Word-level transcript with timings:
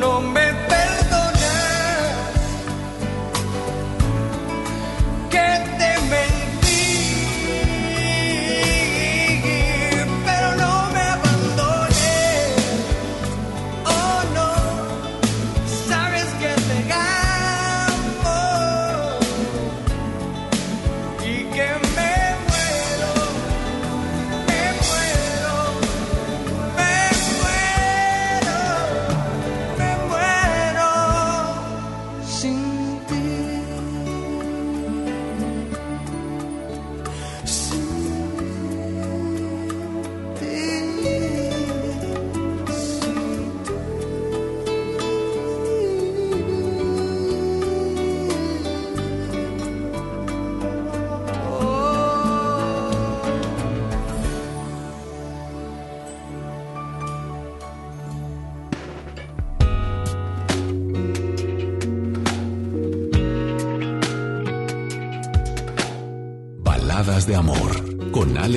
no 0.00 0.18
me 0.18 0.39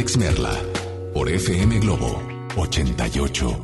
Alex 0.04 0.18
Merla 0.18 0.62
por 1.14 1.30
FM 1.30 1.80
Globo 1.80 2.22
88. 2.58 3.63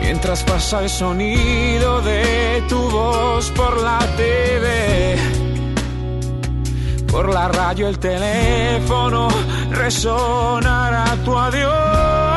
Mientras 0.00 0.44
pasa 0.44 0.82
el 0.82 0.88
sonido 0.88 2.00
de 2.02 2.62
tu 2.68 2.78
voz 2.88 3.50
por 3.50 3.82
la 3.82 3.98
TV, 4.16 5.16
por 7.10 7.32
la 7.34 7.48
radio 7.48 7.88
el 7.88 7.98
teléfono 7.98 9.28
resonará 9.70 11.16
tu 11.24 11.36
adiós. 11.36 12.33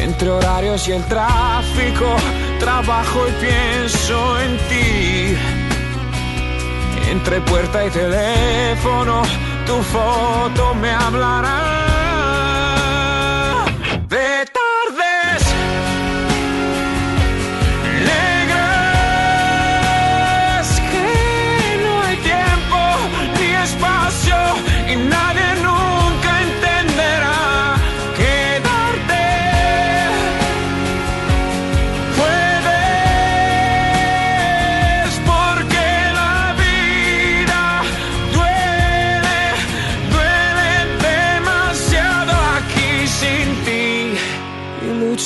Entre 0.00 0.30
horarios 0.30 0.88
y 0.88 0.92
el 0.92 1.04
tráfico, 1.04 2.16
trabajo 2.58 3.26
y 3.28 3.32
pienso 3.44 4.40
en 4.40 4.56
ti. 4.68 5.36
Entre 7.10 7.40
puerta 7.42 7.84
y 7.84 7.90
teléfono, 7.90 9.22
tu 9.66 9.82
foto 9.82 10.74
me 10.74 10.90
hablará. 10.90 11.69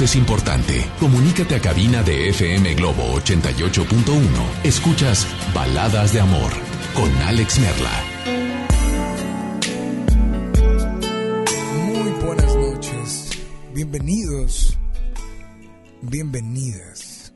es 0.00 0.16
importante. 0.16 0.90
Comunícate 0.98 1.54
a 1.54 1.60
cabina 1.60 2.02
de 2.02 2.30
FM 2.30 2.74
Globo 2.74 3.14
88.1. 3.20 4.64
Escuchas 4.64 5.26
Baladas 5.54 6.12
de 6.12 6.20
Amor 6.20 6.50
con 6.94 7.14
Alex 7.22 7.60
Merla. 7.60 8.04
Muy 11.86 12.10
buenas 12.24 12.56
noches. 12.56 13.30
Bienvenidos. 13.72 14.76
Bienvenidas. 16.02 17.32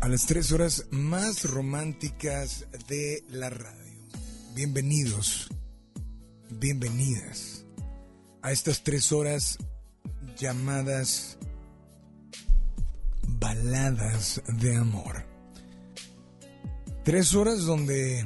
A 0.00 0.08
las 0.08 0.26
tres 0.26 0.52
horas 0.52 0.86
más 0.90 1.44
románticas 1.44 2.66
de 2.86 3.24
la 3.30 3.50
radio. 3.50 4.02
Bienvenidos. 4.54 5.48
Bienvenidas. 6.50 7.64
A 8.42 8.52
estas 8.52 8.84
tres 8.84 9.10
horas 9.10 9.58
llamadas 10.36 11.38
baladas 13.38 14.42
de 14.58 14.76
amor. 14.76 15.26
Tres 17.04 17.34
horas 17.34 17.64
donde 17.64 18.24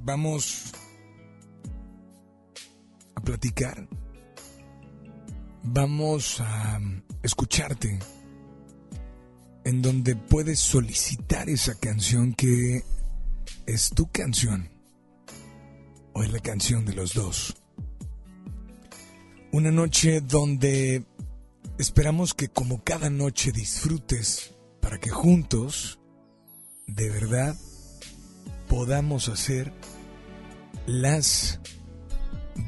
vamos 0.00 0.72
a 3.14 3.20
platicar. 3.20 3.88
Vamos 5.62 6.40
a 6.40 6.80
escucharte. 7.22 7.98
en 9.64 9.80
donde 9.80 10.14
puedes 10.14 10.60
solicitar 10.60 11.48
esa 11.48 11.74
canción 11.74 12.34
que 12.34 12.84
es 13.66 13.90
tu 13.90 14.10
canción 14.10 14.68
o 16.12 16.22
es 16.22 16.30
la 16.32 16.40
canción 16.40 16.84
de 16.84 16.92
los 16.92 17.14
dos. 17.14 17.63
Una 19.54 19.70
noche 19.70 20.20
donde 20.20 21.04
esperamos 21.78 22.34
que 22.34 22.48
como 22.48 22.82
cada 22.82 23.08
noche 23.08 23.52
disfrutes 23.52 24.52
para 24.80 24.98
que 24.98 25.10
juntos, 25.10 26.00
de 26.88 27.08
verdad, 27.08 27.54
podamos 28.68 29.28
hacer 29.28 29.72
las 30.88 31.60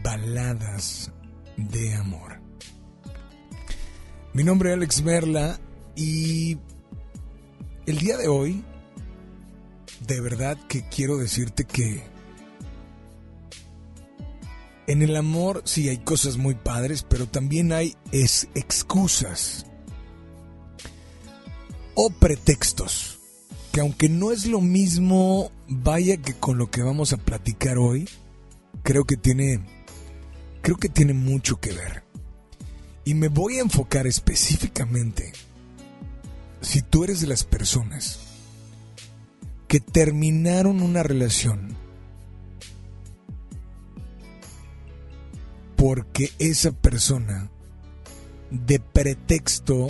baladas 0.04 1.10
de 1.56 1.92
amor. 1.94 2.40
Mi 4.32 4.44
nombre 4.44 4.70
es 4.70 4.76
Alex 4.76 5.02
Merla 5.02 5.58
y 5.96 6.56
el 7.86 7.98
día 7.98 8.16
de 8.16 8.28
hoy, 8.28 8.62
de 10.06 10.20
verdad 10.20 10.56
que 10.68 10.88
quiero 10.88 11.16
decirte 11.16 11.64
que 11.64 12.04
en 14.86 15.02
el 15.02 15.16
amor 15.16 15.62
sí 15.64 15.88
hay 15.88 15.98
cosas 15.98 16.36
muy 16.36 16.54
padres, 16.54 17.02
pero 17.02 17.26
también 17.26 17.72
hay 17.72 17.96
es 18.12 18.48
excusas 18.54 19.66
o 21.94 22.10
pretextos, 22.10 23.18
que 23.72 23.80
aunque 23.80 24.08
no 24.08 24.30
es 24.30 24.46
lo 24.46 24.60
mismo, 24.60 25.50
vaya 25.68 26.18
que 26.18 26.34
con 26.34 26.58
lo 26.58 26.70
que 26.70 26.82
vamos 26.82 27.12
a 27.12 27.16
platicar 27.16 27.78
hoy, 27.78 28.08
creo 28.82 29.04
que 29.04 29.16
tiene 29.16 29.60
creo 30.62 30.76
que 30.76 30.88
tiene 30.88 31.14
mucho 31.14 31.60
que 31.60 31.72
ver. 31.72 32.04
Y 33.04 33.14
me 33.14 33.28
voy 33.28 33.58
a 33.58 33.62
enfocar 33.62 34.06
específicamente 34.06 35.32
si 36.60 36.82
tú 36.82 37.04
eres 37.04 37.20
de 37.20 37.28
las 37.28 37.44
personas 37.44 38.18
que 39.68 39.80
terminaron 39.80 40.82
una 40.82 41.02
relación 41.02 41.76
porque 45.76 46.32
esa 46.38 46.72
persona 46.72 47.50
de 48.50 48.80
pretexto 48.80 49.88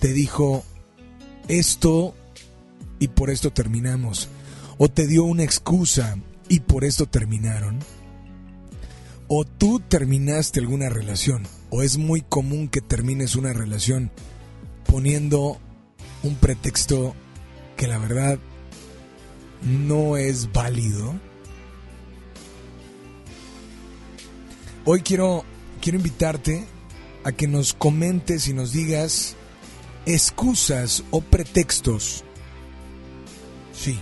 te 0.00 0.12
dijo 0.12 0.64
esto 1.48 2.14
y 2.98 3.08
por 3.08 3.30
esto 3.30 3.52
terminamos, 3.52 4.28
o 4.78 4.88
te 4.88 5.06
dio 5.06 5.24
una 5.24 5.42
excusa 5.42 6.16
y 6.48 6.60
por 6.60 6.84
esto 6.84 7.06
terminaron, 7.06 7.78
o 9.28 9.44
tú 9.44 9.80
terminaste 9.80 10.60
alguna 10.60 10.88
relación, 10.88 11.46
o 11.70 11.82
es 11.82 11.98
muy 11.98 12.20
común 12.20 12.68
que 12.68 12.80
termines 12.80 13.36
una 13.36 13.52
relación 13.52 14.10
poniendo 14.86 15.58
un 16.22 16.34
pretexto 16.34 17.14
que 17.76 17.86
la 17.86 17.98
verdad 17.98 18.38
no 19.62 20.16
es 20.16 20.52
válido. 20.52 21.14
Hoy 24.86 25.02
quiero, 25.02 25.44
quiero 25.82 25.98
invitarte 25.98 26.64
a 27.22 27.32
que 27.32 27.46
nos 27.46 27.74
comentes 27.74 28.48
y 28.48 28.54
nos 28.54 28.72
digas 28.72 29.36
excusas 30.06 31.04
o 31.10 31.20
pretextos. 31.20 32.24
Sí, 33.74 34.00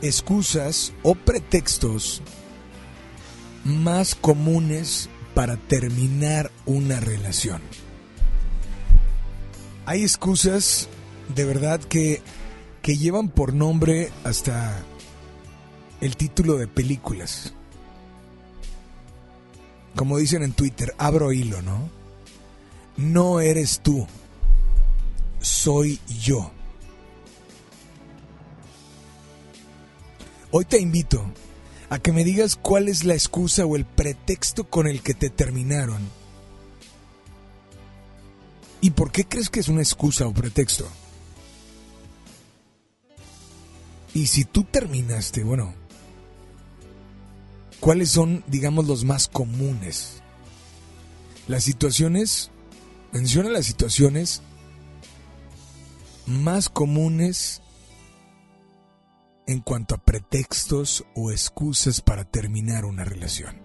excusas 0.00 0.94
o 1.02 1.14
pretextos 1.14 2.22
más 3.64 4.14
comunes 4.14 5.10
para 5.34 5.58
terminar 5.58 6.50
una 6.64 6.98
relación. 6.98 7.60
Hay 9.84 10.00
excusas 10.02 10.88
de 11.34 11.44
verdad 11.44 11.78
que, 11.80 12.22
que 12.80 12.96
llevan 12.96 13.28
por 13.28 13.52
nombre 13.52 14.10
hasta 14.24 14.82
el 16.00 16.16
título 16.16 16.56
de 16.56 16.68
películas. 16.68 17.52
Como 19.96 20.18
dicen 20.18 20.42
en 20.42 20.52
Twitter, 20.52 20.94
abro 20.98 21.32
hilo, 21.32 21.62
¿no? 21.62 21.88
No 22.98 23.40
eres 23.40 23.80
tú, 23.80 24.06
soy 25.40 25.98
yo. 26.20 26.52
Hoy 30.50 30.66
te 30.66 30.78
invito 30.78 31.24
a 31.88 31.98
que 31.98 32.12
me 32.12 32.24
digas 32.24 32.56
cuál 32.56 32.88
es 32.88 33.04
la 33.04 33.14
excusa 33.14 33.64
o 33.64 33.74
el 33.74 33.86
pretexto 33.86 34.68
con 34.68 34.86
el 34.86 35.02
que 35.02 35.14
te 35.14 35.30
terminaron. 35.30 36.02
¿Y 38.82 38.90
por 38.90 39.10
qué 39.10 39.24
crees 39.24 39.48
que 39.48 39.60
es 39.60 39.68
una 39.68 39.80
excusa 39.80 40.26
o 40.26 40.34
pretexto? 40.34 40.86
Y 44.12 44.26
si 44.26 44.44
tú 44.44 44.64
terminaste, 44.64 45.42
bueno, 45.42 45.74
¿cuáles 47.80 48.10
son, 48.10 48.44
digamos, 48.46 48.86
los 48.86 49.04
más 49.04 49.28
comunes? 49.28 50.22
Las 51.48 51.64
situaciones, 51.64 52.50
menciona 53.12 53.48
las 53.50 53.66
situaciones 53.66 54.42
más 56.26 56.68
comunes 56.68 57.62
en 59.46 59.60
cuanto 59.60 59.94
a 59.94 59.98
pretextos 59.98 61.04
o 61.14 61.30
excusas 61.30 62.00
para 62.00 62.24
terminar 62.24 62.84
una 62.84 63.04
relación. 63.04 63.56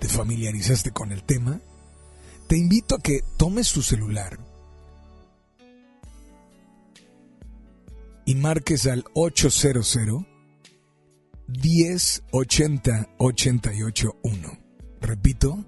¿Te 0.00 0.08
familiarizaste 0.08 0.90
con 0.90 1.12
el 1.12 1.22
tema? 1.22 1.60
Te 2.48 2.56
invito 2.56 2.94
a 2.94 2.98
que 2.98 3.22
tomes 3.36 3.72
tu 3.72 3.82
celular 3.82 4.38
y 8.24 8.34
marques 8.34 8.86
al 8.86 9.04
800 9.14 9.86
1080 11.48 13.06
881. 13.18 14.58
Repito, 15.00 15.64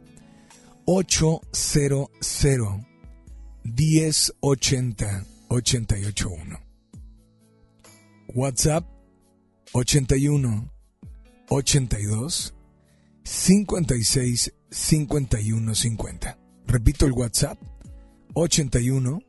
800 0.87 2.09
1080 3.65 5.25
881. 5.51 6.59
WhatsApp 8.35 8.85
81 9.75 10.71
82 11.51 12.53
56 13.25 14.53
51 14.71 15.75
50. 15.75 16.39
Repito 16.67 17.07
el 17.07 17.13
WhatsApp 17.13 17.59
81 18.35 19.23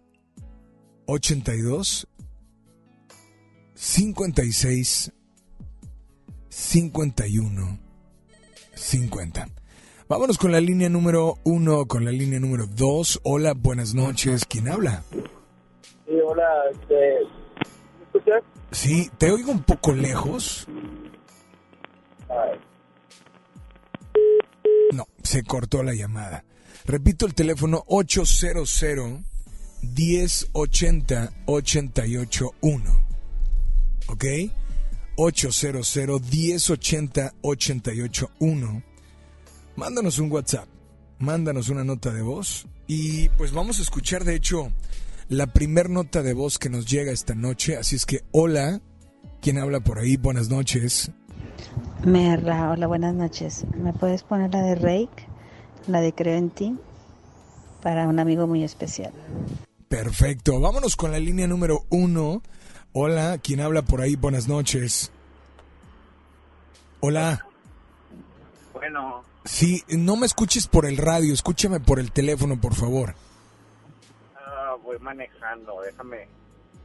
82 1.06 2.08
56 3.76 5.12
51 6.50 7.80
50. 8.76 9.48
Vámonos 10.08 10.38
con 10.38 10.52
la 10.52 10.60
línea 10.60 10.90
número 10.90 11.38
uno, 11.44 11.86
con 11.86 12.04
la 12.04 12.12
línea 12.12 12.40
número 12.40 12.66
dos. 12.66 13.20
Hola, 13.24 13.54
buenas 13.54 13.94
noches. 13.94 14.46
¿Quién 14.46 14.68
habla? 14.68 15.04
Sí, 16.08 16.16
hola, 16.26 16.48
este, 16.72 16.96
¿me 18.00 18.06
escuchas? 18.06 18.44
Sí, 18.72 19.12
te 19.18 19.32
oigo 19.32 19.52
un 19.52 19.64
poco 19.64 19.94
lejos. 19.94 20.68
No, 24.94 25.06
se 25.22 25.44
cortó 25.44 25.84
la 25.84 25.94
llamada. 25.94 26.44
Repito 26.86 27.28
el 27.28 27.36
teléfono 27.36 27.84
800 27.88 28.84
1080 29.82 31.34
881. 31.46 33.06
¿Ok? 34.08 34.26
800 35.22 35.98
1080 36.32 37.34
881. 37.42 38.84
Mándanos 39.76 40.18
un 40.20 40.32
WhatsApp, 40.32 40.70
mándanos 41.20 41.68
una 41.68 41.84
nota 41.84 42.12
de 42.12 42.22
voz 42.22 42.68
y 42.88 43.28
pues 43.30 43.52
vamos 43.52 43.80
a 43.80 43.82
escuchar 43.82 44.24
de 44.24 44.36
hecho 44.36 44.72
la 45.28 45.48
primer 45.48 45.90
nota 45.90 46.24
de 46.24 46.34
voz 46.34 46.58
que 46.58 46.70
nos 46.70 46.86
llega 46.86 47.12
esta 47.12 47.36
noche. 47.36 47.76
Así 47.76 47.98
es 47.98 48.06
que 48.06 48.24
hola, 48.32 48.80
¿quién 49.42 49.58
habla 49.58 49.82
por 49.82 50.00
ahí? 50.00 50.16
Buenas 50.16 50.48
noches. 50.50 51.12
Merla, 52.06 52.72
hola, 52.72 52.88
buenas 52.88 53.14
noches. 53.14 53.66
¿Me 53.76 53.92
puedes 53.92 54.24
poner 54.24 54.54
la 54.54 54.62
de 54.62 54.76
Rake, 54.76 55.28
la 55.88 56.00
de 56.00 56.14
Creo 56.14 56.38
en 56.38 56.50
ti, 56.50 56.78
para 57.82 58.08
un 58.08 58.20
amigo 58.20 58.48
muy 58.48 58.64
especial? 58.64 59.12
Perfecto, 59.90 60.62
vámonos 60.62 60.96
con 60.96 61.12
la 61.12 61.20
línea 61.20 61.46
número 61.46 61.86
uno. 61.90 62.42
Hola, 62.94 63.38
¿quién 63.42 63.60
habla 63.62 63.82
por 63.82 64.02
ahí? 64.02 64.16
Buenas 64.16 64.48
noches. 64.48 65.12
Hola. 67.02 67.46
bueno, 68.74 69.24
Sí, 69.46 69.84
no 69.90 70.16
me 70.18 70.26
escuches 70.26 70.68
por 70.68 70.86
el 70.86 70.98
radio, 70.98 71.34
escúchame 71.34 71.80
por 71.80 72.00
el 72.00 72.12
teléfono, 72.12 72.60
por 72.60 72.76
favor. 72.76 73.16
ah, 74.36 74.76
voy 74.84 74.98
manejando, 75.00 75.82
déjame, 75.82 76.28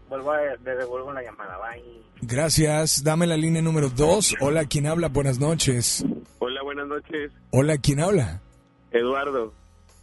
vuelvo 0.09 0.31
a, 0.33 0.41
le 0.41 0.77
devuelvo 0.77 1.13
la 1.13 1.23
llamada, 1.23 1.59
bye. 1.59 1.83
Gracias, 2.23 3.03
dame 3.03 3.27
la 3.27 3.37
línea 3.37 3.61
número 3.61 3.91
dos. 3.91 4.35
Hola, 4.41 4.65
¿quién 4.67 4.87
habla? 4.87 5.09
Buenas 5.09 5.39
noches. 5.41 6.05
Hola, 6.39 6.63
buenas 6.63 6.87
noches, 6.87 7.33
Hola, 7.51 7.77
¿quién 7.79 8.01
habla? 8.01 8.41
Eduardo. 8.93 9.53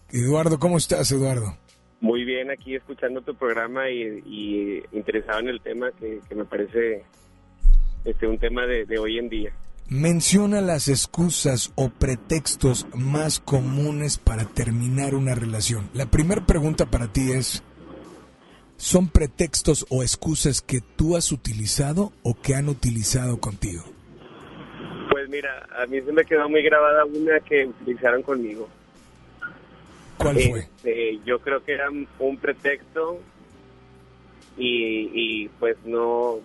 Eduardo, 0.10 0.60
¿cómo 0.60 0.77
estás, 0.77 1.10
Eduardo? 1.12 1.58
Muy 2.01 2.25
bien, 2.25 2.50
aquí 2.50 2.75
escuchando 2.75 3.22
tu 3.22 3.36
programa 3.36 3.89
y, 3.89 4.24
y 4.25 4.84
interesado 4.91 5.39
en 5.39 5.50
el 5.50 5.62
tema 5.62 5.91
que, 5.91 6.20
que 6.27 6.34
me 6.34 6.46
parece 6.46 7.03
este 8.03 8.25
un 8.25 8.39
tema 8.39 8.65
de, 8.65 8.86
de 8.86 8.98
hoy 8.98 9.20
en 9.20 9.29
día. 9.29 9.53
Menciona 9.88 10.62
las 10.62 10.88
excusas 10.88 11.72
o 11.75 11.89
pretextos 11.89 12.88
más 12.96 13.39
comunes 13.39 14.17
para 14.17 14.46
terminar 14.46 15.13
una 15.13 15.36
relación. 15.36 15.89
La 15.93 16.08
primera 16.08 16.43
pregunta 16.43 16.88
para 16.88 17.13
ti 17.13 17.34
es, 17.34 17.62
¿son 18.77 19.10
pretextos 19.10 19.86
o 19.89 20.01
excusas 20.01 20.62
que 20.62 20.79
tú 20.81 21.15
has 21.15 21.31
utilizado 21.31 22.13
o 22.24 22.34
que 22.34 22.55
han 22.55 22.67
utilizado 22.67 23.39
contigo? 23.39 23.84
Pues 25.12 25.29
mira, 25.29 25.67
a 25.77 25.86
mí 25.86 26.01
se 26.01 26.12
me 26.12 26.25
quedó 26.25 26.50
muy 26.50 26.63
grabada 26.63 27.05
una 27.05 27.39
que 27.41 27.67
utilizaron 27.67 28.24
conmigo. 28.24 28.67
¿Cuál 30.22 30.40
fue? 30.40 30.60
Este, 30.60 31.20
yo 31.25 31.40
creo 31.40 31.63
que 31.63 31.74
era 31.74 31.90
un 31.90 32.38
pretexto 32.38 33.20
y, 34.58 35.10
y 35.13 35.48
pues 35.60 35.78
no, 35.86 36.40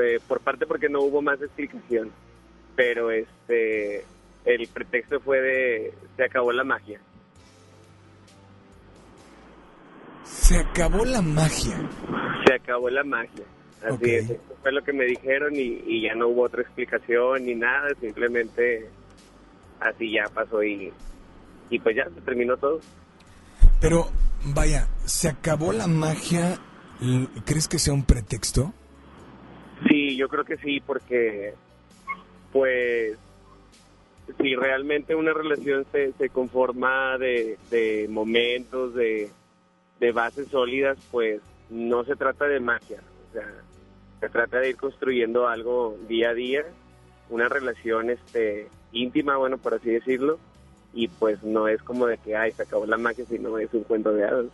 eh, 0.00 0.18
por 0.26 0.40
parte 0.40 0.66
porque 0.66 0.88
no 0.88 1.00
hubo 1.00 1.22
más 1.22 1.40
explicación, 1.40 2.10
pero 2.74 3.10
este, 3.10 4.04
el 4.44 4.68
pretexto 4.68 5.20
fue 5.20 5.40
de, 5.40 5.94
se 6.16 6.24
acabó 6.24 6.52
la 6.52 6.64
magia. 6.64 7.00
Se 10.24 10.58
acabó 10.58 11.04
la 11.04 11.22
magia. 11.22 11.88
Se 12.46 12.54
acabó 12.54 12.90
la 12.90 13.04
magia. 13.04 13.44
Así 13.84 14.10
es, 14.10 14.30
eso 14.30 14.40
fue 14.62 14.72
lo 14.72 14.82
que 14.82 14.92
me 14.92 15.04
dijeron 15.04 15.54
y, 15.54 15.82
y 15.86 16.02
ya 16.02 16.14
no 16.14 16.28
hubo 16.28 16.42
otra 16.42 16.62
explicación 16.62 17.44
ni 17.44 17.54
nada, 17.54 17.90
simplemente 18.00 18.88
así 19.80 20.10
ya 20.10 20.24
pasó 20.32 20.62
y, 20.62 20.92
y 21.70 21.78
pues 21.78 21.94
ya 21.94 22.04
se 22.04 22.20
terminó 22.22 22.56
todo. 22.56 22.80
Pero, 23.80 24.08
vaya, 24.54 24.88
¿se 25.04 25.28
acabó 25.28 25.72
la 25.72 25.86
magia? 25.86 26.58
¿Crees 27.44 27.68
que 27.68 27.78
sea 27.78 27.92
un 27.92 28.04
pretexto? 28.04 28.72
Sí, 29.88 30.16
yo 30.16 30.28
creo 30.28 30.44
que 30.44 30.56
sí, 30.56 30.80
porque 30.80 31.54
pues 32.52 33.18
si 34.40 34.56
realmente 34.56 35.14
una 35.14 35.32
relación 35.32 35.86
se, 35.92 36.12
se 36.12 36.28
conforma 36.30 37.18
de, 37.18 37.58
de 37.70 38.06
momentos, 38.08 38.94
de, 38.94 39.30
de 40.00 40.12
bases 40.12 40.48
sólidas, 40.48 40.98
pues 41.10 41.40
no 41.70 42.04
se 42.04 42.16
trata 42.16 42.46
de 42.46 42.60
magia, 42.60 43.02
o 43.28 43.32
sea, 43.32 43.46
se 44.20 44.28
trata 44.28 44.58
de 44.60 44.70
ir 44.70 44.76
construyendo 44.76 45.48
algo 45.48 45.98
día 46.08 46.30
a 46.30 46.34
día, 46.34 46.64
una 47.28 47.48
relación 47.48 48.10
este 48.10 48.68
íntima, 48.92 49.36
bueno, 49.36 49.58
por 49.58 49.74
así 49.74 49.90
decirlo, 49.90 50.38
y 50.96 51.08
pues 51.08 51.42
no 51.42 51.68
es 51.68 51.82
como 51.82 52.06
de 52.06 52.16
que, 52.16 52.34
ay, 52.34 52.52
se 52.52 52.62
acabó 52.62 52.86
la 52.86 52.96
magia, 52.96 53.26
sino 53.26 53.58
es 53.58 53.72
un 53.74 53.82
cuento 53.82 54.12
de 54.12 54.24
hadas. 54.24 54.46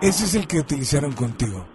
Ese 0.00 0.24
es 0.24 0.34
el 0.34 0.46
que 0.48 0.58
utilizaron 0.58 1.12
contigo. 1.12 1.66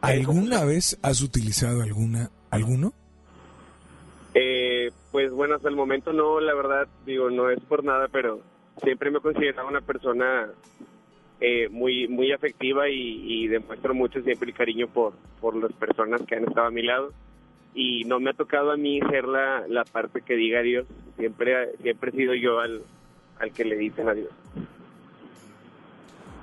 ¿Alguna 0.00 0.64
vez 0.64 0.98
has 1.00 1.22
utilizado 1.22 1.82
alguna, 1.82 2.28
alguno? 2.50 2.92
Eh, 4.34 4.90
pues 5.12 5.30
bueno, 5.30 5.54
hasta 5.54 5.68
el 5.68 5.76
momento 5.76 6.12
no, 6.12 6.40
la 6.40 6.54
verdad, 6.54 6.88
digo, 7.06 7.30
no 7.30 7.48
es 7.48 7.60
por 7.60 7.84
nada, 7.84 8.08
pero 8.08 8.40
siempre 8.82 9.12
me 9.12 9.18
he 9.18 9.22
considerado 9.22 9.68
una 9.68 9.80
persona 9.80 10.48
eh, 11.40 11.68
muy 11.68 12.08
muy 12.08 12.32
afectiva 12.32 12.88
y, 12.88 13.44
y 13.44 13.46
demuestro 13.46 13.94
mucho 13.94 14.20
siempre 14.22 14.50
el 14.50 14.56
cariño 14.56 14.88
por, 14.88 15.12
por 15.40 15.54
las 15.54 15.72
personas 15.74 16.22
que 16.22 16.34
han 16.34 16.48
estado 16.48 16.66
a 16.66 16.72
mi 16.72 16.82
lado. 16.82 17.12
Y 17.74 18.04
no 18.04 18.18
me 18.18 18.30
ha 18.30 18.34
tocado 18.34 18.72
a 18.72 18.76
mí 18.76 19.00
ser 19.10 19.24
la, 19.24 19.66
la 19.68 19.84
parte 19.84 20.22
que 20.22 20.34
diga 20.34 20.60
adiós, 20.60 20.86
siempre, 21.16 21.76
siempre 21.82 22.10
he 22.10 22.14
sido 22.16 22.34
yo 22.34 22.58
al, 22.60 22.82
al 23.38 23.52
que 23.52 23.64
le 23.64 23.76
dicen 23.76 24.08
adiós. 24.08 24.30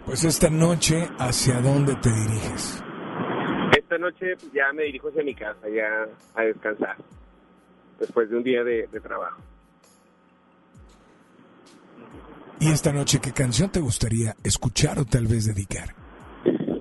Pues 0.05 0.24
esta 0.24 0.50
noche, 0.50 1.08
¿hacia 1.17 1.60
dónde 1.62 1.96
te 1.96 2.10
diriges? 2.12 2.82
Esta 3.78 3.97
noche 3.97 4.36
pues, 4.39 4.52
ya 4.54 4.71
me 4.73 4.84
dirijo 4.84 5.10
hacia 5.10 5.23
mi 5.23 5.34
casa, 5.36 5.67
ya 5.67 6.08
a 6.36 6.43
descansar, 6.43 6.95
después 8.00 8.30
de 8.30 8.38
un 8.38 8.43
día 8.43 8.63
de- 8.63 8.88
de 8.88 9.00
trabajo. 9.02 9.41
¿Y 12.60 12.71
esta 12.71 12.93
noche 12.93 13.19
qué 13.21 13.32
canción 13.34 13.69
te 13.69 13.80
gustaría 13.82 14.36
escuchar 14.43 15.00
o 15.00 15.06
tal 15.06 15.28
vez 15.28 15.45
dedicar? 15.45 15.93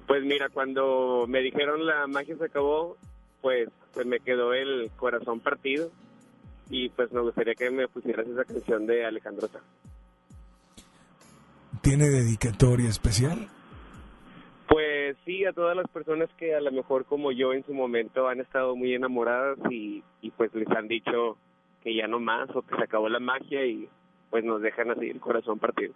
Pues 0.06 0.22
mira, 0.22 0.48
cuando 0.50 1.24
me 1.28 1.40
dijeron 1.40 1.84
la 1.84 2.06
magia 2.06 2.36
se 2.36 2.44
acabó, 2.44 2.96
pues, 3.44 3.68
pues 3.92 4.06
me 4.06 4.20
quedó 4.20 4.54
el 4.54 4.90
corazón 4.96 5.38
partido 5.38 5.90
y 6.70 6.88
pues 6.88 7.12
me 7.12 7.20
gustaría 7.20 7.54
que 7.54 7.70
me 7.70 7.86
pusieras 7.88 8.26
esa 8.26 8.42
canción 8.46 8.86
de 8.86 9.04
Alejandro 9.04 9.48
Sanz. 9.48 9.64
¿Tiene 11.82 12.08
dedicatoria 12.08 12.88
especial? 12.88 13.46
Pues 14.66 15.18
sí, 15.26 15.44
a 15.44 15.52
todas 15.52 15.76
las 15.76 15.86
personas 15.88 16.30
que 16.38 16.54
a 16.54 16.60
lo 16.62 16.72
mejor 16.72 17.04
como 17.04 17.32
yo 17.32 17.52
en 17.52 17.66
su 17.66 17.74
momento 17.74 18.28
han 18.28 18.40
estado 18.40 18.74
muy 18.76 18.94
enamoradas 18.94 19.58
y, 19.70 20.02
y 20.22 20.30
pues 20.30 20.54
les 20.54 20.70
han 20.70 20.88
dicho 20.88 21.36
que 21.82 21.94
ya 21.94 22.06
no 22.06 22.20
más 22.20 22.48
o 22.56 22.62
que 22.62 22.74
se 22.76 22.82
acabó 22.82 23.10
la 23.10 23.20
magia 23.20 23.66
y 23.66 23.90
pues 24.30 24.42
nos 24.42 24.62
dejan 24.62 24.90
así 24.90 25.10
el 25.10 25.20
corazón 25.20 25.58
partido. 25.58 25.92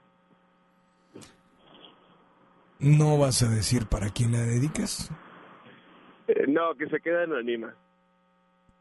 ¿No 2.79 3.17
vas 3.17 3.43
a 3.43 3.49
decir 3.49 3.87
para 3.87 4.11
quién 4.11 4.33
la 4.33 4.41
dedicas? 4.41 5.11
No, 6.49 6.75
que 6.75 6.89
se 6.89 7.01
quede 7.01 7.25
anónima. 7.25 7.75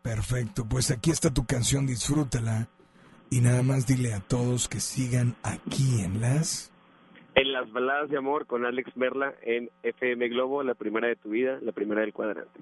Perfecto, 0.02 0.66
pues 0.70 0.92
aquí 0.92 1.12
está 1.12 1.34
tu 1.34 1.46
canción, 1.46 1.86
disfrútala. 1.86 2.68
Y 3.30 3.42
nada 3.42 3.62
más 3.62 3.86
dile 3.86 4.14
a 4.14 4.22
todos 4.22 4.70
que 4.70 4.80
sigan 4.80 5.36
aquí 5.44 6.02
en 6.02 6.22
las... 6.22 6.72
En 7.36 7.52
las 7.52 7.72
baladas 7.72 8.10
de 8.10 8.18
amor 8.18 8.48
con 8.48 8.66
Alex 8.66 8.96
Merla 8.96 9.34
en 9.42 9.70
FM 9.84 10.30
Globo, 10.30 10.64
la 10.64 10.74
primera 10.76 11.08
de 11.08 11.18
tu 11.18 11.30
vida, 11.30 11.60
la 11.62 11.72
primera 11.72 12.02
del 12.02 12.14
cuadrante. 12.14 12.62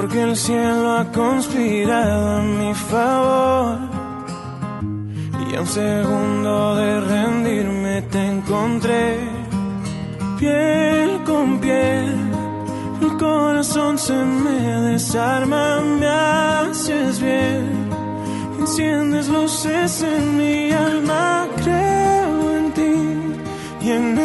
porque 0.00 0.22
el 0.22 0.34
cielo 0.34 0.96
ha 0.96 1.04
conspirado 1.12 2.38
a 2.38 2.40
mi 2.40 2.72
favor. 2.72 3.78
Y 5.46 5.56
a 5.56 5.60
un 5.60 5.66
segundo 5.66 6.76
de 6.76 7.00
rendirme 7.00 8.00
te 8.12 8.26
encontré, 8.34 9.18
piel 10.38 11.22
con 11.26 11.58
piel. 11.58 12.14
El 13.02 13.12
corazón 13.18 13.98
se 13.98 14.14
me 14.14 14.60
desarma, 14.92 15.80
me 15.82 16.06
haces 16.06 17.20
bien. 17.20 17.90
Enciendes 18.58 19.28
luces 19.28 20.02
en 20.02 20.38
mi 20.38 20.72
alma, 20.72 21.46
creo 21.62 22.56
en 22.58 22.72
ti 22.72 22.96
y 23.82 23.90
en 23.90 24.18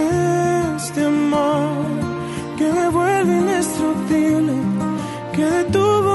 este 0.77 1.03
amor 1.03 1.85
que 2.57 2.65
me 2.71 2.88
vuelve 2.88 3.33
indestructible 3.39 4.44
que 5.36 5.65
tuvo 5.69 6.14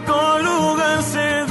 Benito 0.00 0.38
Lugan 0.38 1.02
se 1.02 1.49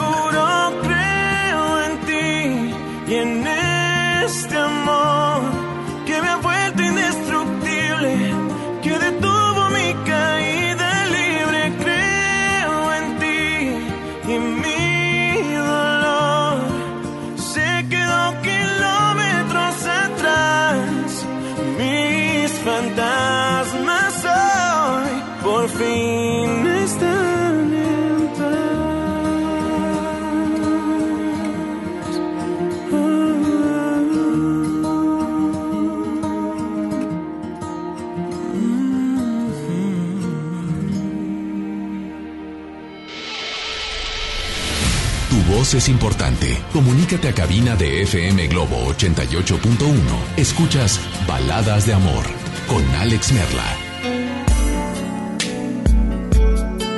es 45.73 45.89
importante. 45.89 46.58
Comunícate 46.73 47.27
a 47.27 47.34
cabina 47.34 47.75
de 47.75 48.01
FM 48.03 48.47
Globo 48.47 48.75
88.1. 48.93 49.97
Escuchas 50.38 50.99
Baladas 51.27 51.86
de 51.86 51.93
Amor 51.93 52.25
con 52.67 52.84
Alex 52.95 53.32
Merla. 53.32 53.77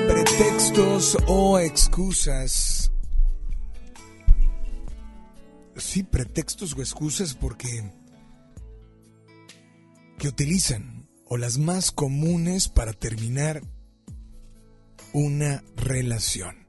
Pretextos 0.08 1.18
o 1.28 1.60
excusas. 1.60 2.92
Sí, 5.76 6.04
pretextos 6.04 6.74
o 6.78 6.82
excusas 6.82 7.34
porque 7.34 7.92
que 10.18 10.28
utilizan 10.28 11.10
o 11.26 11.38
las 11.38 11.58
más 11.58 11.92
comunes 11.92 12.70
para 12.70 12.94
terminar 12.94 13.62
una 15.14 15.64
relación. 15.76 16.61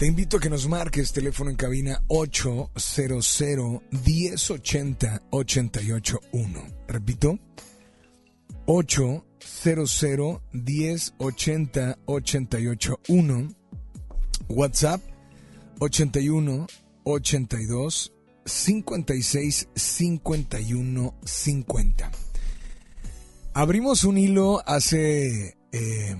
Te 0.00 0.06
invito 0.06 0.38
a 0.38 0.40
que 0.40 0.48
nos 0.48 0.66
marques 0.66 1.12
teléfono 1.12 1.50
en 1.50 1.56
cabina 1.56 2.02
800 2.08 3.82
1080 3.90 5.22
881. 5.28 6.62
Repito, 6.88 7.38
800 8.64 10.40
1080 10.52 11.98
881. 12.06 13.48
WhatsApp 14.48 15.02
81 15.80 16.66
82 17.04 18.12
56 18.46 19.68
51 19.74 21.14
50. 21.22 22.10
Abrimos 23.52 24.04
un 24.04 24.16
hilo 24.16 24.62
hace 24.66 25.58
eh, 25.72 26.16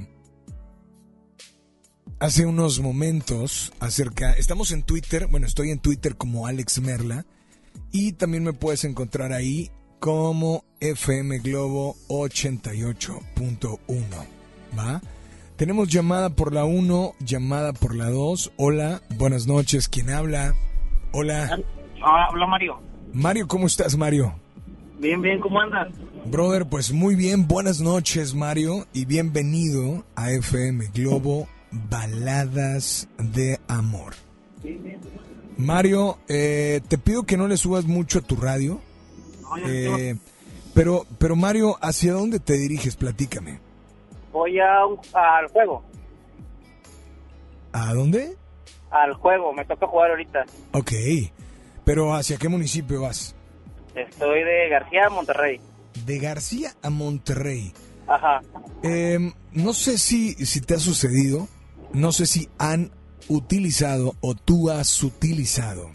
hace 2.21 2.47
unos 2.47 2.79
momentos 2.81 3.73
acerca, 3.81 4.33
estamos 4.33 4.71
en 4.73 4.83
Twitter, 4.83 5.27
bueno, 5.27 5.47
estoy 5.47 5.71
en 5.71 5.79
Twitter 5.79 6.17
como 6.17 6.47
Alex 6.47 6.81
Merla 6.83 7.25
y 7.91 8.13
también 8.13 8.45
me 8.45 8.53
puedes 8.53 8.85
encontrar 8.85 9.33
ahí 9.33 9.71
como 9.99 10.65
FM 10.81 11.39
Globo 11.39 11.97
88.1, 12.09 13.79
¿va? 14.79 15.01
Tenemos 15.57 15.89
llamada 15.89 16.31
por 16.31 16.53
la 16.55 16.65
1, 16.65 17.15
llamada 17.21 17.73
por 17.73 17.95
la 17.95 18.09
2. 18.09 18.53
Hola, 18.57 19.03
buenas 19.17 19.47
noches, 19.47 19.89
¿quién 19.89 20.11
habla? 20.11 20.55
Hola. 21.13 21.59
Ah, 22.03 22.27
habla 22.29 22.47
Mario. 22.47 22.81
Mario, 23.13 23.49
¿cómo 23.49 23.67
estás, 23.67 23.97
Mario? 23.97 24.35
Bien, 24.99 25.21
bien, 25.21 25.41
¿cómo 25.41 25.61
andas? 25.61 25.89
Brother, 26.27 26.67
pues 26.67 26.93
muy 26.93 27.15
bien, 27.15 27.49
buenas 27.49 27.81
noches, 27.81 28.35
Mario, 28.35 28.87
y 28.93 29.07
bienvenido 29.07 30.05
a 30.15 30.31
FM 30.31 30.91
Globo 30.95 31.49
Baladas 31.71 33.09
de 33.19 33.61
Amor. 33.69 34.15
Mario, 35.57 36.19
eh, 36.29 36.81
te 36.89 36.99
pido 36.99 37.25
que 37.25 37.37
no 37.37 37.47
le 37.49 37.57
subas 37.57 37.85
mucho 37.85 38.21
a 38.21 38.23
tu 38.23 38.37
radio. 38.37 38.81
Eh, 39.67 40.17
pero, 40.75 41.07
pero 41.19 41.37
Mario, 41.37 41.77
¿hacia 41.81 42.13
dónde 42.13 42.41
te 42.41 42.55
diriges? 42.55 42.97
Platícame. 42.97 43.61
Voy 44.33 44.59
a, 44.59 44.83
al 44.83 45.49
juego. 45.49 45.83
¿A 47.73 47.93
dónde? 47.95 48.37
Al 48.91 49.15
juego, 49.15 49.53
me 49.53 49.65
toca 49.65 49.87
jugar 49.87 50.11
ahorita. 50.11 50.45
Ok, 50.73 50.93
pero 51.85 52.15
¿hacia 52.15 52.37
qué 52.37 52.49
municipio 52.49 53.03
vas? 53.03 53.35
Estoy 53.95 54.43
de 54.45 54.69
García 54.69 55.07
a 55.07 55.11
Monterrey. 55.11 55.61
De 56.07 56.19
García 56.19 56.75
a 56.83 56.91
Monterrey. 56.91 57.73
Ajá. 58.07 58.41
Eh, 58.83 59.33
no 59.53 59.73
sé 59.73 59.99
si, 59.99 60.35
si 60.47 60.61
te 60.61 60.75
ha 60.75 60.79
sucedido, 60.79 61.49
no 61.93 62.13
sé 62.13 62.27
si 62.27 62.49
han 62.59 62.91
utilizado 63.29 64.15
o 64.21 64.35
tú 64.35 64.71
has 64.71 65.03
utilizado, 65.03 65.91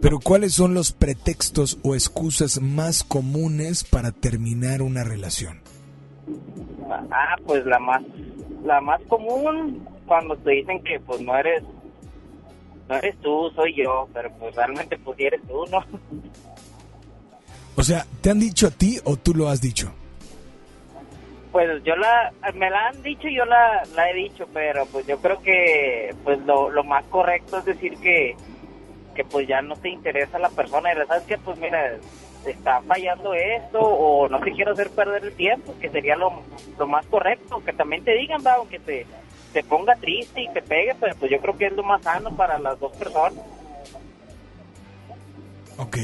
pero 0.00 0.18
¿cuáles 0.20 0.54
son 0.54 0.74
los 0.74 0.92
pretextos 0.92 1.78
o 1.82 1.94
excusas 1.94 2.60
más 2.60 3.04
comunes 3.04 3.84
para 3.84 4.12
terminar 4.12 4.82
una 4.82 5.04
relación? 5.04 5.60
Ah, 6.88 7.36
pues 7.46 7.64
la 7.66 7.78
más 7.78 8.02
la 8.64 8.80
más 8.80 9.00
común 9.08 9.86
cuando 10.06 10.36
te 10.36 10.50
dicen 10.50 10.82
que 10.82 11.00
pues 11.00 11.20
no 11.20 11.36
eres 11.36 11.62
no 12.88 12.96
eres 12.96 13.16
tú, 13.20 13.50
soy 13.54 13.74
yo, 13.76 14.08
pero 14.12 14.30
pues 14.38 14.54
realmente 14.54 14.98
pues 14.98 15.18
eres 15.18 15.40
tú, 15.48 15.64
¿no? 15.70 15.84
O 17.76 17.82
sea, 17.82 18.06
¿te 18.20 18.30
han 18.30 18.40
dicho 18.40 18.68
a 18.68 18.70
ti 18.70 18.98
o 19.04 19.16
tú 19.16 19.34
lo 19.34 19.48
has 19.48 19.60
dicho? 19.60 19.92
Pues 21.56 21.82
yo 21.84 21.96
la, 21.96 22.34
me 22.52 22.68
la 22.68 22.88
han 22.88 23.02
dicho 23.02 23.28
y 23.28 23.34
yo 23.34 23.46
la, 23.46 23.82
la 23.94 24.10
he 24.10 24.14
dicho, 24.14 24.46
pero 24.52 24.84
pues 24.84 25.06
yo 25.06 25.16
creo 25.22 25.40
que 25.40 26.14
pues 26.22 26.38
lo, 26.40 26.68
lo 26.68 26.84
más 26.84 27.02
correcto 27.06 27.56
es 27.56 27.64
decir 27.64 27.96
que, 27.96 28.36
que 29.14 29.24
pues 29.24 29.48
ya 29.48 29.62
no 29.62 29.74
te 29.74 29.88
interesa 29.88 30.38
la 30.38 30.50
persona 30.50 30.92
y 30.92 30.98
le 30.98 31.06
sabes 31.06 31.22
que 31.22 31.38
pues 31.38 31.58
mira, 31.58 31.96
está 32.44 32.82
fallando 32.82 33.32
esto 33.32 33.78
o 33.80 34.28
no 34.28 34.38
te 34.40 34.52
quiero 34.52 34.72
hacer 34.72 34.90
perder 34.90 35.24
el 35.24 35.34
tiempo, 35.34 35.74
que 35.80 35.88
sería 35.88 36.14
lo, 36.14 36.42
lo 36.78 36.86
más 36.86 37.06
correcto, 37.06 37.64
que 37.64 37.72
también 37.72 38.04
te 38.04 38.12
digan, 38.12 38.42
va, 38.46 38.56
aunque 38.56 38.78
te, 38.78 39.06
te 39.54 39.64
ponga 39.64 39.96
triste 39.96 40.42
y 40.42 40.48
te 40.50 40.60
pegue, 40.60 40.94
pero 41.00 41.16
pues 41.16 41.30
yo 41.30 41.38
creo 41.38 41.56
que 41.56 41.68
es 41.68 41.72
lo 41.72 41.84
más 41.84 42.02
sano 42.02 42.36
para 42.36 42.58
las 42.58 42.78
dos 42.78 42.94
personas. 42.98 43.42
Ok. 45.78 45.96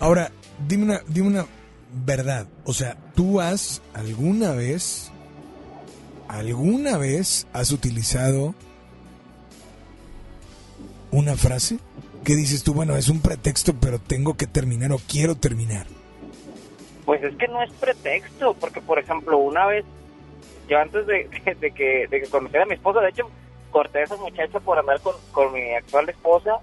Ahora, 0.00 0.32
dime 0.66 0.86
una, 0.86 1.00
dime 1.06 1.28
una 1.28 1.46
verdad. 1.92 2.46
O 2.64 2.72
sea, 2.72 2.96
¿tú 3.14 3.40
has 3.40 3.82
alguna 3.94 4.52
vez, 4.52 5.10
alguna 6.28 6.98
vez 6.98 7.46
has 7.52 7.72
utilizado 7.72 8.54
una 11.10 11.36
frase 11.36 11.78
que 12.24 12.34
dices 12.34 12.62
tú, 12.62 12.74
bueno, 12.74 12.96
es 12.96 13.08
un 13.08 13.20
pretexto, 13.20 13.74
pero 13.80 13.98
tengo 13.98 14.36
que 14.36 14.46
terminar 14.46 14.92
o 14.92 14.98
quiero 14.98 15.36
terminar? 15.36 15.86
Pues 17.04 17.22
es 17.24 17.34
que 17.36 17.48
no 17.48 17.62
es 17.62 17.72
pretexto, 17.72 18.54
porque 18.54 18.80
por 18.80 18.98
ejemplo, 18.98 19.38
una 19.38 19.66
vez, 19.66 19.84
yo 20.68 20.78
antes 20.78 21.06
de, 21.06 21.28
que, 21.74 22.06
de 22.08 22.20
que 22.20 22.28
conociera 22.30 22.64
a 22.64 22.68
mi 22.68 22.74
esposa, 22.74 23.00
de 23.00 23.10
hecho, 23.10 23.28
corté 23.70 24.00
a 24.00 24.04
esa 24.04 24.16
muchacha 24.16 24.60
por 24.60 24.78
andar 24.78 25.00
con, 25.00 25.14
con 25.32 25.52
mi 25.52 25.74
actual 25.74 26.08
esposa, 26.08 26.58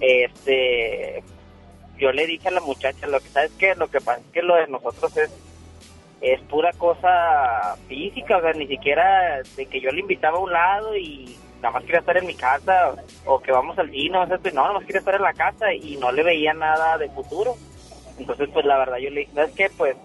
este, 0.00 1.22
yo 1.98 2.12
le 2.12 2.26
dije 2.26 2.48
a 2.48 2.52
la 2.52 2.60
muchacha, 2.60 3.06
lo 3.06 3.20
que 3.20 3.28
sabes 3.28 3.52
que 3.52 3.74
lo 3.74 3.88
que 3.88 4.00
pasa 4.00 4.20
es 4.20 4.32
que 4.32 4.42
lo 4.42 4.56
de 4.56 4.66
nosotros 4.68 5.16
es 5.16 5.30
es 6.20 6.40
pura 6.42 6.72
cosa 6.72 7.76
física, 7.88 8.38
o 8.38 8.40
sea, 8.40 8.52
ni 8.52 8.66
siquiera 8.66 9.42
de 9.56 9.66
que 9.66 9.80
yo 9.80 9.90
le 9.90 10.00
invitaba 10.00 10.38
a 10.38 10.40
un 10.40 10.52
lado 10.52 10.96
y 10.96 11.36
nada 11.56 11.72
más 11.72 11.84
quería 11.84 12.00
estar 12.00 12.16
en 12.16 12.26
mi 12.26 12.34
casa 12.34 12.94
o 13.24 13.40
que 13.40 13.52
vamos 13.52 13.78
al 13.78 13.90
cine, 13.90 14.18
o 14.18 14.26
sea, 14.26 14.38
pues, 14.38 14.54
no, 14.54 14.62
nada 14.62 14.74
más 14.74 14.84
quería 14.84 15.00
estar 15.00 15.14
en 15.14 15.22
la 15.22 15.34
casa 15.34 15.72
y 15.72 15.96
no 15.96 16.10
le 16.12 16.22
veía 16.22 16.54
nada 16.54 16.96
de 16.98 17.10
futuro. 17.10 17.54
Entonces, 18.18 18.48
pues 18.52 18.64
la 18.64 18.78
verdad 18.78 18.96
yo 18.96 19.10
le 19.10 19.20
dije, 19.20 19.32
¿sabes 19.34 19.54
qué? 19.54 19.70
Pues 19.76 19.96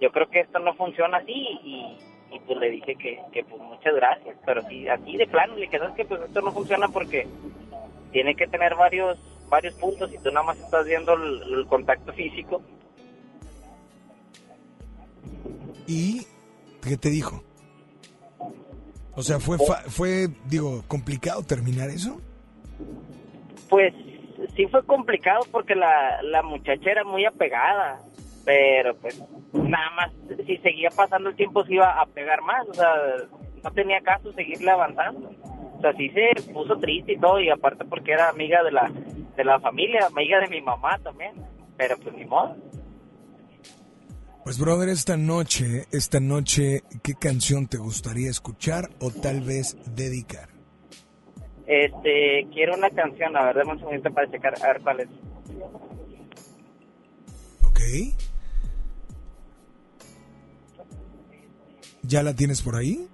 yo 0.00 0.10
creo 0.12 0.28
que 0.30 0.40
esto 0.40 0.60
no 0.60 0.74
funciona 0.74 1.18
así 1.18 1.32
y, 1.32 1.98
y 2.30 2.38
pues 2.46 2.58
le 2.58 2.70
dije 2.70 2.94
que, 2.94 3.44
pues 3.44 3.60
muchas 3.60 3.94
gracias, 3.94 4.36
pero 4.46 4.62
sí, 4.68 4.88
así 4.88 5.16
de 5.16 5.26
plano 5.26 5.54
le 5.54 5.62
dije, 5.62 5.78
¿sabes 5.78 5.94
qué? 5.96 6.04
Pues 6.04 6.20
esto 6.22 6.40
no 6.40 6.52
funciona 6.52 6.88
porque 6.88 7.26
tiene 8.12 8.36
que 8.36 8.46
tener 8.46 8.76
varios 8.76 9.18
varios 9.48 9.74
puntos 9.74 10.12
y 10.12 10.18
tú 10.18 10.30
nada 10.30 10.46
más 10.46 10.58
estás 10.58 10.84
viendo 10.86 11.12
el, 11.14 11.42
el 11.58 11.66
contacto 11.66 12.12
físico. 12.12 12.62
¿Y 15.86 16.26
qué 16.82 16.96
te 16.96 17.10
dijo? 17.10 17.42
O 19.14 19.22
sea, 19.22 19.40
fue, 19.40 19.58
fa- 19.58 19.82
fue 19.88 20.28
digo, 20.46 20.84
complicado 20.86 21.42
terminar 21.42 21.88
eso. 21.90 22.20
Pues 23.68 23.92
sí 24.54 24.66
fue 24.66 24.84
complicado 24.84 25.40
porque 25.50 25.74
la, 25.74 26.22
la 26.22 26.42
muchacha 26.42 26.90
era 26.90 27.04
muy 27.04 27.24
apegada, 27.24 27.98
pero 28.44 28.94
pues 28.96 29.20
nada 29.52 29.90
más 29.96 30.12
si 30.46 30.56
seguía 30.58 30.90
pasando 30.90 31.30
el 31.30 31.36
tiempo 31.36 31.64
se 31.64 31.74
iba 31.74 32.00
a 32.00 32.06
pegar 32.06 32.42
más, 32.42 32.68
o 32.68 32.74
sea, 32.74 32.92
no 33.64 33.70
tenía 33.72 34.00
caso 34.02 34.32
seguirle 34.34 34.70
avanzando. 34.70 35.30
O 35.76 35.80
sea, 35.80 35.92
sí 35.94 36.10
se 36.10 36.52
puso 36.52 36.76
triste 36.78 37.12
y 37.12 37.18
todo, 37.18 37.40
y 37.40 37.50
aparte 37.50 37.84
porque 37.84 38.12
era 38.12 38.28
amiga 38.28 38.62
de 38.64 38.72
la, 38.72 38.90
de 39.38 39.44
la 39.44 39.60
familia, 39.60 40.00
amiga 40.06 40.40
de 40.40 40.48
mi 40.48 40.60
mamá 40.60 40.98
también, 40.98 41.32
pero 41.76 41.96
pues 41.96 42.14
ni 42.16 42.24
modo. 42.24 42.56
Pues 44.42 44.58
brother, 44.58 44.88
esta 44.88 45.16
noche, 45.16 45.84
esta 45.92 46.18
noche, 46.18 46.82
¿qué 47.04 47.14
canción 47.14 47.68
te 47.68 47.76
gustaría 47.76 48.30
escuchar 48.30 48.90
o 49.00 49.10
tal 49.10 49.42
vez 49.42 49.76
dedicar? 49.94 50.48
Este, 51.66 52.48
quiero 52.52 52.74
una 52.74 52.90
canción, 52.90 53.36
a 53.36 53.44
ver, 53.44 53.56
dame 53.58 53.72
un 53.72 53.78
segundito 53.78 54.12
para 54.12 54.28
checar, 54.28 54.54
a 54.60 54.66
ver 54.66 54.82
cuál 54.82 55.00
es. 55.00 55.08
¿Ok? 57.62 57.80
¿Ya 62.02 62.24
la 62.24 62.34
tienes 62.34 62.60
por 62.60 62.74
ahí? 62.74 63.06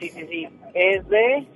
Sí, 0.00 0.08
sí, 0.08 0.26
sí. 0.30 0.48
Es 0.72 1.06
de... 1.08 1.46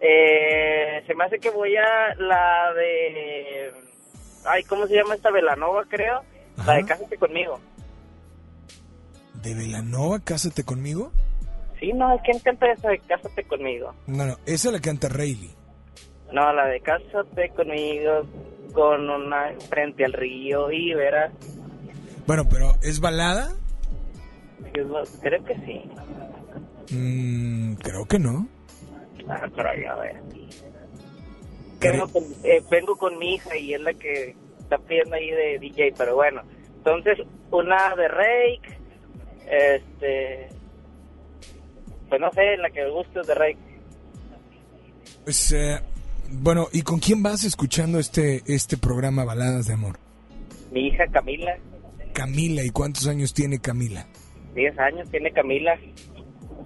Eh, 0.00 1.02
se 1.06 1.14
me 1.14 1.24
hace 1.24 1.38
que 1.38 1.50
voy 1.50 1.76
a 1.76 2.14
la 2.16 2.72
de... 2.74 3.72
Ay, 4.46 4.64
¿cómo 4.64 4.86
se 4.86 4.94
llama 4.94 5.14
esta? 5.14 5.30
Velanova, 5.30 5.84
creo. 5.88 6.22
La 6.66 6.74
de 6.74 6.84
Cásate 6.84 7.16
conmigo. 7.16 7.60
¿De 9.42 9.54
Velanova, 9.54 10.20
Cásate 10.20 10.64
conmigo? 10.64 11.12
Sí, 11.78 11.92
no, 11.92 12.18
¿quién 12.24 12.38
canta 12.40 12.70
esa 12.72 12.88
de 12.90 12.98
Cásate 13.00 13.44
conmigo? 13.44 13.94
No, 14.06 14.26
no, 14.26 14.36
esa 14.46 14.70
la 14.70 14.80
canta 14.80 15.08
Rayleigh. 15.08 15.54
No, 16.32 16.52
la 16.52 16.66
de 16.66 16.80
Cásate 16.80 17.50
conmigo 17.50 18.26
con 18.72 19.08
una 19.08 19.52
frente 19.68 20.04
al 20.04 20.12
río 20.12 20.70
y 20.70 20.94
verás. 20.94 21.32
Bueno, 22.26 22.44
pero 22.48 22.74
¿es 22.82 23.00
balada? 23.00 23.52
Creo 24.72 25.44
que 25.44 25.54
sí. 25.66 25.82
Mm, 26.94 27.74
creo 27.74 28.06
que 28.06 28.18
no. 28.18 28.46
Ah, 29.30 29.48
pero 29.54 29.68
ya 29.80 29.92
a 29.92 29.96
ver. 29.96 30.22
Vengo 31.80 32.08
con, 32.08 32.24
eh, 32.44 32.62
vengo 32.70 32.96
con 32.96 33.18
mi 33.18 33.34
hija 33.34 33.56
y 33.56 33.74
es 33.74 33.80
la 33.80 33.94
que 33.94 34.36
está 34.58 34.76
pidiendo 34.78 35.14
ahí 35.14 35.30
de 35.30 35.58
DJ, 35.58 35.94
pero 35.96 36.16
bueno. 36.16 36.42
Entonces, 36.76 37.18
una 37.50 37.94
de 37.96 38.08
Rake, 38.08 38.78
este, 39.48 40.48
pues 42.08 42.20
no 42.20 42.30
sé, 42.32 42.56
la 42.58 42.70
que 42.70 42.82
me 42.82 42.90
gusta 42.90 43.20
es 43.20 43.26
de 43.26 43.34
Rake. 43.34 43.58
Pues, 45.24 45.52
eh, 45.52 45.80
bueno, 46.30 46.68
¿y 46.72 46.82
con 46.82 46.98
quién 46.98 47.22
vas 47.22 47.44
escuchando 47.44 47.98
este, 47.98 48.42
este 48.46 48.76
programa 48.76 49.24
Baladas 49.24 49.66
de 49.66 49.74
Amor? 49.74 49.98
Mi 50.70 50.88
hija 50.88 51.06
Camila, 51.08 51.56
Camila, 52.12 52.62
¿y 52.62 52.70
cuántos 52.70 53.06
años 53.06 53.32
tiene 53.32 53.60
Camila? 53.60 54.06
10 54.54 54.78
años 54.78 55.10
tiene 55.10 55.32
Camila. 55.32 55.78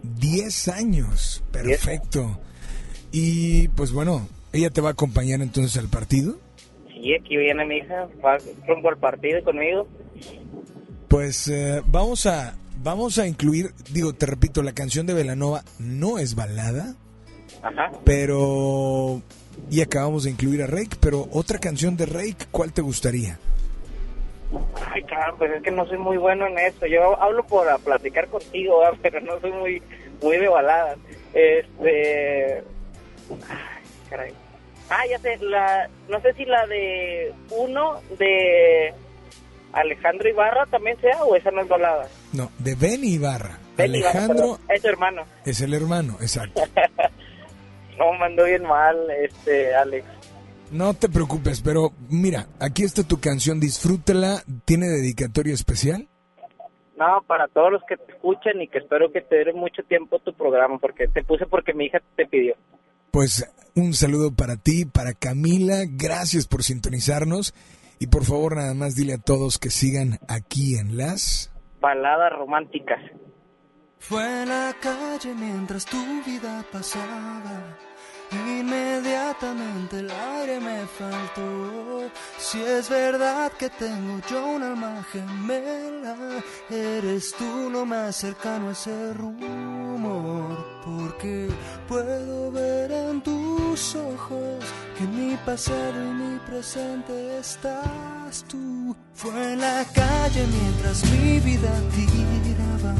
10 0.02 0.68
años, 0.68 1.44
perfecto. 1.52 2.40
Y 3.16 3.68
pues 3.68 3.92
bueno, 3.92 4.26
¿ella 4.52 4.70
te 4.70 4.80
va 4.80 4.88
a 4.88 4.92
acompañar 4.92 5.40
entonces 5.40 5.80
al 5.80 5.88
partido? 5.88 6.34
Sí, 6.88 7.14
aquí 7.14 7.36
viene 7.36 7.64
mi 7.64 7.76
hija, 7.76 8.08
va 8.24 8.38
rumbo 8.66 8.88
al 8.88 8.96
partido 8.96 9.40
conmigo. 9.44 9.86
Pues 11.06 11.46
eh, 11.46 11.80
vamos 11.86 12.26
a 12.26 12.56
vamos 12.82 13.18
a 13.18 13.28
incluir, 13.28 13.70
digo, 13.92 14.14
te 14.14 14.26
repito, 14.26 14.64
la 14.64 14.72
canción 14.72 15.06
de 15.06 15.14
Velanova 15.14 15.62
no 15.78 16.18
es 16.18 16.34
balada, 16.34 16.96
Ajá. 17.62 17.92
pero 18.04 19.22
y 19.70 19.80
acabamos 19.80 20.24
de 20.24 20.30
incluir 20.30 20.64
a 20.64 20.66
Rake, 20.66 20.96
pero 20.98 21.28
otra 21.30 21.60
canción 21.60 21.96
de 21.96 22.06
Rake, 22.06 22.46
¿cuál 22.50 22.72
te 22.72 22.82
gustaría? 22.82 23.38
Ay, 24.90 25.04
claro, 25.04 25.36
pues 25.38 25.52
es 25.52 25.62
que 25.62 25.70
no 25.70 25.86
soy 25.86 25.98
muy 25.98 26.16
bueno 26.16 26.48
en 26.48 26.58
esto. 26.58 26.88
Yo 26.88 27.16
hablo 27.22 27.46
por 27.46 27.64
platicar 27.84 28.26
contigo, 28.26 28.80
¿verdad? 28.80 28.98
pero 29.02 29.20
no 29.20 29.38
soy 29.38 29.52
muy 29.52 29.82
muy 30.20 30.36
de 30.38 30.48
baladas. 30.48 30.98
Este... 31.32 32.73
Ay, 33.48 33.84
caray. 34.10 34.32
Ah, 34.90 35.02
ya 35.08 35.18
sé, 35.18 35.38
la, 35.38 35.88
no 36.08 36.20
sé 36.20 36.34
si 36.34 36.44
la 36.44 36.66
de 36.66 37.32
uno 37.50 38.00
de 38.18 38.92
Alejandro 39.72 40.28
Ibarra 40.28 40.66
también 40.66 41.00
sea 41.00 41.24
o 41.24 41.34
esa 41.36 41.50
no 41.50 41.62
es 41.62 41.68
balada. 41.68 42.06
No, 42.32 42.50
de 42.58 42.74
Benny 42.74 43.14
Ibarra. 43.14 43.58
Benny 43.76 43.98
Ibarra, 43.98 44.10
Alejandro 44.10 44.58
perdón, 44.58 44.60
es 44.68 44.82
su 44.82 44.88
hermano. 44.88 45.22
es 45.44 45.60
el 45.60 45.74
hermano, 45.74 46.16
exacto. 46.20 46.62
No, 47.98 48.12
mandó 48.14 48.44
bien 48.44 48.64
mal, 48.64 49.08
este, 49.22 49.72
Alex. 49.74 50.04
No 50.72 50.94
te 50.94 51.08
preocupes, 51.08 51.60
pero 51.62 51.92
mira, 52.10 52.48
aquí 52.58 52.82
está 52.82 53.04
tu 53.04 53.20
canción, 53.20 53.60
disfrútala. 53.60 54.42
¿Tiene 54.64 54.88
dedicatoria 54.88 55.54
especial? 55.54 56.08
No, 56.96 57.22
para 57.26 57.46
todos 57.48 57.70
los 57.70 57.82
que 57.84 57.96
te 57.96 58.12
escuchan 58.12 58.60
y 58.60 58.66
que 58.66 58.78
espero 58.78 59.12
que 59.12 59.20
te 59.20 59.38
dure 59.38 59.52
mucho 59.52 59.82
tiempo 59.84 60.18
tu 60.18 60.32
programa, 60.34 60.78
porque 60.78 61.06
te 61.06 61.22
puse 61.22 61.46
porque 61.46 61.72
mi 61.72 61.86
hija 61.86 62.00
te 62.16 62.26
pidió. 62.26 62.56
Pues 63.14 63.48
un 63.76 63.92
saludo 63.92 64.34
para 64.34 64.56
ti, 64.56 64.86
para 64.86 65.12
Camila, 65.12 65.84
gracias 65.86 66.48
por 66.48 66.64
sintonizarnos 66.64 67.54
y 68.00 68.08
por 68.08 68.24
favor 68.24 68.56
nada 68.56 68.74
más 68.74 68.96
dile 68.96 69.12
a 69.12 69.18
todos 69.18 69.60
que 69.60 69.70
sigan 69.70 70.18
aquí 70.26 70.74
en 70.74 70.96
las... 70.96 71.52
Baladas 71.80 72.32
románticas. 72.32 72.98
Fue 74.00 74.42
en 74.42 74.48
la 74.48 74.74
calle 74.82 75.32
mientras 75.32 75.86
tu 75.86 75.96
vida 76.26 76.64
pasaba. 76.72 77.78
Inmediatamente 78.34 80.00
el 80.00 80.10
aire 80.10 80.60
me 80.60 80.86
faltó. 80.86 82.10
Si 82.38 82.60
es 82.60 82.88
verdad 82.88 83.52
que 83.52 83.70
tengo 83.70 84.20
yo 84.28 84.46
un 84.46 84.62
alma 84.62 85.04
gemela, 85.12 86.16
eres 86.68 87.34
tú 87.38 87.70
lo 87.70 87.86
más 87.86 88.16
cercano 88.16 88.68
a 88.68 88.72
ese 88.72 89.12
rumor. 89.14 90.64
Porque 90.84 91.48
puedo 91.88 92.50
ver 92.50 92.90
en 92.90 93.22
tus 93.22 93.94
ojos 93.94 94.64
que 94.98 95.04
mi 95.04 95.36
pasado 95.36 96.02
y 96.02 96.14
mi 96.14 96.38
presente 96.40 97.38
estás 97.38 98.44
tú. 98.48 98.94
Fue 99.14 99.52
en 99.52 99.60
la 99.60 99.84
calle 99.94 100.46
mientras 100.46 101.04
mi 101.10 101.40
vida 101.40 101.70
tiraba. 101.94 102.94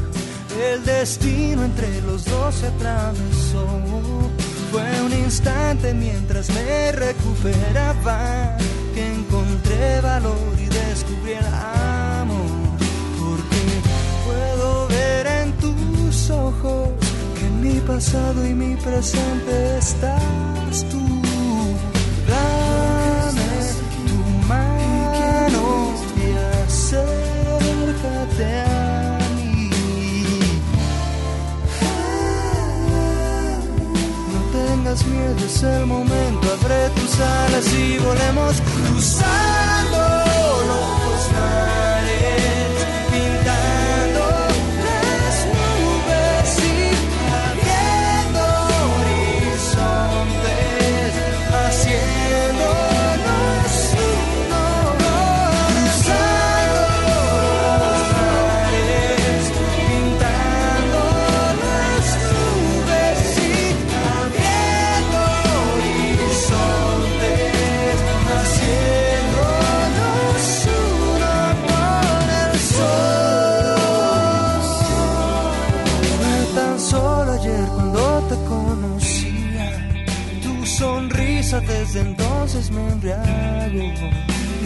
El 0.71 0.85
destino 0.85 1.65
entre 1.65 2.01
los 2.01 2.23
dos 2.23 2.55
se 2.55 2.67
atravesó. 2.67 4.24
Fue 4.75 5.01
un 5.03 5.13
instante 5.13 5.93
mientras 5.93 6.49
me 6.49 6.91
recuperaba 6.91 8.57
que 8.93 9.13
encontré 9.13 10.01
valor 10.01 10.35
y 10.59 10.65
descubrí 10.65 11.31
el 11.31 11.45
amor. 11.45 12.75
Porque 13.17 13.61
puedo 14.25 14.87
ver 14.89 15.27
en 15.27 15.53
tus 15.53 16.29
ojos 16.29 16.89
que 17.39 17.45
en 17.45 17.61
mi 17.61 17.79
pasado 17.79 18.45
y 18.45 18.53
mi 18.53 18.75
presente 18.75 19.77
estás 19.77 20.85
tú. 20.91 21.21
Dame 22.27 23.53
tu 24.07 24.17
mano 24.49 25.93
y 26.17 26.35
acércate 26.65 28.45
a 28.59 28.74
tengas 34.85 35.05
miedo, 35.07 35.45
es 35.45 35.63
el 35.63 35.85
momento. 35.87 36.47
Abre 36.61 36.89
tus 36.89 37.19
alas 37.19 37.73
y 37.73 37.97
volemos 37.97 38.61
cruzando 38.61 39.97
los 40.67 41.31
mares, 41.33 41.74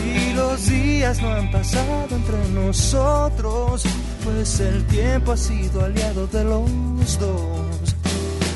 Y 0.05 0.33
los 0.33 0.67
días 0.67 1.21
no 1.21 1.31
han 1.31 1.51
pasado 1.51 2.07
entre 2.11 2.49
nosotros, 2.49 3.83
pues 4.23 4.59
el 4.59 4.85
tiempo 4.85 5.33
ha 5.33 5.37
sido 5.37 5.83
aliado 5.83 6.27
de 6.27 6.43
los 6.43 7.19
dos. 7.19 7.95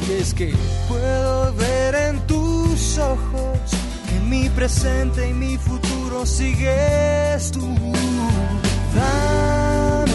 Y 0.08 0.14
es 0.22 0.34
que 0.34 0.54
puedo 0.88 1.54
ver 1.54 1.96
en 1.96 2.20
tus 2.28 2.98
ojos 2.98 3.60
que 4.10 4.20
mi 4.28 4.50
presente 4.50 5.30
y 5.30 5.34
mi 5.34 5.58
futuro 5.58 6.26
sigues 6.26 7.52
tú. 7.52 7.76
Dame 8.96 10.14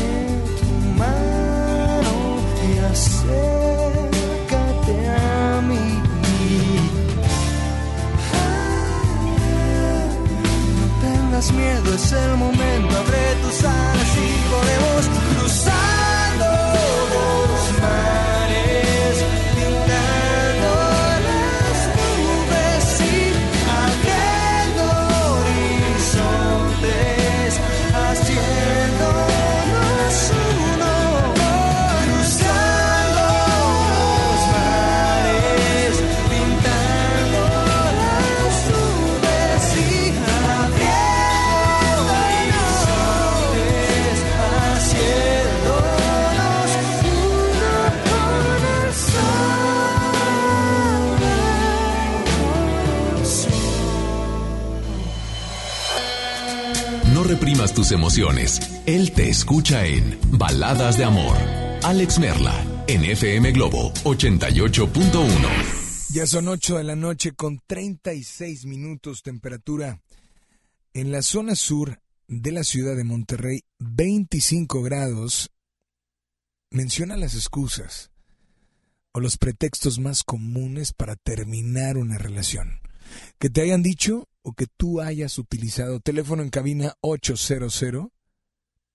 tu 0.60 0.66
mano 0.98 2.38
y 2.66 2.78
acércate 2.92 3.87
escucha 59.48 59.86
en 59.86 60.18
Baladas 60.32 60.98
de 60.98 61.04
Amor. 61.04 61.34
Alex 61.82 62.18
Merla, 62.18 62.84
en 62.86 63.02
FM 63.02 63.52
Globo 63.52 63.94
88.1. 64.04 66.12
Ya 66.12 66.26
son 66.26 66.48
8 66.48 66.76
de 66.76 66.84
la 66.84 66.96
noche 66.96 67.32
con 67.32 67.58
36 67.66 68.66
minutos 68.66 69.22
temperatura. 69.22 70.02
En 70.92 71.10
la 71.10 71.22
zona 71.22 71.54
sur 71.54 71.98
de 72.26 72.52
la 72.52 72.62
ciudad 72.62 72.94
de 72.94 73.04
Monterrey, 73.04 73.62
25 73.78 74.82
grados. 74.82 75.50
Menciona 76.70 77.16
las 77.16 77.34
excusas 77.34 78.10
o 79.12 79.20
los 79.20 79.38
pretextos 79.38 79.98
más 79.98 80.24
comunes 80.24 80.92
para 80.92 81.16
terminar 81.16 81.96
una 81.96 82.18
relación. 82.18 82.80
Que 83.38 83.48
te 83.48 83.62
hayan 83.62 83.82
dicho 83.82 84.28
o 84.42 84.52
que 84.52 84.66
tú 84.66 85.00
hayas 85.00 85.38
utilizado. 85.38 86.00
Teléfono 86.00 86.42
en 86.42 86.50
cabina 86.50 86.96
800 87.00 87.74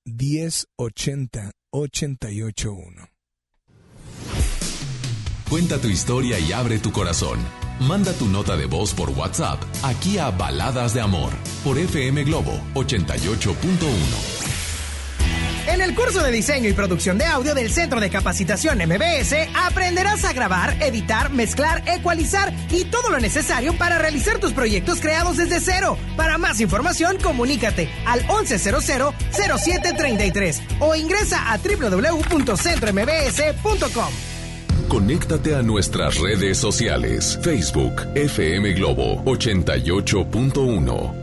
1080 0.05 1.51
881. 1.71 3.07
Cuenta 5.49 5.79
tu 5.79 5.87
historia 5.87 6.39
y 6.39 6.51
abre 6.51 6.79
tu 6.79 6.91
corazón. 6.91 7.39
Manda 7.79 8.13
tu 8.13 8.27
nota 8.27 8.55
de 8.55 8.65
voz 8.65 8.93
por 8.93 9.09
WhatsApp 9.11 9.61
aquí 9.83 10.17
a 10.17 10.31
Baladas 10.31 10.93
de 10.93 11.01
Amor 11.01 11.31
por 11.63 11.77
FM 11.77 12.23
Globo 12.23 12.59
88.1. 12.73 14.52
En 15.67 15.81
el 15.81 15.93
curso 15.95 16.21
de 16.21 16.31
diseño 16.31 16.69
y 16.69 16.73
producción 16.73 17.17
de 17.17 17.25
audio 17.25 17.55
del 17.55 17.71
Centro 17.71 18.01
de 18.01 18.09
Capacitación 18.09 18.79
MBS 18.79 19.33
aprenderás 19.55 20.25
a 20.25 20.33
grabar, 20.33 20.75
editar, 20.81 21.31
mezclar, 21.31 21.81
ecualizar 21.87 22.53
y 22.69 22.83
todo 22.85 23.09
lo 23.09 23.19
necesario 23.19 23.73
para 23.77 23.97
realizar 23.97 24.39
tus 24.39 24.53
proyectos 24.53 24.99
creados 24.99 25.37
desde 25.37 25.61
cero. 25.61 25.97
Para 26.17 26.37
más 26.37 26.59
información, 26.59 27.17
comunícate 27.21 27.87
al 28.05 28.27
1100-0733 28.27 30.59
o 30.79 30.95
ingresa 30.95 31.53
a 31.53 31.57
www.centrombs.com. 31.57 34.13
Conéctate 34.89 35.55
a 35.55 35.61
nuestras 35.63 36.19
redes 36.19 36.57
sociales. 36.57 37.39
Facebook 37.41 38.05
FM 38.15 38.73
Globo 38.73 39.23
88.1. 39.23 41.22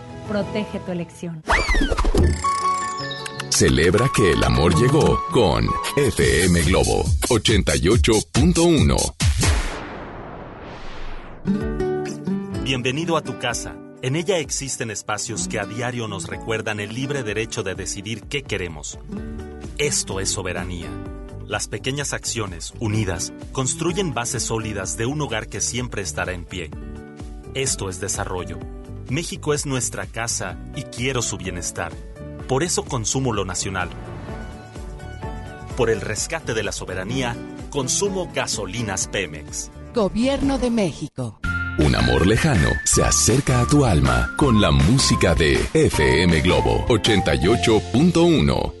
protege 0.31 0.79
tu 0.79 0.91
elección. 0.93 1.43
Celebra 3.49 4.09
que 4.15 4.31
el 4.31 4.41
amor 4.45 4.73
llegó 4.79 5.21
con 5.29 5.67
FM 5.97 6.61
Globo 6.61 7.03
88.1. 7.27 9.13
Bienvenido 12.63 13.17
a 13.17 13.21
tu 13.21 13.39
casa. 13.39 13.75
En 14.01 14.15
ella 14.15 14.37
existen 14.37 14.89
espacios 14.89 15.49
que 15.49 15.59
a 15.59 15.65
diario 15.65 16.07
nos 16.07 16.27
recuerdan 16.27 16.79
el 16.79 16.95
libre 16.95 17.23
derecho 17.23 17.61
de 17.61 17.75
decidir 17.75 18.23
qué 18.23 18.43
queremos. 18.43 18.97
Esto 19.77 20.21
es 20.21 20.29
soberanía. 20.29 20.87
Las 21.45 21.67
pequeñas 21.67 22.13
acciones, 22.13 22.73
unidas, 22.79 23.33
construyen 23.51 24.13
bases 24.13 24.43
sólidas 24.43 24.95
de 24.95 25.07
un 25.07 25.19
hogar 25.19 25.47
que 25.47 25.59
siempre 25.59 26.01
estará 26.01 26.31
en 26.31 26.45
pie. 26.45 26.71
Esto 27.53 27.89
es 27.89 27.99
desarrollo. 27.99 28.59
México 29.11 29.53
es 29.53 29.65
nuestra 29.65 30.05
casa 30.05 30.57
y 30.73 30.83
quiero 30.83 31.21
su 31.21 31.35
bienestar. 31.35 31.91
Por 32.47 32.63
eso 32.63 32.85
consumo 32.85 33.33
lo 33.33 33.43
nacional. 33.43 33.89
Por 35.75 35.89
el 35.89 35.99
rescate 35.99 36.53
de 36.53 36.63
la 36.63 36.71
soberanía, 36.71 37.35
consumo 37.71 38.31
gasolinas 38.33 39.09
Pemex. 39.09 39.69
Gobierno 39.93 40.57
de 40.57 40.71
México. 40.71 41.41
Un 41.77 41.93
amor 41.93 42.25
lejano 42.25 42.69
se 42.85 43.03
acerca 43.03 43.59
a 43.59 43.67
tu 43.67 43.83
alma 43.83 44.33
con 44.37 44.61
la 44.61 44.71
música 44.71 45.35
de 45.35 45.59
FM 45.73 46.39
Globo 46.39 46.85
88.1. 46.87 48.80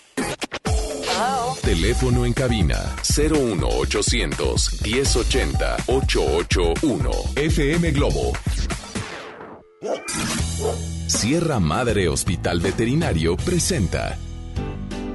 Teléfono 1.61 2.25
en 2.25 2.33
cabina 2.33 2.95
01800 3.03 4.55
1080 4.83 5.77
881 5.87 7.11
FM 7.35 7.91
Globo. 7.91 8.33
Sierra 11.07 11.59
Madre 11.59 12.07
Hospital 12.07 12.59
Veterinario 12.61 13.35
presenta 13.37 14.17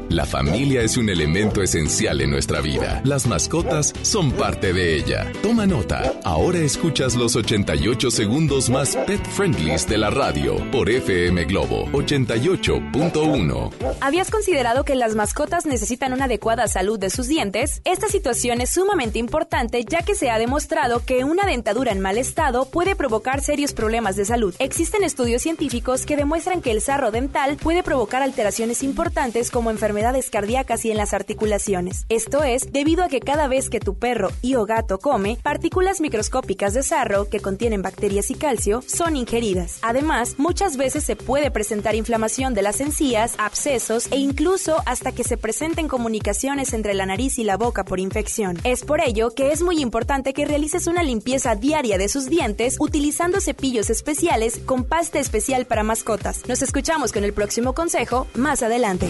la 0.09 0.25
familia 0.25 0.83
es 0.83 0.97
un 0.97 1.09
elemento 1.09 1.63
esencial 1.63 2.21
en 2.21 2.31
nuestra 2.31 2.61
vida. 2.61 3.01
Las 3.05 3.27
mascotas 3.27 3.93
son 4.03 4.31
parte 4.31 4.73
de 4.73 4.95
ella. 4.95 5.33
Toma 5.43 5.67
nota. 5.67 6.13
Ahora 6.23 6.59
escuchas 6.59 7.17
los 7.17 7.35
88 7.35 8.11
segundos 8.13 8.71
más 8.71 8.95
pet 9.07 9.21
friendlies 9.27 9.89
de 9.89 9.99
la 9.99 10.11
radio 10.11 10.57
por 10.71 10.89
FM 10.89 11.45
Globo 11.47 11.87
88.1. 11.87 13.73
¿Habías 14.01 14.31
considerado 14.31 14.85
que 14.85 14.95
las 14.95 15.17
mascotas 15.17 15.67
necesitan 15.67 16.13
una 16.13 16.27
adecuada 16.27 16.69
salud 16.69 17.01
de 17.01 17.11
sus 17.11 17.27
dientes? 17.27 17.83
Esta 17.85 18.07
situación 18.09 18.61
es 18.61 18.71
sumamente 18.71 19.19
importante 19.19 19.85
ya 19.85 20.03
que 20.03 20.15
se 20.15 20.31
ha 20.31 20.39
demostrado 20.39 21.05
que 21.05 21.25
una 21.25 21.47
dentadura 21.47 21.91
en 21.91 22.01
mal 22.01 22.17
estado 22.17 22.67
puede 22.67 22.95
provocar 22.95 23.43
serios 23.43 23.73
problemas 23.73 24.15
de 24.15 24.25
salud. 24.25 24.55
Existen 24.61 25.03
estudios 25.03 25.43
científicos 25.43 26.07
que 26.07 26.17
demuestran 26.17 26.63
que 26.63 26.71
el 26.71 26.81
sarro 26.81 27.11
dental 27.11 27.57
puede 27.57 27.83
provocar 27.83 28.23
alteraciones 28.23 28.85
importantes 28.85 29.51
como 29.51 29.71
enfermedades 29.71 29.96
enfermedades 29.97 30.29
cardíacas 30.29 30.85
y 30.85 30.91
en 30.91 30.99
las 30.99 31.15
articulaciones. 31.15 32.05
Esto 32.11 32.45
es 32.45 32.71
debido 32.71 33.03
a 33.03 33.09
que 33.09 33.21
cada 33.21 33.49
vez 33.49 33.71
que 33.71 33.81
tu 33.81 33.95
perro 33.95 34.29
y 34.43 34.55
o 34.57 34.67
gato 34.67 34.99
come, 34.99 35.39
partículas 35.43 36.03
microscópicas 36.03 36.75
de 36.75 36.83
sarro 36.83 37.31
que 37.31 37.41
contienen 37.41 37.81
bacterias 37.81 38.31
y 38.31 38.35
calcio 38.35 38.83
son 38.87 39.17
ingeridas. 39.17 39.79
Además, 39.81 40.35
muchas 40.37 40.77
veces 40.77 41.03
se 41.03 41.17
puede 41.17 41.51
presentar 41.51 41.95
inflamación 41.95 42.53
de 42.53 42.61
las 42.61 42.83
encías, 42.83 43.37
abscesos 43.39 44.13
e 44.13 44.17
incluso 44.19 44.83
hasta 44.85 45.13
que 45.13 45.25
se 45.25 45.39
presenten 45.39 45.89
comunicaciones 45.89 46.75
entre 46.75 46.93
la 46.93 47.07
nariz 47.07 47.39
y 47.39 47.45
la 47.45 47.57
boca 47.57 47.85
por 47.85 47.99
infección. 47.99 48.59
Es 48.65 48.85
por 48.85 49.01
ello 49.01 49.31
que 49.31 49.51
es 49.51 49.63
muy 49.63 49.81
importante 49.81 50.35
que 50.35 50.45
realices 50.45 50.89
una 50.89 51.03
limpieza 51.03 51.55
diaria 51.55 51.97
de 51.97 52.11
sus 52.11 52.29
dientes 52.29 52.77
utilizando 52.81 53.41
cepillos 53.41 53.89
especiales 53.89 54.59
con 54.59 54.85
pasta 54.85 55.21
especial 55.21 55.65
para 55.65 55.85
mascotas. 55.85 56.43
Nos 56.49 56.61
escuchamos 56.61 57.13
con 57.13 57.25
el 57.25 57.33
próximo 57.33 57.73
consejo 57.73 58.27
más 58.35 58.63
adelante. 58.63 59.09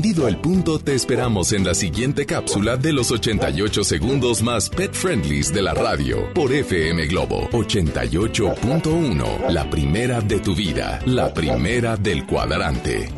Entendido 0.00 0.28
el 0.28 0.38
punto, 0.38 0.78
te 0.78 0.94
esperamos 0.94 1.52
en 1.52 1.62
la 1.62 1.74
siguiente 1.74 2.24
cápsula 2.24 2.78
de 2.78 2.90
los 2.90 3.10
88 3.10 3.84
segundos 3.84 4.42
más 4.42 4.70
pet 4.70 4.94
friendlies 4.94 5.52
de 5.52 5.60
la 5.60 5.74
radio 5.74 6.32
por 6.32 6.50
FM 6.50 7.04
Globo 7.04 7.50
88.1. 7.50 9.50
La 9.50 9.68
primera 9.68 10.22
de 10.22 10.40
tu 10.40 10.54
vida, 10.54 11.00
la 11.04 11.34
primera 11.34 11.98
del 11.98 12.24
cuadrante. 12.24 13.12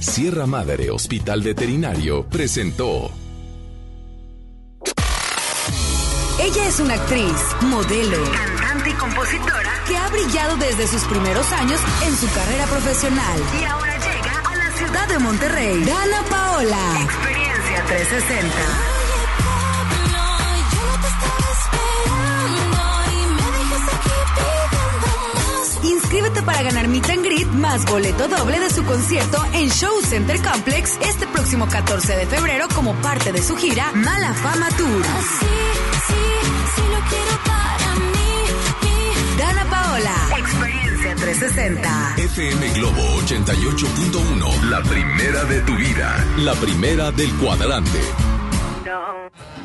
Sierra 0.00 0.46
Madre 0.46 0.90
Hospital 0.90 1.42
Veterinario 1.42 2.24
presentó. 2.24 3.10
Ella 6.42 6.68
es 6.68 6.80
una 6.80 6.94
actriz, 6.94 7.36
modelo, 7.60 8.16
cantante 8.32 8.88
y 8.88 8.92
compositora 8.94 9.70
que 9.86 9.94
ha 9.94 10.08
brillado 10.08 10.56
desde 10.56 10.86
sus 10.86 11.02
primeros 11.02 11.52
años 11.52 11.78
en 12.06 12.16
su 12.16 12.26
carrera 12.32 12.64
profesional. 12.64 13.40
Y 13.60 13.64
ahora 13.64 13.98
llega 13.98 14.19
de 14.92 15.18
Monterrey. 15.20 15.84
Dana 15.84 16.22
Paola. 16.28 17.00
Experiencia 17.02 17.84
360. 17.86 18.56
Inscríbete 25.82 26.42
para 26.42 26.62
ganar 26.62 26.88
Meet 26.88 27.08
and 27.08 27.24
Greet 27.24 27.48
más 27.48 27.84
boleto 27.86 28.26
doble 28.26 28.58
de 28.58 28.68
su 28.68 28.84
concierto 28.84 29.44
en 29.52 29.70
Show 29.70 30.02
Center 30.02 30.42
Complex 30.42 30.98
este 31.02 31.26
próximo 31.28 31.68
14 31.68 32.16
de 32.16 32.26
febrero 32.26 32.66
como 32.74 32.94
parte 32.96 33.32
de 33.32 33.42
su 33.42 33.56
gira 33.56 33.92
Mala 33.94 34.34
Fama 34.34 34.68
Tour. 34.70 35.02
Dana 39.38 39.64
Paola, 39.70 40.14
360. 41.30 42.14
FM 42.16 42.70
Globo 42.70 43.02
88.1. 43.22 44.62
La 44.68 44.82
primera 44.82 45.44
de 45.44 45.60
tu 45.60 45.76
vida. 45.76 46.26
La 46.38 46.54
primera 46.54 47.12
del 47.12 47.32
cuadrante. 47.36 48.00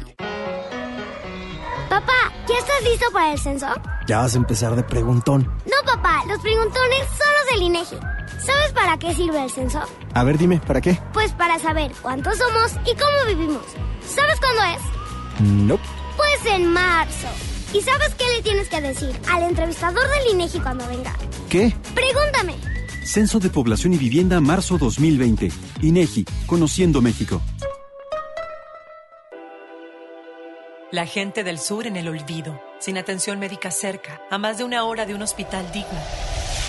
Papá, 1.89 2.31
¿ya 2.47 2.57
estás 2.59 2.83
listo 2.83 3.07
para 3.11 3.33
el 3.33 3.39
censo? 3.39 3.65
Ya 4.05 4.19
vas 4.19 4.35
a 4.35 4.37
empezar 4.37 4.75
de 4.75 4.83
preguntón. 4.83 5.51
No, 5.65 5.77
papá, 5.83 6.21
los 6.27 6.39
preguntones 6.41 7.07
son 7.07 7.27
los 7.39 7.47
del 7.53 7.63
INEGI. 7.63 7.95
¿Sabes 8.37 8.71
para 8.73 8.99
qué 8.99 9.15
sirve 9.15 9.43
el 9.43 9.49
censo? 9.49 9.81
A 10.13 10.23
ver, 10.23 10.37
dime, 10.37 10.59
¿para 10.59 10.79
qué? 10.79 10.99
Pues 11.11 11.31
para 11.31 11.57
saber 11.57 11.91
cuántos 12.03 12.37
somos 12.37 12.73
y 12.85 12.93
cómo 12.95 13.25
vivimos. 13.29 13.63
¿Sabes 14.05 14.39
cuándo 14.39 14.61
es? 14.75 14.92
No. 15.39 15.79
Pues 16.17 16.53
en 16.53 16.67
marzo. 16.67 17.27
¿Y 17.73 17.81
sabes 17.81 18.13
qué 18.15 18.25
le 18.35 18.43
tienes 18.43 18.69
que 18.69 18.81
decir 18.81 19.11
al 19.31 19.43
entrevistador 19.43 20.03
del 20.09 20.33
INEGI 20.33 20.59
cuando 20.59 20.87
venga? 20.87 21.15
¿Qué? 21.49 21.75
Pregúntame. 21.95 22.55
Censo 23.03 23.39
de 23.39 23.49
Población 23.49 23.93
y 23.93 23.97
Vivienda, 23.97 24.39
marzo 24.39 24.77
2020. 24.77 25.51
INEGI, 25.81 26.25
Conociendo 26.45 27.01
México. 27.01 27.41
La 30.91 31.07
gente 31.07 31.43
del 31.43 31.57
sur 31.57 31.87
en 31.87 31.97
el 31.97 32.07
olvido, 32.07 32.61
sin 32.79 32.99
atención 32.99 33.39
médica 33.39 33.71
cerca, 33.71 34.21
a 34.29 34.37
más 34.37 34.59
de 34.59 34.63
una 34.63 34.83
hora 34.83 35.07
de 35.07 35.15
un 35.15 35.23
hospital 35.23 35.65
digno. 35.73 35.99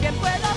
También 0.00 0.14
puedo 0.20 0.47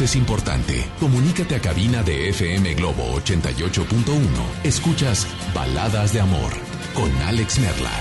es 0.00 0.16
importante. 0.16 0.84
Comunícate 1.00 1.54
a 1.54 1.60
cabina 1.60 2.02
de 2.02 2.28
FM 2.30 2.74
Globo 2.74 3.18
88.1. 3.20 4.20
Escuchas 4.64 5.26
Baladas 5.54 6.12
de 6.12 6.20
Amor 6.20 6.52
con 6.94 7.10
Alex 7.22 7.58
Merla. 7.58 7.92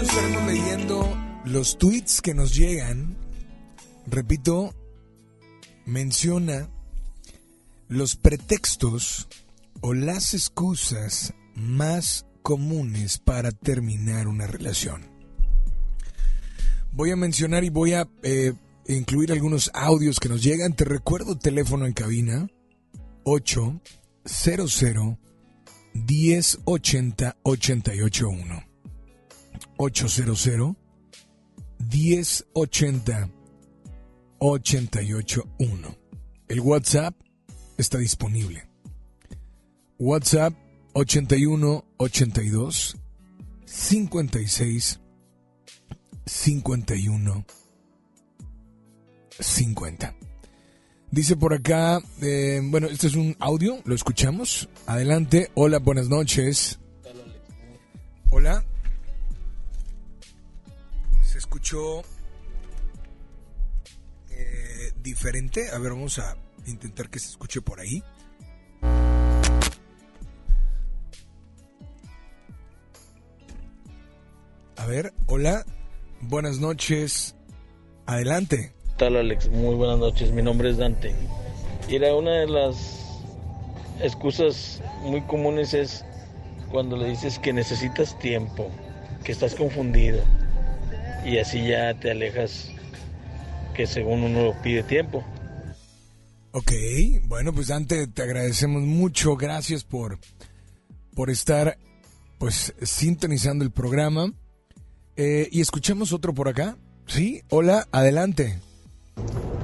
estaremos 0.00 0.46
leyendo 0.46 1.18
los 1.44 1.76
tweets 1.76 2.22
que 2.22 2.34
nos 2.34 2.54
llegan. 2.54 3.16
Repito, 4.06 4.74
menciona 5.84 6.70
los 7.88 8.16
pretextos 8.16 9.28
o 9.80 9.92
las 9.92 10.34
excusas 10.34 11.34
más 11.54 12.27
comunes 12.48 13.18
para 13.18 13.52
terminar 13.52 14.26
una 14.26 14.46
relación. 14.46 15.02
Voy 16.92 17.10
a 17.10 17.16
mencionar 17.16 17.62
y 17.62 17.68
voy 17.68 17.92
a 17.92 18.08
eh, 18.22 18.54
incluir 18.86 19.32
algunos 19.32 19.70
audios 19.74 20.18
que 20.18 20.30
nos 20.30 20.42
llegan. 20.42 20.72
Te 20.72 20.86
recuerdo 20.86 21.36
teléfono 21.36 21.84
en 21.84 21.92
cabina 21.92 22.48
800 23.24 25.18
1080 25.92 27.36
881. 27.42 28.64
800 29.76 30.48
1080 31.92 33.30
881. 34.38 35.98
El 36.48 36.60
WhatsApp 36.60 37.14
está 37.76 37.98
disponible. 37.98 38.66
WhatsApp 39.98 40.54
81 40.92 41.84
82 41.96 42.96
56 43.64 45.00
51 46.26 47.46
50. 49.40 50.14
Dice 51.10 51.36
por 51.36 51.54
acá, 51.54 52.00
eh, 52.20 52.60
bueno, 52.62 52.86
este 52.88 53.06
es 53.06 53.14
un 53.14 53.34
audio, 53.38 53.80
lo 53.84 53.94
escuchamos. 53.94 54.68
Adelante, 54.86 55.50
hola, 55.54 55.78
buenas 55.78 56.08
noches. 56.08 56.78
Hola. 58.30 58.62
Se 61.22 61.38
escuchó 61.38 62.02
eh, 64.30 64.92
diferente. 65.02 65.70
A 65.70 65.78
ver, 65.78 65.92
vamos 65.92 66.18
a 66.18 66.36
intentar 66.66 67.08
que 67.08 67.18
se 67.18 67.30
escuche 67.30 67.62
por 67.62 67.80
ahí. 67.80 68.02
A 74.78 74.86
ver, 74.86 75.12
hola, 75.26 75.66
buenas 76.20 76.60
noches. 76.60 77.34
Adelante. 78.06 78.72
¿Qué 78.84 78.92
tal 78.96 79.16
Alex? 79.16 79.48
Muy 79.48 79.74
buenas 79.74 79.98
noches, 79.98 80.30
mi 80.30 80.40
nombre 80.40 80.70
es 80.70 80.76
Dante. 80.76 81.12
Y 81.88 81.96
era 81.96 82.14
una 82.14 82.30
de 82.30 82.46
las 82.46 83.20
excusas 84.00 84.80
muy 85.02 85.20
comunes 85.22 85.74
es 85.74 86.04
cuando 86.70 86.96
le 86.96 87.08
dices 87.08 87.40
que 87.40 87.52
necesitas 87.52 88.16
tiempo, 88.20 88.70
que 89.24 89.32
estás 89.32 89.56
confundido 89.56 90.22
y 91.26 91.38
así 91.38 91.66
ya 91.66 91.98
te 91.98 92.12
alejas 92.12 92.70
que 93.74 93.84
según 93.84 94.22
uno 94.22 94.44
lo 94.44 94.62
pide 94.62 94.84
tiempo. 94.84 95.24
Ok, 96.52 96.72
bueno, 97.24 97.52
pues 97.52 97.66
Dante, 97.66 98.06
te 98.06 98.22
agradecemos 98.22 98.82
mucho, 98.82 99.34
gracias 99.36 99.82
por, 99.82 100.20
por 101.16 101.30
estar 101.30 101.78
pues 102.38 102.72
sintonizando 102.80 103.64
el 103.64 103.72
programa. 103.72 104.32
Eh, 105.20 105.48
y 105.50 105.60
escuchamos 105.60 106.12
otro 106.12 106.32
por 106.32 106.48
acá. 106.48 106.76
Sí, 107.06 107.42
hola, 107.50 107.88
adelante. 107.90 108.60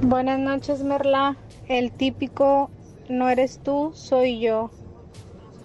Buenas 0.01 0.37
noches, 0.37 0.83
Merla. 0.83 1.37
El 1.69 1.93
típico 1.93 2.69
no 3.07 3.29
eres 3.29 3.59
tú, 3.63 3.93
soy 3.95 4.41
yo. 4.41 4.69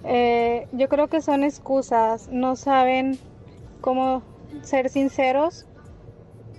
Eh, 0.04 0.68
yo 0.70 0.88
creo 0.88 1.08
que 1.08 1.20
son 1.20 1.42
excusas, 1.42 2.28
no 2.30 2.54
saben 2.54 3.18
cómo 3.80 4.22
ser 4.62 4.90
sinceros. 4.90 5.66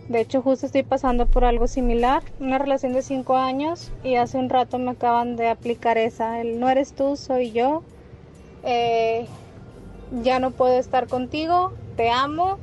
De 0.09 0.19
hecho, 0.19 0.41
justo 0.41 0.65
estoy 0.65 0.83
pasando 0.83 1.25
por 1.25 1.45
algo 1.45 1.67
similar, 1.67 2.23
una 2.41 2.57
relación 2.57 2.91
de 2.91 3.01
cinco 3.01 3.37
años 3.37 3.93
y 4.03 4.15
hace 4.15 4.37
un 4.39 4.49
rato 4.49 4.77
me 4.77 4.91
acaban 4.91 5.37
de 5.37 5.47
aplicar 5.47 5.97
esa, 5.97 6.41
el 6.41 6.59
no 6.59 6.69
eres 6.69 6.91
tú, 6.91 7.15
soy 7.15 7.53
yo. 7.53 7.81
Eh, 8.63 9.25
ya 10.21 10.39
no 10.39 10.51
puedo 10.51 10.77
estar 10.77 11.07
contigo, 11.07 11.71
te 11.95 12.09
amo, 12.09 12.59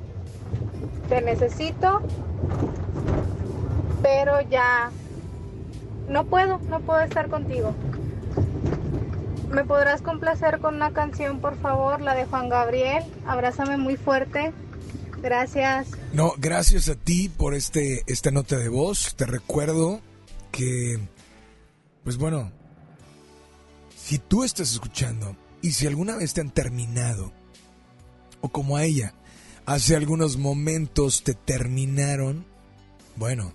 te 1.08 1.20
necesito, 1.22 2.02
pero 4.02 4.40
ya 4.48 4.90
no 6.08 6.24
puedo, 6.24 6.58
no 6.68 6.80
puedo 6.80 7.00
estar 7.00 7.28
contigo. 7.28 7.74
¿Me 9.50 9.64
podrás 9.64 10.02
complacer 10.02 10.58
con 10.60 10.76
una 10.76 10.92
canción, 10.92 11.40
por 11.40 11.58
favor? 11.58 12.00
La 12.00 12.14
de 12.14 12.26
Juan 12.26 12.48
Gabriel. 12.48 13.02
Abrázame 13.26 13.78
muy 13.78 13.96
fuerte. 13.96 14.52
Gracias. 15.22 15.88
No, 16.12 16.34
gracias 16.38 16.88
a 16.88 16.94
ti 16.94 17.28
por 17.28 17.54
este 17.54 18.02
esta 18.06 18.30
nota 18.30 18.58
de 18.58 18.68
voz. 18.68 19.14
Te 19.16 19.24
recuerdo 19.24 20.00
que, 20.52 20.98
pues 22.04 22.18
bueno, 22.18 22.52
si 23.96 24.18
tú 24.18 24.44
estás 24.44 24.72
escuchando 24.72 25.34
y 25.62 25.72
si 25.72 25.86
alguna 25.86 26.16
vez 26.16 26.34
te 26.34 26.40
han 26.42 26.50
terminado, 26.50 27.32
o 28.40 28.50
como 28.50 28.76
a 28.76 28.84
ella, 28.84 29.14
hace 29.68 29.94
algunos 29.94 30.38
momentos 30.38 31.22
te 31.22 31.34
terminaron, 31.34 32.46
bueno, 33.16 33.52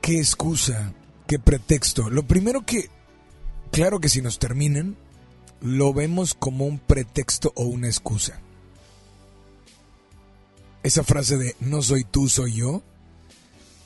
¿qué 0.00 0.18
excusa? 0.18 0.92
¿Qué 1.28 1.38
pretexto? 1.38 2.10
Lo 2.10 2.24
primero 2.24 2.66
que, 2.66 2.90
claro 3.70 4.00
que 4.00 4.08
si 4.08 4.20
nos 4.20 4.40
terminan, 4.40 4.96
lo 5.60 5.94
vemos 5.94 6.34
como 6.34 6.66
un 6.66 6.80
pretexto 6.80 7.52
o 7.54 7.62
una 7.62 7.86
excusa. 7.86 8.40
Esa 10.82 11.04
frase 11.04 11.36
de 11.36 11.54
no 11.60 11.82
soy 11.82 12.02
tú, 12.02 12.28
soy 12.28 12.54
yo, 12.54 12.82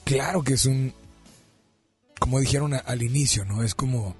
claro 0.04 0.42
que 0.42 0.54
es 0.54 0.64
un, 0.64 0.94
como 2.18 2.40
dijeron 2.40 2.72
al 2.72 3.02
inicio, 3.02 3.44
¿no? 3.44 3.62
Es 3.62 3.74
como, 3.74 4.16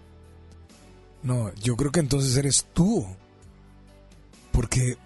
no, 1.23 1.51
yo 1.55 1.77
creo 1.77 1.93
que 1.93 2.01
entonces 2.01 2.37
eres 2.37 2.67
tú. 2.75 3.07
Porque, 4.53 4.97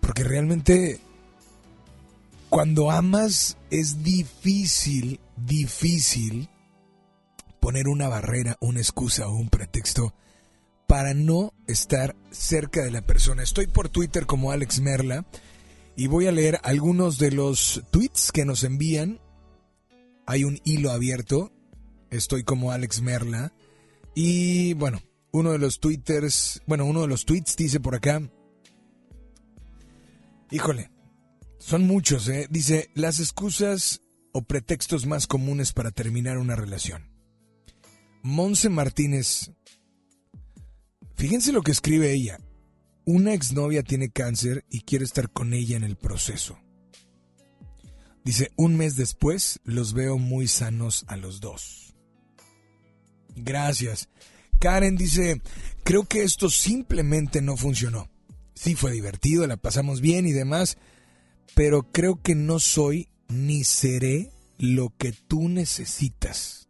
porque 0.00 0.24
realmente 0.24 1.00
cuando 2.48 2.90
amas 2.90 3.56
es 3.70 4.02
difícil, 4.02 5.20
difícil 5.36 6.48
poner 7.60 7.88
una 7.88 8.08
barrera, 8.08 8.56
una 8.60 8.80
excusa 8.80 9.28
o 9.28 9.36
un 9.36 9.48
pretexto 9.48 10.14
para 10.86 11.14
no 11.14 11.54
estar 11.68 12.16
cerca 12.32 12.82
de 12.82 12.90
la 12.90 13.02
persona. 13.02 13.44
Estoy 13.44 13.68
por 13.68 13.88
Twitter 13.88 14.26
como 14.26 14.50
Alex 14.50 14.80
Merla 14.80 15.24
y 15.94 16.08
voy 16.08 16.26
a 16.26 16.32
leer 16.32 16.58
algunos 16.64 17.18
de 17.18 17.30
los 17.30 17.84
tweets 17.92 18.32
que 18.32 18.44
nos 18.44 18.64
envían. 18.64 19.20
Hay 20.26 20.42
un 20.42 20.58
hilo 20.64 20.90
abierto. 20.90 21.52
Estoy 22.10 22.42
como 22.42 22.72
Alex 22.72 23.02
Merla. 23.02 23.52
Y 24.16 24.74
bueno, 24.74 25.00
uno 25.30 25.52
de 25.52 25.58
los 25.58 25.78
twitters, 25.78 26.60
bueno, 26.66 26.84
uno 26.86 27.02
de 27.02 27.06
los 27.06 27.24
tweets 27.24 27.56
dice 27.56 27.78
por 27.78 27.94
acá. 27.94 28.22
Híjole, 30.50 30.90
son 31.58 31.86
muchos, 31.86 32.28
¿eh? 32.28 32.46
Dice, 32.50 32.90
las 32.94 33.20
excusas 33.20 34.00
o 34.32 34.42
pretextos 34.42 35.06
más 35.06 35.26
comunes 35.26 35.72
para 35.72 35.90
terminar 35.90 36.38
una 36.38 36.56
relación. 36.56 37.10
Monse 38.22 38.68
Martínez, 38.68 39.52
fíjense 41.16 41.52
lo 41.52 41.62
que 41.62 41.72
escribe 41.72 42.12
ella. 42.12 42.38
Una 43.04 43.32
exnovia 43.34 43.82
tiene 43.82 44.10
cáncer 44.10 44.64
y 44.68 44.82
quiere 44.82 45.04
estar 45.04 45.30
con 45.30 45.54
ella 45.54 45.76
en 45.76 45.84
el 45.84 45.96
proceso. 45.96 46.58
Dice, 48.24 48.52
un 48.56 48.76
mes 48.76 48.96
después 48.96 49.60
los 49.64 49.94
veo 49.94 50.18
muy 50.18 50.48
sanos 50.48 51.04
a 51.08 51.16
los 51.16 51.40
dos. 51.40 51.94
Gracias. 53.34 54.08
Karen 54.58 54.96
dice, 54.96 55.40
creo 55.84 56.04
que 56.04 56.22
esto 56.22 56.50
simplemente 56.50 57.40
no 57.40 57.56
funcionó. 57.56 58.10
Sí 58.60 58.74
fue 58.74 58.92
divertido, 58.92 59.46
la 59.46 59.56
pasamos 59.56 60.02
bien 60.02 60.26
y 60.26 60.32
demás, 60.32 60.76
pero 61.54 61.90
creo 61.92 62.20
que 62.20 62.34
no 62.34 62.58
soy 62.58 63.08
ni 63.26 63.64
seré 63.64 64.32
lo 64.58 64.94
que 64.98 65.12
tú 65.12 65.48
necesitas. 65.48 66.68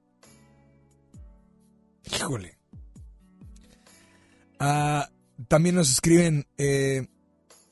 Híjole. 2.05 2.61
Ah, 4.61 5.11
también 5.49 5.75
nos 5.75 5.91
escriben 5.91 6.47
eh, 6.59 7.09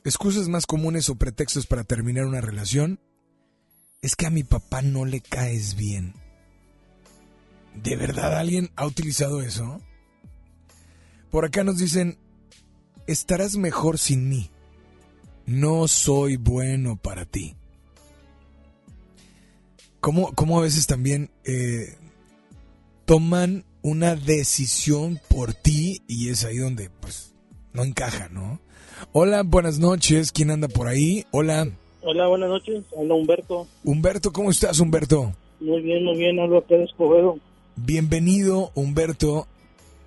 excusas 0.03 0.49
más 0.49 0.66
comunes 0.66 1.09
o 1.11 1.14
pretextos 1.14 1.69
para 1.69 1.85
terminar 1.85 2.27
una 2.27 2.41
relación. 2.41 2.99
Es 4.03 4.16
que 4.16 4.27
a 4.27 4.31
mi 4.31 4.43
papá 4.43 4.83
no 4.83 5.05
le 5.05 5.21
caes 5.21 5.77
bien. 5.77 6.12
¿De 7.73 7.95
verdad 7.95 8.37
alguien 8.37 8.73
ha 8.75 8.85
utilizado 8.85 9.43
eso? 9.43 9.81
Por 11.31 11.45
acá 11.45 11.62
nos 11.62 11.79
dicen, 11.79 12.19
estarás 13.09 13.57
mejor 13.57 13.99
sin 13.99 14.29
mí. 14.29 14.51
No 15.47 15.89
soy 15.89 16.37
bueno 16.37 16.97
para 16.97 17.25
ti. 17.25 17.57
¿Cómo, 20.01 20.33
cómo 20.35 20.59
a 20.59 20.63
veces 20.63 20.87
también 20.87 21.31
eh, 21.45 21.97
toman 23.07 23.65
una 23.83 24.15
decisión 24.15 25.19
por 25.29 25.55
ti 25.55 26.03
y 26.07 26.29
es 26.29 26.45
ahí 26.45 26.59
donde 26.59 26.91
pues 27.01 27.35
no 27.73 27.83
encaja, 27.83 28.29
¿no? 28.29 28.61
Hola, 29.13 29.43
buenas 29.43 29.79
noches. 29.79 30.31
¿Quién 30.31 30.51
anda 30.51 30.69
por 30.69 30.87
ahí? 30.87 31.25
Hola. 31.31 31.69
Hola, 32.03 32.27
buenas 32.29 32.51
noches. 32.51 32.85
Habla 32.97 33.15
Humberto. 33.15 33.67
Humberto, 33.85 34.33
¿cómo 34.33 34.51
estás, 34.51 34.79
Humberto? 34.81 35.33
Muy 35.61 35.81
bien, 35.81 36.05
muy 36.05 36.19
bien. 36.19 36.39
Hablo 36.39 36.59
acá 36.59 36.75
de 36.75 36.85
Escobedo. 36.85 37.39
Bienvenido, 37.75 38.71
Humberto, 38.75 39.47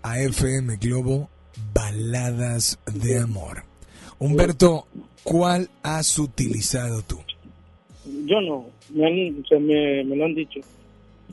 a 0.03 0.19
FM 0.19 0.77
Globo 0.77 1.29
Baladas 1.73 2.79
de 2.93 3.19
Amor. 3.19 3.63
Humberto, 4.19 4.87
¿cuál 5.23 5.69
has 5.83 6.19
utilizado 6.19 7.01
tú? 7.01 7.19
Yo 8.25 8.41
no. 8.41 8.67
Me, 8.89 9.07
han, 9.07 9.41
o 9.41 9.47
sea, 9.47 9.59
me, 9.59 10.03
me 10.03 10.15
lo 10.15 10.25
han 10.25 10.35
dicho. 10.35 10.59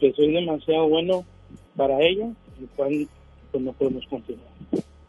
Que 0.00 0.12
soy 0.12 0.32
demasiado 0.32 0.88
bueno 0.88 1.24
para 1.76 2.00
ella 2.00 2.28
y 2.60 2.66
cual, 2.76 3.08
pues 3.50 3.64
no 3.64 3.72
podemos 3.72 4.06
continuar. 4.06 4.48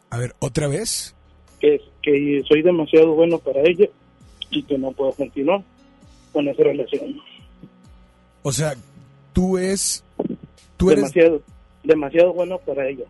A 0.10 0.18
ver, 0.18 0.36
¿otra 0.40 0.68
vez? 0.68 1.16
Que, 1.60 1.80
que 2.02 2.44
soy 2.48 2.62
demasiado 2.62 3.14
bueno 3.14 3.38
para 3.40 3.62
ella 3.62 3.88
y 4.50 4.64
que 4.64 4.78
no 4.78 4.92
puedo 4.92 5.12
continuar 5.14 5.64
con 6.34 6.48
esa 6.48 6.64
relación. 6.64 7.18
O 8.42 8.52
sea, 8.52 8.76
tú 9.34 9.58
es... 9.58 10.04
Tú 10.78 10.92
eres... 10.92 11.14
Demasiado 11.84 12.34
bueno 12.34 12.58
para 12.60 12.88
ella. 12.88 13.06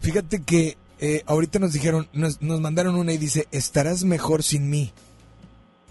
Fíjate 0.00 0.42
que 0.42 0.76
eh, 0.98 1.22
ahorita 1.26 1.58
nos 1.58 1.72
dijeron, 1.72 2.08
nos, 2.12 2.42
nos 2.42 2.60
mandaron 2.60 2.96
una 2.96 3.12
y 3.12 3.18
dice, 3.18 3.46
estarás 3.52 4.04
mejor 4.04 4.42
sin 4.42 4.68
mí. 4.68 4.92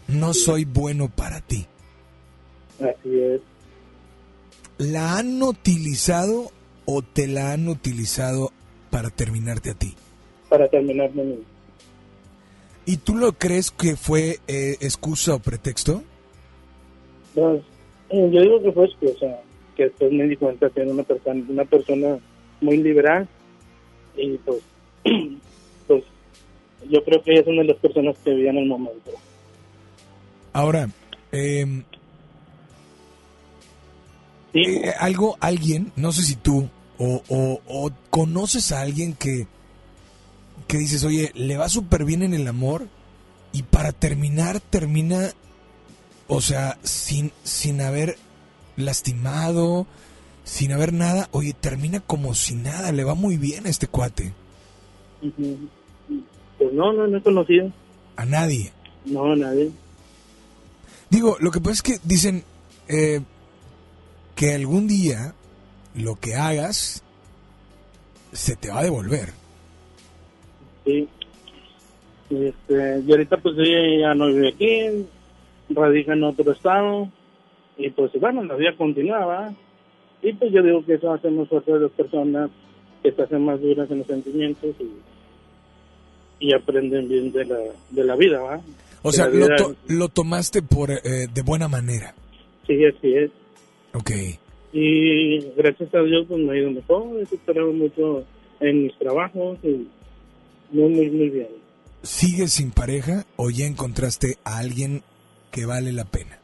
No 0.08 0.34
soy 0.34 0.66
bueno 0.66 1.10
para 1.10 1.42
ti. 1.42 1.68
Así 2.80 3.20
es. 3.20 3.42
¿La 4.78 5.18
han 5.18 5.42
utilizado 5.44 6.52
o 6.86 7.02
te 7.02 7.28
la 7.28 7.52
han 7.52 7.68
utilizado 7.68 8.52
para 8.90 9.10
terminarte 9.10 9.72
a 9.72 9.74
ti? 9.74 9.96
Para 10.48 10.68
terminar 10.68 11.12
de 11.12 11.24
mí. 11.24 11.40
¿Y 12.86 12.98
tú 12.98 13.16
lo 13.16 13.34
crees 13.34 13.70
que 13.70 13.96
fue 13.96 14.40
eh, 14.48 14.78
excusa 14.80 15.36
o 15.36 15.40
pretexto? 15.40 16.02
Pues, 17.36 17.62
eh, 18.10 18.30
yo 18.32 18.42
digo 18.42 18.64
que 18.64 18.72
fue 18.72 18.86
excusa. 18.86 19.40
Que 19.76 19.84
después 19.84 20.12
me 20.12 20.24
di 20.26 20.36
cuenta 20.36 20.70
que 20.70 20.82
era 20.82 20.92
una 20.92 21.04
persona, 21.04 21.46
una 21.48 21.66
persona 21.66 22.18
muy 22.62 22.78
liberal 22.78 23.28
y 24.22 24.38
pues, 24.40 24.60
pues 25.88 26.04
yo 26.90 27.04
creo 27.04 27.22
que 27.24 27.32
ella 27.32 27.42
es 27.42 27.48
una 27.48 27.62
de 27.62 27.68
las 27.70 27.78
personas 27.78 28.16
que 28.24 28.32
vivía 28.34 28.52
en 28.52 28.58
el 28.58 28.68
momento. 28.68 29.12
Ahora, 30.54 30.90
eh, 31.32 31.84
eh, 34.54 34.92
algo, 35.00 35.38
alguien, 35.40 35.92
no 35.96 36.12
sé 36.12 36.24
si 36.24 36.36
tú 36.36 36.70
o, 36.98 37.22
o- 37.30 37.62
o 37.68 37.92
conoces 38.10 38.72
a 38.72 38.82
alguien 38.82 39.14
que, 39.14 39.48
que 40.68 40.78
dices, 40.78 41.04
oye, 41.04 41.32
le 41.36 41.58
va 41.58 41.70
súper 41.70 42.04
bien 42.04 42.24
en 42.24 42.34
el 42.34 42.48
amor 42.48 42.88
y 43.54 43.64
para 43.64 43.92
terminar 43.92 44.60
termina, 44.60 45.32
o 46.28 46.42
sea, 46.42 46.78
sin, 46.84 47.32
sin 47.44 47.82
haber 47.82 48.18
lastimado, 48.76 49.88
sin 50.50 50.72
haber 50.72 50.94
nada, 50.94 51.30
oye, 51.32 51.54
termina 51.54 52.00
como 52.00 52.34
si 52.34 52.56
nada, 52.56 52.92
le 52.92 53.04
va 53.04 53.14
muy 53.14 53.38
bien 53.38 53.68
a 53.68 53.70
este 53.70 53.86
cuate. 53.86 54.34
Pues 55.22 56.74
no, 56.74 56.92
no, 56.92 57.06
no 57.06 57.18
he 57.20 57.22
conocido. 57.22 57.72
A 58.16 58.26
nadie. 58.26 58.74
No, 59.06 59.32
a 59.32 59.36
nadie. 59.36 59.70
Digo, 61.12 61.38
lo 61.40 61.52
que 61.52 61.60
pasa 61.60 61.74
es 61.74 61.82
que 61.84 62.00
dicen 62.04 62.44
eh, 62.88 63.22
que 64.36 64.56
algún 64.56 64.88
día 64.88 65.36
lo 65.94 66.16
que 66.16 66.34
hagas 66.34 67.04
se 68.34 68.56
te 68.56 68.70
va 68.70 68.80
a 68.80 68.84
devolver. 68.84 69.30
Sí. 70.84 71.08
Y, 72.32 72.46
Este, 72.48 73.04
y 73.06 73.12
ahorita 73.12 73.38
pues 73.38 73.56
ella 73.60 74.00
ya 74.02 74.16
no 74.16 74.28
vive 74.28 74.50
aquí, 74.50 75.06
radica 75.70 76.14
en 76.14 76.24
otro 76.24 76.52
estado 76.52 77.08
y 77.78 77.92
pues 77.92 78.12
bueno, 78.20 78.44
la 78.44 78.56
vida 78.56 78.76
continuaba. 78.76 79.54
Y 80.22 80.34
pues 80.34 80.52
yo 80.52 80.62
digo 80.62 80.86
que 80.86 80.96
eso 80.96 81.14
hace 81.14 81.30
más 81.30 81.48
fuerte 81.48 81.72
de 81.74 81.80
las 81.82 81.92
personas 81.92 82.50
que 83.02 83.12
se 83.12 83.22
hacen 83.22 83.46
más 83.46 83.62
duras 83.62 83.90
en 83.90 84.00
los 84.00 84.08
sentimientos 84.08 84.76
y, 84.80 86.48
y 86.48 86.54
aprenden 86.54 87.08
bien 87.08 87.32
de 87.32 87.46
la, 87.46 87.58
de 87.90 88.04
la 88.04 88.16
vida, 88.16 88.40
¿va? 88.40 88.62
O 89.02 89.12
sea, 89.14 89.30
lo, 89.30 89.48
to- 89.56 89.76
lo 89.88 90.10
tomaste 90.10 90.62
por 90.62 90.92
eh, 90.92 91.28
de 91.34 91.42
buena 91.42 91.68
manera. 91.70 92.14
Sí, 92.68 92.84
así 92.86 93.14
es. 93.16 93.32
Ok. 93.94 94.12
Y 94.74 95.40
gracias 95.56 95.94
a 95.96 96.02
Dios 96.02 96.26
pues 96.28 96.40
me 96.42 96.54
ha 96.54 96.58
ido 96.60 96.72
mejor, 96.72 97.20
he 97.22 97.26
superado 97.26 97.72
mucho 97.72 98.24
en 98.60 98.84
mis 98.84 98.98
trabajos 99.00 99.58
y 99.64 99.88
muy, 100.72 100.90
muy, 100.90 101.10
muy 101.10 101.30
bien. 101.30 101.48
¿Sigues 102.04 102.52
sin 102.54 102.72
pareja 102.72 103.26
o 103.38 103.50
ya 103.50 103.66
encontraste 103.66 104.38
a 104.44 104.58
alguien 104.60 105.02
que 105.52 105.66
vale 105.66 105.92
la 105.94 106.06
pena? 106.06 106.39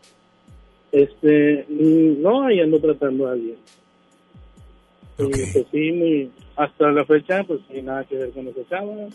Este, 0.95 1.65
mm, 1.67 2.21
no, 2.21 2.43
ahí 2.43 2.61
ando 2.61 2.79
tratando 2.79 3.27
a 3.27 3.33
alguien. 3.33 3.57
Y, 5.17 5.23
pues 5.25 5.65
sí, 5.69 5.91
muy, 5.91 6.31
hasta 6.55 6.89
la 6.89 7.03
fecha, 7.03 7.43
pues 7.43 7.59
sin 7.69 7.83
nada 7.83 8.05
que 8.05 8.15
ver 8.15 8.31
con 8.31 8.47
esa 8.47 8.61
chava. 8.69 9.09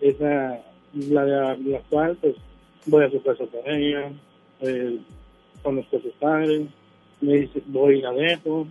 Esa, 0.00 0.62
la, 0.94 1.56
la 1.56 1.80
cual, 1.90 2.16
pues 2.20 2.36
voy 2.86 3.04
a 3.04 3.10
su 3.10 3.20
casa 3.20 3.44
con 3.46 3.68
ella, 3.68 4.12
eh, 4.60 4.98
conozco 5.64 5.96
a 5.96 6.02
sus 6.02 6.12
padres, 6.12 6.68
me 7.20 7.34
dice, 7.34 7.60
voy 7.66 7.98
y 7.98 8.02
la 8.02 8.12
dejo. 8.12 8.68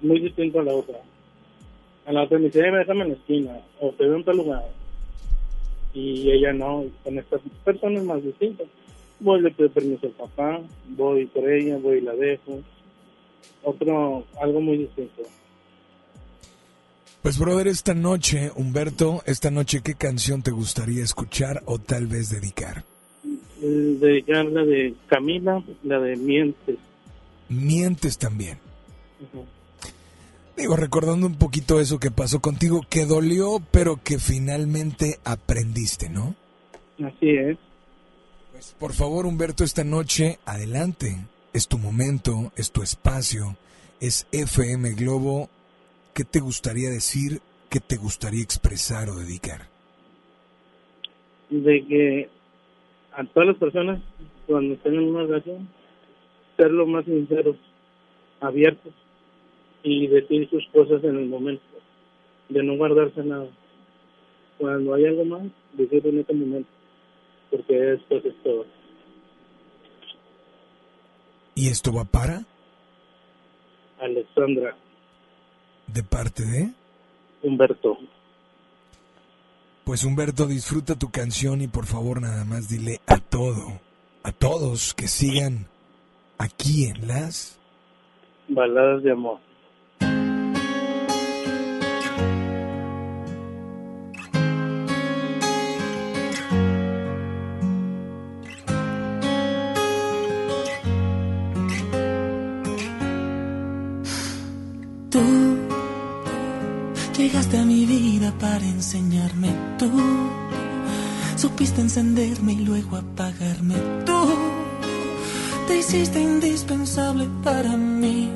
Muy 0.00 0.18
distinto 0.18 0.58
a 0.58 0.64
la 0.64 0.74
otra. 0.74 0.98
A 2.06 2.12
la 2.12 2.24
otra 2.24 2.38
me 2.38 2.46
dice, 2.46 2.58
eh, 2.58 2.72
déjame 2.72 3.02
en 3.02 3.08
la 3.10 3.14
esquina, 3.14 3.60
o 3.78 3.90
te 3.92 4.04
veo 4.04 4.16
en 4.16 4.24
tal 4.24 4.36
lugar. 4.36 4.64
Y 5.94 6.28
ella 6.28 6.52
no, 6.52 6.86
con 7.04 7.18
estas 7.20 7.40
personas 7.64 8.02
más 8.02 8.20
distintas. 8.24 8.66
Voy, 9.22 9.40
le 9.40 9.50
pido 9.52 9.70
permiso 9.70 10.06
al 10.06 10.12
papá, 10.12 10.60
voy 10.88 11.26
por 11.26 11.48
ella, 11.48 11.78
voy 11.78 11.98
y 11.98 12.00
la 12.00 12.12
dejo. 12.14 12.60
Otro, 13.62 14.26
algo 14.40 14.60
muy 14.60 14.78
distinto. 14.78 15.22
Pues 17.22 17.38
brother, 17.38 17.68
esta 17.68 17.94
noche, 17.94 18.50
Humberto, 18.56 19.22
esta 19.26 19.52
noche, 19.52 19.80
¿qué 19.84 19.94
canción 19.94 20.42
te 20.42 20.50
gustaría 20.50 21.04
escuchar 21.04 21.62
o 21.66 21.78
tal 21.78 22.08
vez 22.08 22.30
dedicar? 22.30 22.84
Eh, 23.24 23.96
Dedicar 24.00 24.46
la 24.46 24.64
de 24.64 24.94
Camila, 25.06 25.62
la 25.84 26.00
de 26.00 26.16
Mientes. 26.16 26.78
Mientes 27.48 28.18
también. 28.18 28.58
Digo, 30.56 30.76
recordando 30.76 31.28
un 31.28 31.36
poquito 31.36 31.78
eso 31.78 32.00
que 32.00 32.10
pasó 32.10 32.40
contigo, 32.40 32.80
que 32.90 33.06
dolió, 33.06 33.62
pero 33.70 34.00
que 34.02 34.18
finalmente 34.18 35.20
aprendiste, 35.24 36.08
¿no? 36.08 36.34
Así 36.98 37.30
es. 37.30 37.56
Por 38.78 38.92
favor, 38.92 39.26
Humberto, 39.26 39.64
esta 39.64 39.84
noche, 39.84 40.38
adelante. 40.44 41.16
Es 41.52 41.68
tu 41.68 41.78
momento, 41.78 42.52
es 42.56 42.72
tu 42.72 42.82
espacio, 42.82 43.56
es 44.00 44.26
FM 44.32 44.94
Globo. 44.94 45.48
¿Qué 46.14 46.24
te 46.24 46.40
gustaría 46.40 46.90
decir? 46.90 47.40
¿Qué 47.68 47.80
te 47.80 47.96
gustaría 47.96 48.42
expresar 48.42 49.08
o 49.10 49.16
dedicar? 49.16 49.68
De 51.50 51.84
que 51.86 52.28
a 53.12 53.24
todas 53.24 53.48
las 53.48 53.58
personas, 53.58 54.00
cuando 54.46 54.74
estén 54.74 54.94
en 54.94 55.08
una 55.08 55.24
relación, 55.24 55.68
ser 56.56 56.70
lo 56.70 56.86
más 56.86 57.04
sinceros, 57.04 57.56
abiertos 58.40 58.92
y 59.82 60.06
decir 60.06 60.48
sus 60.48 60.66
cosas 60.68 61.02
en 61.04 61.16
el 61.16 61.26
momento, 61.26 61.62
de 62.48 62.62
no 62.62 62.76
guardarse 62.76 63.22
nada. 63.24 63.48
Cuando 64.58 64.94
hay 64.94 65.06
algo 65.06 65.24
más, 65.24 65.42
decirlo 65.72 66.10
en 66.10 66.20
ese 66.20 66.32
momento, 66.34 66.70
porque 67.52 67.94
esto 67.94 68.16
es 68.16 68.42
todo. 68.42 68.66
¿Y 71.54 71.68
esto 71.68 71.92
va 71.92 72.04
para? 72.04 72.44
Alexandra, 74.00 74.74
¿De 75.86 76.02
parte 76.02 76.44
de? 76.44 76.72
Humberto. 77.42 77.98
Pues 79.84 80.04
Humberto, 80.04 80.46
disfruta 80.46 80.98
tu 80.98 81.10
canción 81.10 81.60
y 81.60 81.68
por 81.68 81.86
favor 81.86 82.22
nada 82.22 82.44
más 82.44 82.68
dile 82.68 83.00
a 83.06 83.18
todo, 83.18 83.80
a 84.22 84.32
todos 84.32 84.94
que 84.94 85.06
sigan 85.06 85.66
aquí 86.38 86.86
en 86.86 87.06
las... 87.06 87.58
Baladas 88.48 89.02
de 89.02 89.12
amor. 89.12 89.38
Enseñarme. 108.68 109.48
Tú 109.78 109.90
supiste 111.36 111.80
encenderme 111.80 112.52
y 112.52 112.64
luego 112.64 112.96
apagarme. 112.96 113.74
Tú 114.06 114.28
te 115.66 115.78
hiciste 115.78 116.20
indispensable 116.20 117.28
para 117.42 117.76
mí. 117.76 118.30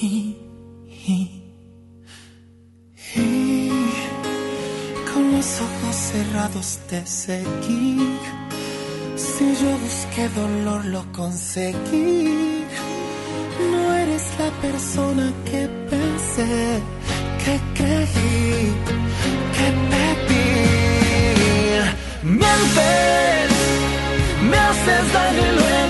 Y 0.00 0.36
con 5.12 5.32
los 5.32 5.60
ojos 5.60 5.96
cerrados 5.96 6.78
te 6.88 7.06
seguí. 7.06 7.98
Si 9.16 9.44
yo 9.44 9.70
busqué 9.78 10.28
dolor, 10.30 10.84
lo 10.86 11.12
conseguí. 11.12 12.64
No 13.70 13.94
eres 13.94 14.24
la 14.38 14.50
persona 14.60 15.32
que 15.44 15.68
pensé, 15.90 16.80
que 17.44 17.60
creí, 17.74 18.74
pedí. 19.90 20.48
Mientes, 22.22 23.50
me 24.48 24.56
haces 24.58 25.12
daño 25.12 25.87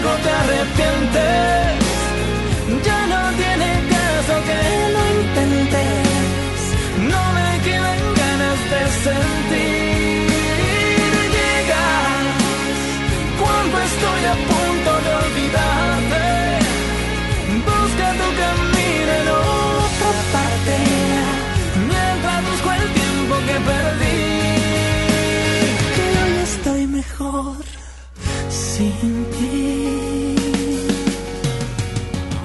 ti 29.00 30.34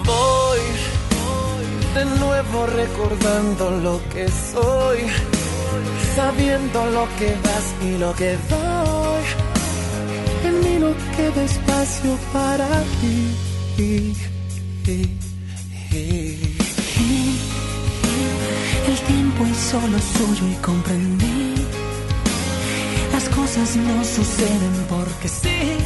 Voy 0.06 0.62
de 1.96 2.06
nuevo 2.20 2.66
recordando 2.66 3.72
lo 3.72 4.00
que 4.14 4.28
soy 4.28 5.00
Sabiendo 6.16 6.86
lo 6.92 7.08
que 7.18 7.30
das 7.46 7.66
y 7.82 7.98
lo 7.98 8.14
que 8.14 8.38
doy 8.50 9.24
En 10.46 10.60
mí 10.64 10.78
no 10.80 10.94
queda 11.16 11.44
espacio 11.44 12.18
para 12.32 12.68
ti 13.00 13.36
el 18.88 19.00
tiempo 19.08 19.46
es 19.46 19.58
solo 19.58 19.98
suyo 20.00 20.48
y 20.52 20.56
comprendí. 20.62 21.56
Las 23.12 23.30
cosas 23.30 23.76
no 23.76 24.04
suceden 24.04 24.86
porque 24.90 25.28
sí. 25.28 25.83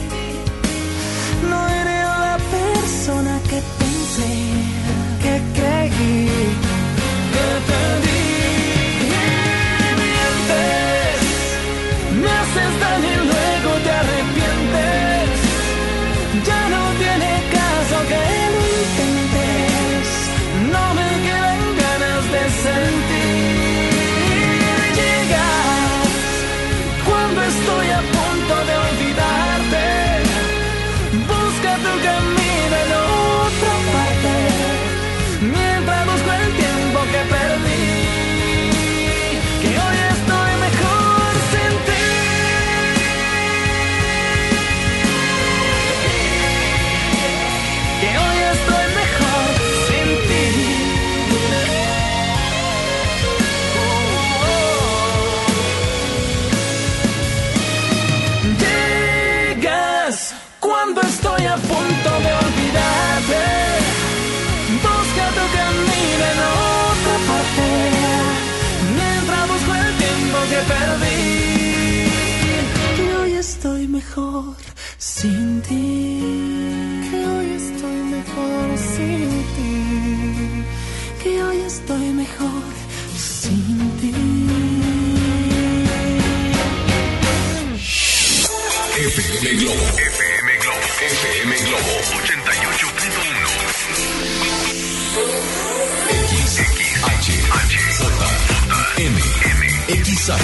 Me 12.56 12.62
haces 12.62 12.80
daño 12.80 13.24
y 13.24 13.57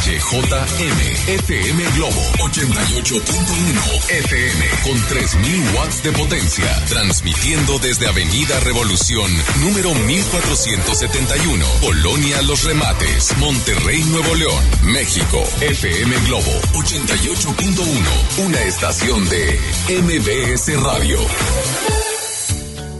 XHJM, 0.03 1.29
FM 1.29 1.83
Globo 1.95 2.21
88.1 2.39 4.09
FM 4.09 4.65
con 4.83 5.01
3000 5.07 5.75
watts 5.77 6.03
de 6.03 6.11
potencia, 6.11 6.85
transmitiendo 6.89 7.79
desde 7.79 8.07
Avenida 8.07 8.59
Revolución, 8.59 9.31
número 9.61 9.93
1471, 9.95 11.65
Colonia 11.79 12.41
Los 12.41 12.65
Remates, 12.65 13.33
Monterrey, 13.37 14.03
Nuevo 14.03 14.35
León, 14.35 14.61
México. 14.91 15.41
FM 15.61 16.13
Globo 16.27 16.51
88.1, 16.73 18.45
una 18.45 18.61
estación 18.63 19.23
de 19.29 19.57
MBS 19.87 20.83
Radio. 20.83 21.19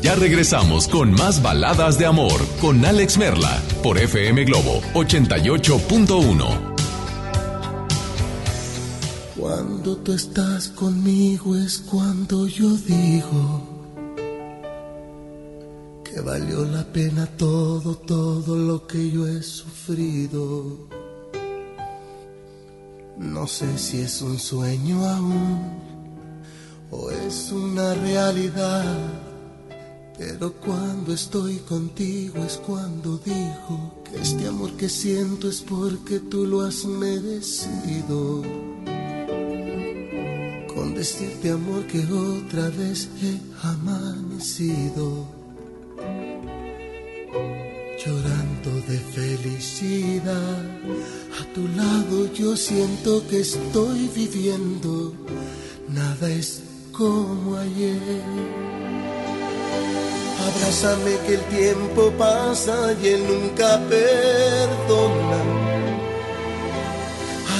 Ya 0.01 0.16
regresamos 0.16 0.88
con 0.88 1.12
más 1.12 1.41
baladas 1.41 1.97
de 1.99 2.06
amor 2.06 2.39
con 2.62 2.86
Alex 2.86 3.18
Merla 3.18 3.62
por 3.82 3.97
FM 3.97 4.45
Globo 4.45 4.82
88.1. 4.93 6.62
tú 10.04 10.12
estás 10.12 10.68
conmigo 10.68 11.56
es 11.56 11.80
cuando 11.80 12.45
yo 12.45 12.70
digo 12.76 13.62
que 16.04 16.20
valió 16.20 16.66
la 16.66 16.84
pena 16.84 17.26
todo, 17.26 17.95
todo 17.95 18.58
lo 18.58 18.86
que 18.86 19.10
yo 19.10 19.26
he 19.26 19.41
sufrido. 19.41 20.89
No 23.18 23.47
sé 23.47 23.78
si 23.78 24.01
es 24.01 24.22
un 24.22 24.38
sueño 24.39 25.06
aún 25.06 25.72
o 26.91 27.10
es 27.10 27.51
una 27.54 27.93
realidad, 27.93 28.97
pero 30.18 30.54
cuando 30.54 31.14
estoy 31.14 31.58
contigo 31.60 32.43
es 32.43 32.58
cuando 32.58 33.18
digo 33.20 34.04
que 34.04 34.22
este 34.22 34.47
amor 34.47 34.74
que 34.74 34.89
siento 34.89 35.47
es 35.47 35.62
porque 35.62 36.20
tú 36.20 36.45
lo 36.45 36.62
has 36.62 36.84
merecido 36.84 38.43
decirte 40.94 41.52
amor 41.52 41.86
que 41.88 42.00
otra 42.06 42.70
vez 42.70 43.10
he 43.22 43.39
amanecido. 43.68 45.28
Llorando 48.04 48.72
de 48.88 48.98
felicidad. 49.18 50.64
A 51.39 51.54
tu 51.54 51.68
lado 51.70 52.32
yo 52.34 52.56
siento 52.56 53.26
que 53.28 53.41
estoy 53.41 54.10
viviendo. 54.16 55.14
Nada 55.89 56.30
es 56.30 56.62
como 56.91 57.58
ayer. 57.58 58.22
Abrázame 60.48 61.18
que 61.26 61.36
el 61.36 61.41
tiempo 61.46 62.12
pasa 62.18 62.94
y 63.02 63.08
él 63.08 63.24
nunca 63.28 63.80
perdona 63.89 65.53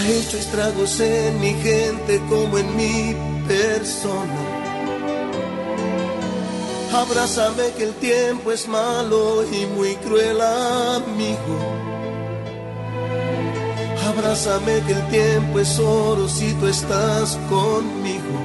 hecho 0.06 0.38
estragos 0.38 1.00
en 1.00 1.40
mi 1.40 1.54
gente 1.54 2.22
como 2.30 2.58
en 2.58 2.76
mi 2.76 3.16
persona. 3.48 4.54
Abrázame 6.94 7.72
que 7.76 7.84
el 7.86 7.94
tiempo 7.96 8.52
es 8.52 8.68
malo 8.68 9.44
y 9.52 9.66
muy 9.66 9.96
cruel 9.96 10.40
amigo. 10.42 11.58
Abrázame 14.08 14.82
que 14.86 14.94
el 14.94 15.08
tiempo 15.08 15.60
es 15.60 15.80
oro 15.80 16.28
si 16.28 16.54
tú 16.54 16.68
estás 16.68 17.38
conmigo. 17.50 18.36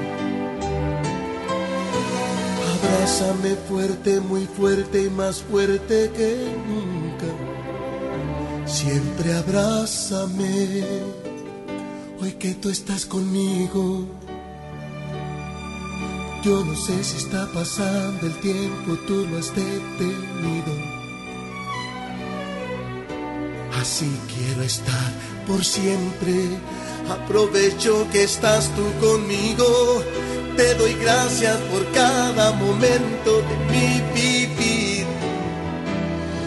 Abrázame 2.75 3.57
fuerte, 3.69 4.21
muy 4.21 4.47
fuerte 4.47 5.03
y 5.05 5.11
más 5.11 5.43
fuerte 5.43 6.11
que 6.17 6.37
nunca. 6.67 7.27
Siempre 8.67 9.35
abrázame 9.35 10.85
hoy 12.21 12.33
que 12.33 12.55
tú 12.55 12.71
estás 12.71 13.07
conmigo. 13.07 14.05
Yo 16.43 16.65
no 16.65 16.75
sé 16.77 17.03
si 17.05 17.17
está 17.17 17.47
pasando 17.53 18.27
el 18.27 18.35
tiempo, 18.41 18.97
tú 19.07 19.27
lo 19.31 19.39
has 19.39 19.55
detenido. 19.55 20.73
Así 23.81 24.11
quiero 24.35 24.63
estar 24.63 25.13
por 25.47 25.65
siempre. 25.65 26.35
Aprovecho 27.09 28.07
que 28.13 28.25
estás 28.25 28.71
tú 28.75 29.07
conmigo. 29.07 30.03
Te 30.57 30.75
doy 30.75 30.95
gracias 30.95 31.57
por 31.73 31.91
cada 31.93 32.53
momento 32.53 33.43
de 33.49 33.57
mi 33.71 34.01
vivir. 34.15 35.07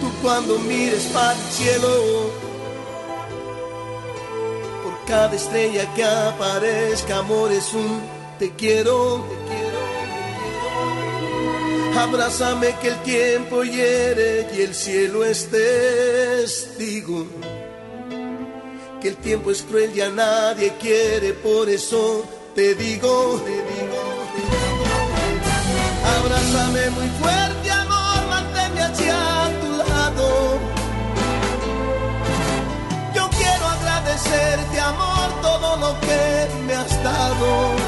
Tú 0.01 0.11
cuando 0.21 0.59
mires 0.59 1.03
para 1.13 1.33
el 1.33 1.51
cielo 1.51 2.40
cada 5.11 5.35
estrella 5.35 5.93
que 5.93 6.05
aparezca, 6.05 7.17
amor, 7.17 7.51
es 7.51 7.73
un 7.73 7.99
te 8.39 8.51
quiero, 8.51 9.27
te 9.27 9.35
quiero, 9.49 9.79
te 9.97 10.05
quiero. 11.89 11.99
Abrázame 11.99 12.73
que 12.81 12.87
el 12.87 12.97
tiempo 13.03 13.61
hiere 13.63 14.47
y 14.55 14.61
el 14.61 14.73
cielo 14.73 15.25
es 15.25 15.49
testigo. 15.51 17.27
Que 19.01 19.09
el 19.09 19.17
tiempo 19.17 19.51
es 19.51 19.63
cruel 19.63 19.91
y 19.93 19.99
a 19.99 20.09
nadie 20.09 20.75
quiere, 20.79 21.33
por 21.33 21.69
eso 21.69 22.23
te 22.55 22.73
digo, 22.75 23.41
te 23.43 23.51
digo, 23.51 24.01
te 24.33 24.41
digo. 24.47 24.71
Abrázame 26.19 26.89
muy 26.91 27.09
fuerte, 27.19 27.69
agradecerte 34.31 34.79
amor 34.79 35.29
todo 35.41 35.77
lo 35.77 35.99
que 35.99 36.47
me 36.65 36.73
has 36.73 37.03
dado. 37.03 37.80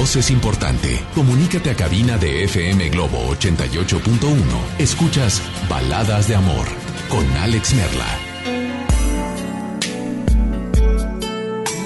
Voz 0.00 0.16
es 0.16 0.30
importante. 0.30 0.98
Comunícate 1.14 1.68
a 1.68 1.76
cabina 1.76 2.16
de 2.16 2.44
FM 2.44 2.88
Globo 2.88 3.18
88.1. 3.34 4.78
Escuchas 4.78 5.42
Baladas 5.68 6.26
de 6.26 6.36
Amor 6.36 6.66
con 7.10 7.26
Alex 7.36 7.74
Merla. 7.74 8.18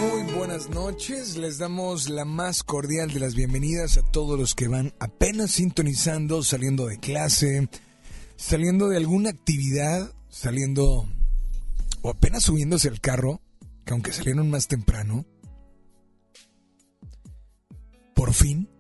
Muy 0.01 0.33
buenas 0.33 0.71
noches. 0.71 1.37
Les 1.37 1.59
damos 1.59 2.09
la 2.09 2.25
más 2.25 2.63
cordial 2.63 3.11
de 3.11 3.19
las 3.19 3.35
bienvenidas 3.35 3.99
a 3.99 4.03
todos 4.03 4.39
los 4.39 4.55
que 4.55 4.69
van 4.69 4.95
apenas 5.01 5.51
sintonizando, 5.51 6.45
saliendo 6.45 6.87
de 6.87 7.01
clase, 7.01 7.69
saliendo 8.37 8.91
de 8.91 8.99
alguna 8.99 9.31
actividad, 9.31 10.13
saliendo 10.29 11.09
o 12.03 12.11
apenas 12.11 12.45
subiéndose 12.45 12.87
al 12.87 13.01
carro, 13.01 13.41
que 13.85 13.93
aunque 13.93 14.13
salieron 14.13 14.51
más 14.51 14.69
temprano, 14.69 15.27
por 18.25 18.33
fin 18.33 18.71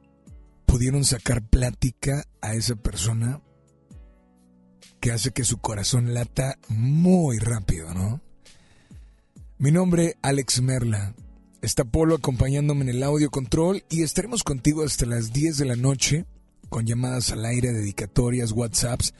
pudieron 0.65 1.05
sacar 1.05 1.47
plática 1.47 2.25
a 2.41 2.55
esa 2.55 2.77
persona 2.77 3.43
que 5.01 5.13
hace 5.13 5.33
que 5.33 5.45
su 5.45 5.59
corazón 5.59 6.15
lata 6.15 6.57
muy 6.69 7.37
rápido, 7.41 7.93
¿no? 7.93 8.23
Mi 9.59 9.71
nombre, 9.71 10.17
Alex 10.23 10.63
Merla. 10.63 11.15
Está 11.61 11.85
Polo 11.85 12.15
acompañándome 12.15 12.85
en 12.85 12.89
el 12.89 13.03
audio 13.03 13.31
control 13.31 13.85
y 13.91 14.03
estaremos 14.03 14.45
contigo 14.45 14.83
hasta 14.83 15.05
las 15.05 15.35
10 15.35 15.59
de 15.59 15.65
la 15.67 15.77
noche 15.77 16.25
con 16.71 16.87
llamadas 16.87 17.31
al 17.31 17.45
aire, 17.45 17.75
dedicatorias, 17.75 18.51
WhatsApps. 18.51 19.13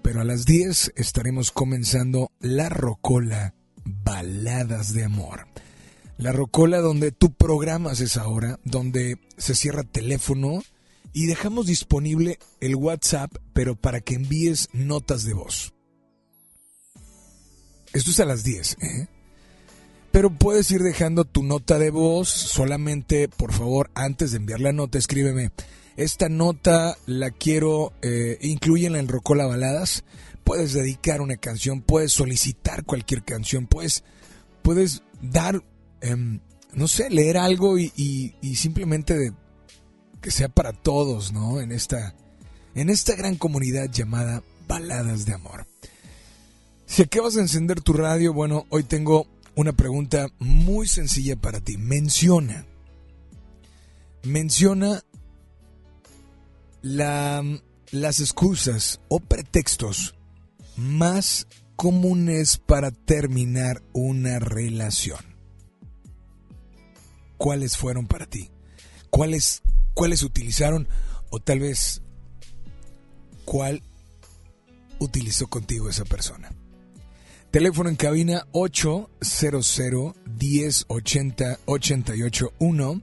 Pero 0.00 0.22
a 0.22 0.24
las 0.24 0.46
10 0.46 0.94
estaremos 0.96 1.50
comenzando 1.50 2.32
La 2.40 2.70
Rocola, 2.70 3.52
Baladas 3.84 4.94
de 4.94 5.04
Amor. 5.04 5.46
La 6.18 6.32
Rocola 6.32 6.80
donde 6.80 7.12
tú 7.12 7.32
programas 7.34 8.00
esa 8.00 8.26
hora, 8.26 8.58
donde 8.64 9.18
se 9.36 9.54
cierra 9.54 9.82
teléfono 9.84 10.62
y 11.12 11.26
dejamos 11.26 11.66
disponible 11.66 12.38
el 12.60 12.74
WhatsApp, 12.76 13.34
pero 13.52 13.76
para 13.76 14.00
que 14.00 14.14
envíes 14.14 14.68
notas 14.72 15.24
de 15.24 15.34
voz. 15.34 15.74
Esto 17.92 18.10
es 18.10 18.20
a 18.20 18.24
las 18.24 18.44
10, 18.44 18.76
¿eh? 18.80 19.08
Pero 20.12 20.30
puedes 20.30 20.70
ir 20.70 20.82
dejando 20.82 21.24
tu 21.24 21.42
nota 21.42 21.78
de 21.78 21.90
voz, 21.90 22.30
solamente 22.30 23.28
por 23.28 23.52
favor, 23.52 23.90
antes 23.94 24.30
de 24.30 24.38
enviar 24.38 24.60
la 24.60 24.72
nota, 24.72 24.96
escríbeme. 24.96 25.50
Esta 25.96 26.28
nota 26.28 26.96
la 27.06 27.30
quiero 27.30 27.92
eh, 28.02 28.38
incluyen 28.40 28.96
en 28.96 29.08
Rocola 29.08 29.46
Baladas. 29.46 30.04
Puedes 30.44 30.72
dedicar 30.72 31.20
una 31.20 31.36
canción, 31.36 31.82
puedes 31.82 32.12
solicitar 32.12 32.84
cualquier 32.84 33.24
canción, 33.24 33.66
puedes, 33.66 34.04
puedes 34.62 35.02
dar, 35.20 35.62
em, 36.00 36.40
no 36.74 36.88
sé, 36.88 37.10
leer 37.10 37.38
algo 37.38 37.78
y, 37.78 38.34
simplemente 38.54 39.32
que 40.20 40.30
sea 40.30 40.48
para 40.48 40.72
todos, 40.72 41.32
¿no? 41.32 41.60
En 41.60 41.72
esta, 41.72 42.14
en 42.74 42.90
esta 42.90 43.14
gran 43.14 43.36
comunidad 43.36 43.90
llamada 43.90 44.42
Baladas 44.68 45.24
de 45.24 45.34
Amor. 45.34 45.66
Si 46.86 47.02
acabas 47.02 47.34
de 47.34 47.42
encender 47.42 47.80
tu 47.80 47.92
radio, 47.92 48.32
bueno, 48.32 48.66
hoy 48.70 48.82
tengo 48.82 49.26
una 49.54 49.72
pregunta 49.72 50.28
muy 50.38 50.86
sencilla 50.86 51.36
para 51.36 51.60
ti. 51.60 51.76
Menciona, 51.78 52.66
menciona 54.22 55.02
la, 56.82 57.42
las 57.90 58.20
excusas 58.20 59.00
o 59.08 59.20
pretextos 59.20 60.14
más 60.76 61.46
comunes 61.74 62.58
para 62.58 62.90
terminar 62.90 63.82
una 63.92 64.38
relación. 64.38 65.35
¿Cuáles 67.36 67.76
fueron 67.76 68.06
para 68.06 68.26
ti? 68.26 68.50
¿Cuáles, 69.10 69.62
cuáles 69.94 70.22
utilizaron? 70.22 70.88
O 71.30 71.40
tal 71.40 71.60
vez, 71.60 72.02
¿cuál 73.44 73.82
utilizó 74.98 75.46
contigo 75.48 75.88
esa 75.88 76.04
persona? 76.04 76.52
Teléfono 77.50 77.88
en 77.88 77.96
cabina 77.96 78.46
800 78.52 80.14
1080 80.38 81.58
881. 81.64 83.02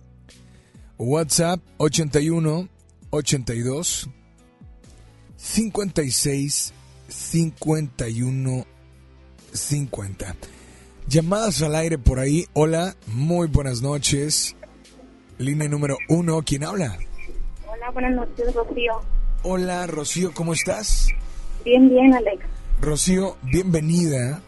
WhatsApp 0.98 1.60
81 1.78 2.70
82 3.10 4.10
56 5.36 6.74
51 7.08 8.66
50. 9.54 10.36
Llamadas 11.08 11.62
al 11.62 11.76
aire 11.76 11.98
por 11.98 12.20
ahí. 12.20 12.46
Hola, 12.54 12.96
muy 13.08 13.48
buenas 13.48 13.82
noches. 13.82 14.56
Línea 15.38 15.68
número 15.68 15.98
uno, 16.10 16.42
¿quién 16.46 16.64
habla? 16.64 16.98
Hola, 17.68 17.90
buenas 17.92 18.14
noches, 18.14 18.54
Rocío. 18.54 19.02
Hola, 19.44 19.88
Rocío, 19.88 20.32
¿cómo 20.34 20.54
estás? 20.54 21.10
Bien, 21.66 21.90
bien, 21.90 22.14
Alex. 22.14 22.46
Rocío, 22.80 23.38
bienvenida 23.44 24.42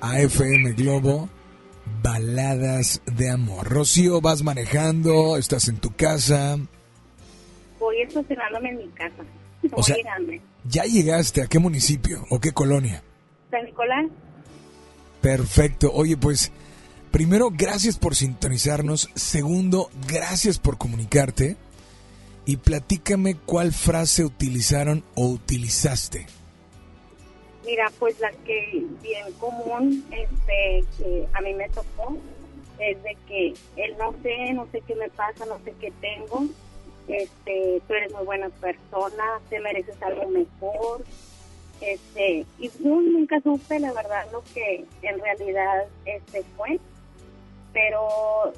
a 0.00 0.20
FM 0.20 0.72
Globo, 0.72 1.28
Baladas 2.02 3.00
de 3.06 3.30
Amor. 3.30 3.68
Rocío, 3.68 4.20
vas 4.20 4.42
manejando, 4.42 5.36
estás 5.36 5.68
en 5.68 5.76
tu 5.76 5.94
casa. 5.94 6.58
Voy 7.78 8.00
estacionándome 8.02 8.70
en 8.70 8.78
mi 8.78 8.88
casa. 8.88 9.22
O 9.72 9.82
sea, 9.82 9.96
¿ya 10.64 10.84
llegaste 10.84 11.42
a 11.42 11.46
qué 11.46 11.58
municipio 11.58 12.24
o 12.30 12.40
qué 12.40 12.52
colonia? 12.52 13.02
San 13.50 13.64
Nicolás. 13.64 14.06
Perfecto. 15.20 15.92
Oye, 15.92 16.16
pues, 16.16 16.52
primero, 17.10 17.50
gracias 17.52 17.98
por 17.98 18.14
sintonizarnos. 18.14 19.10
Segundo, 19.14 19.90
gracias 20.06 20.58
por 20.58 20.78
comunicarte. 20.78 21.56
Y 22.46 22.56
platícame 22.56 23.36
cuál 23.36 23.72
frase 23.72 24.24
utilizaron 24.24 25.04
o 25.14 25.26
utilizaste. 25.26 26.26
Mira, 27.64 27.92
pues 27.98 28.18
la 28.18 28.32
que 28.44 28.84
bien 29.02 29.32
común, 29.38 30.04
este, 30.10 30.84
que 30.98 31.28
a 31.32 31.40
mí 31.42 31.54
me 31.54 31.68
tocó, 31.68 32.16
es 32.78 33.00
de 33.02 33.16
que 33.28 33.54
él 33.76 33.94
no 33.98 34.14
sé, 34.22 34.52
no 34.54 34.66
sé 34.72 34.82
qué 34.86 34.94
me 34.94 35.10
pasa, 35.10 35.44
no 35.44 35.60
sé 35.64 35.74
qué 35.78 35.92
tengo, 36.00 36.46
este, 37.06 37.82
tú 37.86 37.94
eres 37.94 38.12
muy 38.12 38.24
buena 38.24 38.48
persona, 38.48 39.24
te 39.50 39.60
mereces 39.60 40.00
algo 40.02 40.28
mejor, 40.30 41.04
este, 41.80 42.46
y 42.58 42.68
yo 42.68 43.00
nunca 43.00 43.40
supe 43.40 43.78
la 43.80 43.92
verdad 43.92 44.26
lo 44.32 44.42
que 44.54 44.84
en 45.02 45.18
realidad 45.20 45.86
este 46.04 46.42
fue, 46.56 46.78
pero 47.72 48.52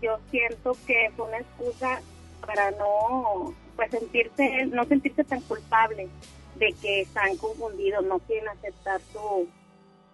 yo 0.00 0.18
siento 0.30 0.76
que 0.86 1.10
fue 1.16 1.26
una 1.26 1.38
excusa 1.38 2.00
para 2.46 2.70
no, 2.72 3.54
pues 3.76 3.90
sentirse, 3.90 4.66
no 4.66 4.84
sentirse 4.84 5.24
tan 5.24 5.40
culpable 5.42 6.08
de 6.56 6.72
que 6.80 7.02
están 7.02 7.36
confundidos, 7.36 8.04
no 8.04 8.18
quieren 8.20 8.48
aceptar 8.48 9.00
tu, 9.12 9.48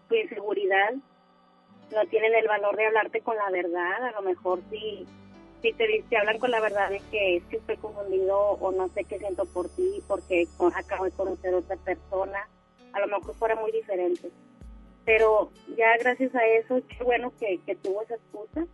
tu 0.09 0.15
inseguridad, 0.15 0.95
no 1.91 2.05
tienen 2.07 2.35
el 2.35 2.47
valor 2.47 2.77
de 2.77 2.87
hablarte 2.87 3.21
con 3.21 3.37
la 3.37 3.51
verdad, 3.51 4.05
a 4.05 4.11
lo 4.13 4.23
mejor 4.23 4.61
si, 4.71 5.07
si 5.63 5.73
te, 5.73 6.05
te 6.09 6.17
hablan 6.17 6.39
con 6.39 6.51
la 6.51 6.61
verdad 6.61 6.91
de 6.91 7.01
que 7.11 7.37
es 7.37 7.45
que 7.45 7.57
estoy 7.57 7.77
confundido 7.77 8.39
o 8.39 8.73
no 8.73 8.89
sé 8.89 9.05
qué 9.05 9.19
siento 9.19 9.45
por 9.47 9.69
ti 9.71 10.03
porque 10.07 10.47
acabo 10.75 11.05
de 11.05 11.11
conocer 11.13 11.55
a 11.55 11.59
otra 11.59 11.77
persona, 11.77 12.49
a 12.93 13.01
lo 13.01 13.07
mejor 13.07 13.35
fuera 13.35 13.57
muy 13.57 13.73
diferente. 13.73 14.31
Pero 15.05 15.51
ya 15.77 15.97
gracias 15.99 16.35
a 16.35 16.47
eso, 16.47 16.81
qué 16.89 17.03
bueno 17.03 17.33
que, 17.39 17.59
que 17.65 17.75
tuvo 17.77 18.03
esa 18.03 18.15
excusa, 18.15 18.67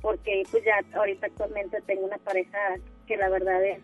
porque 0.00 0.42
pues 0.50 0.64
ya 0.64 0.80
ahorita 0.96 1.26
actualmente 1.26 1.80
tengo 1.82 2.06
una 2.06 2.18
pareja 2.18 2.76
que 3.06 3.16
la 3.16 3.28
verdad 3.28 3.62
es 3.64 3.80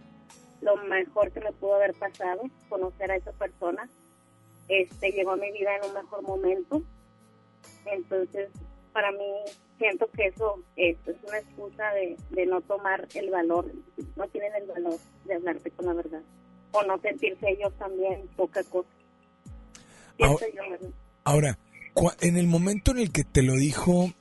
lo 0.61 0.77
mejor 0.77 1.31
que 1.33 1.41
me 1.41 1.53
pudo 1.53 1.75
haber 1.75 1.95
pasado, 1.95 2.43
conocer 2.69 3.11
a 3.11 3.17
esa 3.17 3.33
persona. 3.33 3.89
Este 4.69 5.11
llegó 5.13 5.33
a 5.33 5.37
mi 5.37 5.51
vida 5.53 5.77
en 5.77 5.89
un 5.89 5.95
mejor 5.95 6.23
momento. 6.23 6.83
Entonces, 7.87 8.51
para 8.93 9.11
mí, 9.13 9.45
siento 9.81 10.11
que 10.15 10.27
eso 10.27 10.63
es, 10.77 10.97
una 11.27 11.39
excusa 11.39 11.85
de, 12.31 12.47
no 12.47 12.61
tomar 12.61 13.09
el 13.15 13.31
valor, 13.31 13.73
no 14.15 14.29
tienen 14.29 14.53
el 14.55 14.67
valor 14.69 14.99
de 15.25 15.35
hablarte 15.35 15.71
con 15.71 15.87
la 15.87 15.95
verdad. 15.95 16.21
O 16.73 16.83
no 16.85 17.01
sentirse 17.01 17.51
ellos 17.51 17.73
también 17.79 18.29
poca 18.37 18.63
cosa. 18.65 18.89
Ahora, 21.25 21.59
en 22.21 22.37
el 22.37 22.47
momento 22.47 22.91
en 22.93 22.99
el 22.99 23.11
que 23.11 23.25
te 23.25 23.43
lo 23.43 23.55
dijo, 23.55 24.13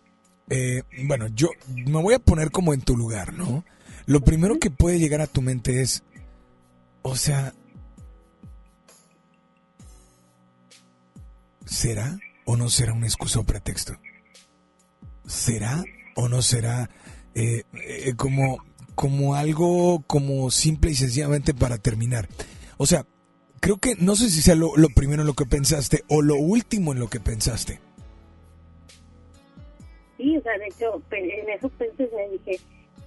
eh, 0.49 0.81
bueno, 1.06 1.27
yo 1.27 1.49
me 1.68 2.02
voy 2.02 2.14
a 2.14 2.19
poner 2.19 2.52
como 2.52 2.73
en 2.73 2.81
tu 2.81 2.95
lugar, 2.95 3.34
¿no? 3.34 3.65
Lo 4.06 4.22
primero 4.22 4.57
que 4.60 4.72
puede 4.72 4.98
llegar 4.98 5.19
a 5.19 5.27
tu 5.27 5.41
mente 5.41 5.81
es, 5.81 6.03
o 7.02 7.15
sea, 7.15 7.53
¿será 11.65 12.18
o 12.45 12.56
no 12.56 12.69
será 12.69 12.94
un 12.94 13.03
excusa 13.03 13.41
o 13.41 13.44
pretexto? 13.44 13.94
¿Será 15.30 15.84
o 16.15 16.27
no 16.27 16.41
será 16.41 16.89
eh, 17.35 17.64
eh, 17.73 18.14
como, 18.15 18.65
como 18.95 19.35
algo 19.35 20.03
como 20.07 20.49
simple 20.51 20.91
y 20.91 20.95
sencillamente 20.95 21.53
para 21.53 21.77
terminar? 21.77 22.27
O 22.77 22.85
sea, 22.85 23.06
creo 23.60 23.77
que 23.77 23.95
no 23.95 24.15
sé 24.15 24.30
si 24.30 24.41
sea 24.41 24.56
lo, 24.56 24.73
primero 24.95 25.22
en 25.22 25.27
lo 25.27 25.35
que 25.35 25.45
pensaste 25.45 26.03
o 26.10 26.22
lo 26.22 26.35
último 26.35 26.93
en 26.93 26.99
lo 26.99 27.10
que 27.10 27.19
pensaste. 27.19 27.80
Sí, 30.18 30.35
o 30.35 30.41
sea, 30.41 30.57
de 30.57 30.65
hecho, 30.65 31.01
en 31.11 31.49
eso 31.49 31.69
pensé, 31.69 32.10
dije, 32.31 32.60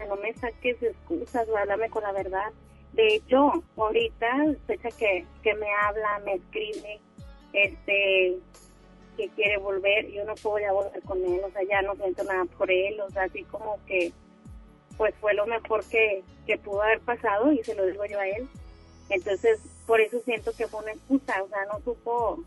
no 0.09 0.16
me 0.16 0.32
saques 0.35 0.82
excusas, 0.82 1.47
háblame 1.59 1.90
con 1.90 2.03
la 2.03 2.12
verdad 2.12 2.53
de 2.93 3.16
hecho, 3.16 3.53
ahorita, 3.77 4.55
fecha 4.66 4.89
que, 4.99 5.24
que 5.43 5.55
me 5.55 5.66
habla, 5.86 6.20
me 6.24 6.35
escribe, 6.35 7.01
este, 7.53 8.39
que 9.17 9.29
quiere 9.31 9.59
volver, 9.59 10.11
yo 10.11 10.25
no 10.25 10.35
puedo 10.35 10.59
ya 10.59 10.73
volver 10.73 11.03
con 11.03 11.25
él, 11.25 11.41
o 11.45 11.51
sea, 11.51 11.63
ya 11.69 11.83
no 11.83 11.95
siento 11.97 12.25
nada 12.25 12.45
por 12.57 12.71
él, 12.71 13.01
o 13.01 13.11
sea, 13.11 13.25
así 13.25 13.45
como 13.45 13.79
que 13.87 14.13
pues 14.97 15.15
fue 15.21 15.35
lo 15.35 15.47
mejor 15.47 15.85
que, 15.85 16.23
que 16.47 16.59
pudo 16.59 16.83
haber 16.83 17.01
pasado 17.01 17.53
y 17.53 17.63
se 17.65 17.75
lo 17.75 17.87
digo 17.87 18.05
yo 18.05 18.21
a 18.21 18.29
él. 18.29 18.49
Entonces, 19.09 19.61
por 19.87 20.01
eso 20.01 20.21
siento 20.21 20.53
que 20.53 20.67
fue 20.67 20.81
una 20.81 20.93
excusa, 20.93 21.43
o 21.43 21.49
sea, 21.49 21.65
no 21.67 21.81
supo 21.81 22.39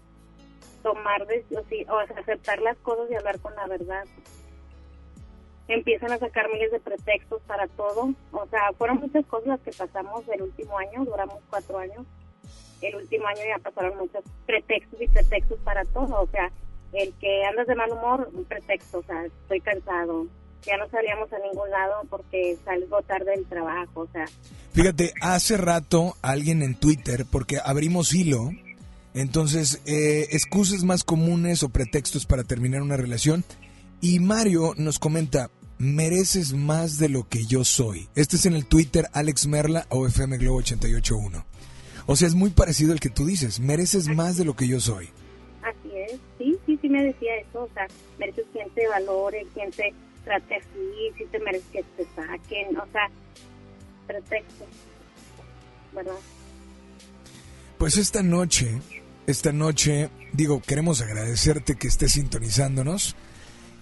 tomar, 0.82 1.26
de, 1.28 1.44
o, 1.52 1.60
o 1.60 2.08
sea, 2.08 2.18
aceptar 2.20 2.62
las 2.62 2.78
cosas 2.78 3.10
y 3.10 3.16
hablar 3.16 3.40
con 3.40 3.56
la 3.56 3.68
verdad. 3.68 4.06
Empiezan 5.68 6.12
a 6.12 6.20
sacar 6.20 6.50
miles 6.50 6.72
de 6.72 6.80
pretextos 6.80 7.42
para 7.44 7.68
todo, 7.68 8.14
o 8.32 8.46
sea, 8.48 8.72
fueron 8.78 9.00
muchas 9.00 9.26
cosas 9.26 9.48
las 9.48 9.60
que 9.62 9.72
pasamos 9.72 10.28
el 10.30 10.44
último 10.44 10.78
año, 10.78 11.04
duramos 11.04 11.42
cuatro 11.50 11.80
años, 11.80 12.06
el 12.82 12.96
último 12.96 13.28
año 13.28 13.42
ya 13.48 13.62
pasaron 13.62 13.98
muchos 13.98 14.24
pretextos 14.46 15.02
y 15.02 15.08
pretextos 15.08 15.60
para 15.60 15.84
todo, 15.86 16.22
o 16.22 16.28
sea, 16.32 16.52
el 16.94 17.14
que 17.14 17.46
andas 17.46 17.68
de 17.68 17.76
mal 17.76 17.92
humor, 17.92 18.30
un 18.34 18.46
pretexto, 18.46 19.00
o 19.00 19.04
sea, 19.04 19.26
estoy 19.26 19.60
cansado, 19.62 20.28
ya 20.64 20.78
no 20.78 20.90
salíamos 20.90 21.32
a 21.32 21.40
ningún 21.40 21.70
lado 21.70 22.02
porque 22.10 22.58
salgo 22.64 23.02
tarde 23.04 23.32
del 23.32 23.46
trabajo, 23.46 24.02
o 24.02 24.08
sea. 24.12 24.26
Fíjate, 24.74 25.14
hace 25.22 25.58
rato 25.58 26.16
alguien 26.22 26.62
en 26.62 26.76
Twitter, 26.76 27.26
porque 27.30 27.60
abrimos 27.64 28.14
hilo, 28.14 28.50
entonces, 29.16 29.82
eh, 29.86 30.28
excusas 30.32 30.84
más 30.84 31.06
comunes 31.06 31.64
o 31.64 31.70
pretextos 31.70 32.26
para 32.26 32.44
terminar 32.44 32.82
una 32.82 32.98
relación. 32.98 33.46
Y 34.02 34.20
Mario 34.20 34.74
nos 34.76 35.00
comenta, 35.00 35.50
mereces 35.78 36.54
más 36.54 36.98
de 36.98 37.08
lo 37.08 37.28
que 37.28 37.46
yo 37.46 37.64
soy. 37.64 38.10
Este 38.16 38.36
es 38.36 38.46
en 38.46 38.56
el 38.56 38.66
Twitter 38.66 39.08
Alex 39.14 39.48
Merla 39.48 39.88
o 39.90 40.06
FM 40.06 40.38
Globo 40.38 40.58
881. 40.58 41.46
O 42.08 42.16
sea, 42.16 42.28
es 42.28 42.36
muy 42.36 42.52
parecido 42.52 42.94
al 42.94 43.00
que 43.00 43.10
tú 43.10 43.26
dices, 43.26 43.60
mereces 43.60 44.08
más 44.08 44.38
de 44.38 44.46
lo 44.46 44.56
que 44.56 44.68
yo 44.68 44.80
soy. 44.80 45.10
Así 45.64 45.92
es, 45.96 46.20
sí, 46.38 46.58
sí, 46.66 46.78
sí 46.82 46.90
me 46.90 47.04
decía 47.04 47.36
eso, 47.38 47.64
o 47.64 47.70
sea, 47.74 47.88
mereces 48.20 48.46
quien 48.54 48.70
te 48.72 48.88
valore, 48.88 49.46
quien 49.54 49.72
te 49.72 49.94
trate 50.24 50.56
así, 50.56 51.12
si 51.18 51.26
te 51.26 51.40
mereces 51.40 51.68
que 51.72 51.84
te 51.98 52.06
saquen, 52.16 52.78
o 52.78 52.86
sea, 52.92 53.10
pretextos, 54.06 54.68
¿verdad? 55.94 56.14
Pues 57.80 57.98
esta 57.98 58.22
noche, 58.22 58.80
esta 59.28 59.52
noche, 59.52 60.10
digo, 60.34 60.62
queremos 60.62 61.02
agradecerte 61.02 61.76
que 61.76 61.88
estés 61.88 62.14
sintonizándonos 62.14 63.16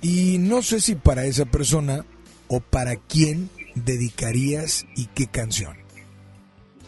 y 0.02 0.38
no 0.40 0.62
sé 0.62 0.80
si 0.80 0.95
para 0.95 1.26
esa 1.26 1.45
persona 1.45 2.06
o 2.48 2.60
para 2.62 2.95
quién 2.95 3.50
dedicarías 3.76 4.86
y 4.95 5.08
qué 5.08 5.28
canción. 5.28 5.83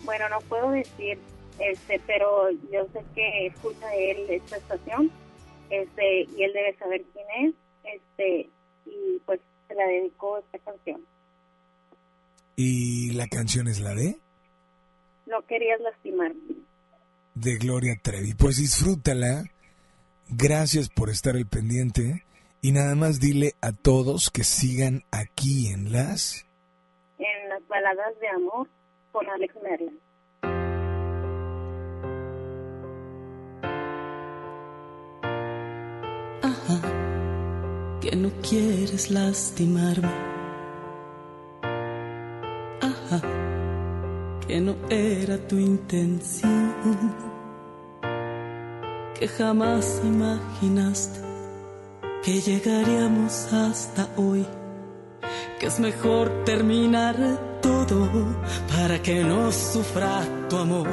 Bueno, 0.06 0.30
no 0.30 0.40
puedo 0.41 0.69
decir, 0.69 1.18
este, 1.60 1.99
pero 2.06 2.52
yo 2.72 2.86
sé 2.94 3.03
que 3.15 3.48
escucha 3.48 3.94
él 3.95 4.26
esta 4.30 4.57
estación, 4.57 5.11
este, 5.72 6.22
y 6.38 6.44
él 6.44 6.53
debe 6.53 6.76
saber 6.77 7.03
quién 7.11 7.26
es, 7.48 7.56
este, 7.95 8.49
y 8.86 9.19
pues 9.26 9.40
se 9.68 9.73
la 9.73 9.88
dedicó 9.88 10.38
esta 10.38 10.60
canción. 10.60 11.02
¿Y 12.56 13.11
la 13.14 13.27
canción 13.27 13.68
es 13.68 13.80
la 13.82 13.95
de? 13.95 14.19
No 15.26 15.41
querías 15.48 15.82
lastimarme. 15.82 16.56
De 17.34 17.57
Gloria 17.57 17.99
Trevi. 18.02 18.34
Pues 18.34 18.57
disfrútala. 18.57 19.44
Gracias 20.30 20.88
por 20.88 21.10
estar 21.10 21.36
al 21.36 21.48
pendiente. 21.48 22.23
Y 22.61 22.72
nada 22.72 22.95
más 22.95 23.19
dile 23.19 23.53
a 23.60 23.73
todos 23.73 24.30
que 24.30 24.44
sigan 24.44 25.03
aquí 25.11 25.68
en 25.68 25.91
las... 25.91 26.45
En 27.18 27.49
las 27.49 27.68
baladas 27.68 28.18
de 28.22 28.27
amor 28.30 28.68
Ajá, 36.42 36.82
que 38.02 38.16
no 38.16 38.30
quieres 38.42 39.10
lastimarme. 39.12 40.12
Ajá, 42.82 43.22
que 44.46 44.60
no 44.60 44.76
era 44.90 45.38
tu 45.48 45.56
intención. 45.58 46.74
Que 49.18 49.30
jamás 49.30 50.02
imaginaste 50.04 51.22
que 52.22 52.42
llegaríamos 52.42 53.54
hasta 53.54 54.10
hoy. 54.18 54.46
Que 55.58 55.68
es 55.68 55.80
mejor 55.80 56.44
terminar 56.44 57.16
todo 57.66 58.10
para 58.72 58.96
que 59.02 59.24
no 59.24 59.52
sufra 59.52 60.22
tu 60.50 60.56
amor. 60.58 60.88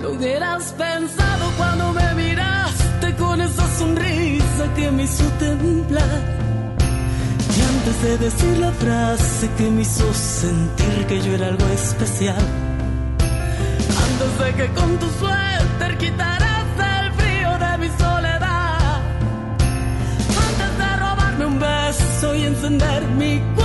Lo 0.00 0.08
hubieras 0.14 0.64
pensado 0.72 1.44
cuando 1.56 1.92
me 1.92 2.08
miraste 2.22 3.08
con 3.22 3.40
esa 3.40 3.66
sonrisa 3.78 4.64
que 4.76 4.90
me 4.90 5.04
hizo 5.04 5.26
temblar. 5.44 6.20
Y 7.56 7.58
antes 7.72 7.96
de 8.06 8.12
decir 8.26 8.54
la 8.58 8.72
frase 8.72 9.44
que 9.56 9.66
me 9.70 9.82
hizo 9.82 10.08
sentir 10.12 11.06
que 11.08 11.20
yo 11.24 11.30
era 11.38 11.46
algo 11.52 11.66
especial. 11.80 12.44
Antes 14.08 14.32
de 14.42 14.48
que 14.58 14.66
con 14.78 14.90
tu 15.00 15.08
suéter 15.20 15.92
quitaras 16.02 16.68
el 16.96 17.06
frío 17.20 17.50
de 17.64 17.72
mi 17.82 17.88
soledad. 18.02 19.00
Antes 20.48 20.72
de 20.80 20.90
robarme 21.04 21.44
un 21.52 21.58
beso 21.60 22.34
y 22.34 22.42
encender 22.50 23.00
mi 23.20 23.38
cuerpo 23.38 23.61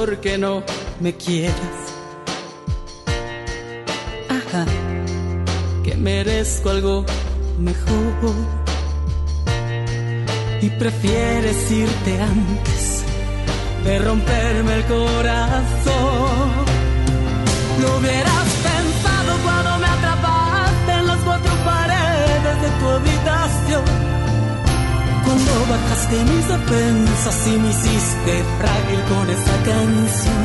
porque 0.00 0.38
no 0.38 0.62
me 0.98 1.14
quieras. 1.14 1.78
Ajá, 4.30 4.64
que 5.84 5.94
merezco 5.94 6.70
algo 6.70 7.04
mejor. 7.58 8.34
Y 10.62 10.70
prefieres 10.70 11.70
irte 11.70 12.18
antes 12.18 13.04
de 13.84 13.98
romperme 13.98 14.72
el 14.76 14.84
corazón. 14.84 16.48
Lo 17.82 17.98
hubieras 17.98 18.48
pensado 18.68 19.32
cuando 19.44 19.78
me 19.82 19.86
atrapaste 19.86 20.92
en 20.92 21.06
las 21.08 21.18
cuatro 21.18 21.52
paredes 21.62 22.56
de 22.62 22.68
tu 22.78 22.86
habitación. 22.88 24.09
Cuando 25.30 25.66
bajaste 25.70 26.24
mis 26.24 26.48
defensas 26.48 27.46
y 27.46 27.56
me 27.56 27.70
hiciste 27.70 28.44
frágil 28.58 29.00
con 29.08 29.30
esa 29.30 29.56
canción. 29.62 30.44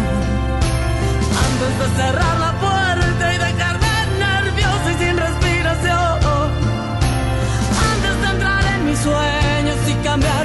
Antes 1.48 1.74
de 1.80 1.88
cerrar 2.04 2.38
la 2.38 2.52
puerta 2.60 3.34
y 3.34 3.38
dejarme 3.48 3.94
nervioso 4.20 4.88
y 4.92 5.04
sin 5.04 5.18
respiración. 5.18 6.20
Antes 7.94 8.16
de 8.22 8.28
entrar 8.30 8.64
en 8.76 8.86
mis 8.86 9.00
sueños 9.00 9.78
y 9.90 9.94
cambiar 10.06 10.45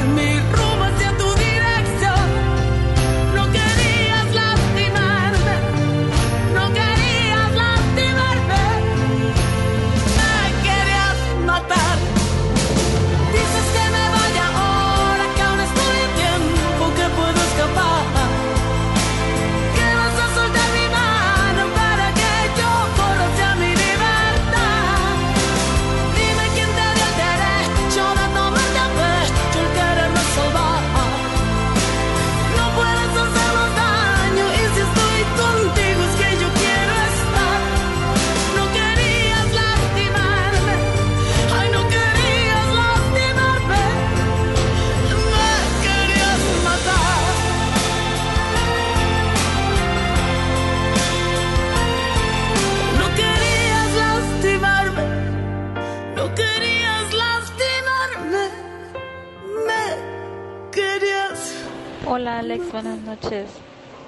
Alex, 62.41 62.73
buenas 62.73 63.03
noches. 63.03 63.51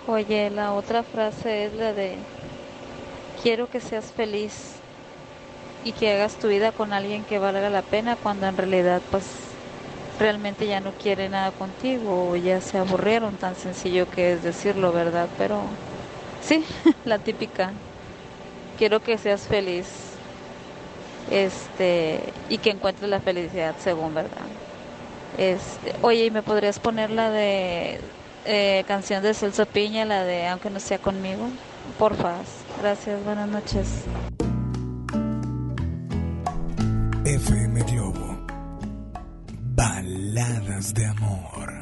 Oye, 0.08 0.48
la 0.48 0.72
otra 0.72 1.02
frase 1.02 1.66
es 1.66 1.74
la 1.74 1.92
de 1.92 2.16
quiero 3.42 3.68
que 3.68 3.78
seas 3.78 4.06
feliz 4.06 4.76
y 5.84 5.92
que 5.92 6.14
hagas 6.14 6.36
tu 6.36 6.48
vida 6.48 6.72
con 6.72 6.94
alguien 6.94 7.24
que 7.24 7.38
valga 7.38 7.68
la 7.68 7.82
pena 7.82 8.16
cuando 8.16 8.46
en 8.46 8.56
realidad 8.56 9.02
pues 9.10 9.26
realmente 10.18 10.66
ya 10.66 10.80
no 10.80 10.92
quiere 10.92 11.28
nada 11.28 11.50
contigo 11.50 12.30
o 12.30 12.36
ya 12.36 12.62
se 12.62 12.78
aburrieron, 12.78 13.36
tan 13.36 13.54
sencillo 13.54 14.08
que 14.10 14.32
es 14.32 14.42
decirlo, 14.42 14.92
¿verdad? 14.92 15.28
Pero 15.36 15.60
sí, 16.42 16.64
la 17.04 17.18
típica. 17.18 17.70
Quiero 18.78 19.00
que 19.00 19.18
seas 19.18 19.42
feliz 19.42 19.84
este 21.30 22.18
y 22.48 22.56
que 22.56 22.70
encuentres 22.70 23.10
la 23.10 23.20
felicidad 23.20 23.74
según, 23.78 24.14
¿verdad? 24.14 24.46
Este, 25.36 25.94
oye, 26.00 26.24
¿y 26.24 26.30
me 26.30 26.42
podrías 26.42 26.78
poner 26.78 27.10
la 27.10 27.30
de 27.30 28.00
eh, 28.44 28.84
canción 28.86 29.22
de 29.22 29.34
Celso 29.34 29.66
Piña, 29.66 30.04
la 30.04 30.24
de 30.24 30.48
Aunque 30.48 30.70
no 30.70 30.80
sea 30.80 30.98
conmigo? 30.98 31.48
Porfa. 31.98 32.36
Gracias, 32.80 33.22
buenas 33.24 33.48
noches. 33.48 34.04
FM 37.24 37.82
Globo. 37.84 38.46
Baladas 39.74 40.92
de 40.94 41.06
amor. 41.06 41.81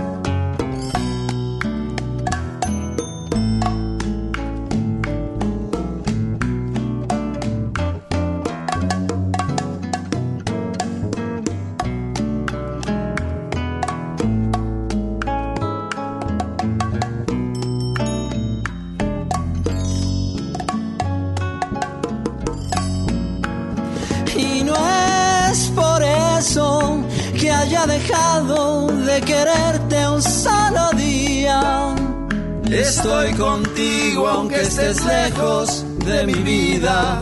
Aunque 34.41 34.61
estés 34.61 35.05
lejos 35.05 35.85
de 36.03 36.25
mi 36.25 36.33
vida, 36.33 37.21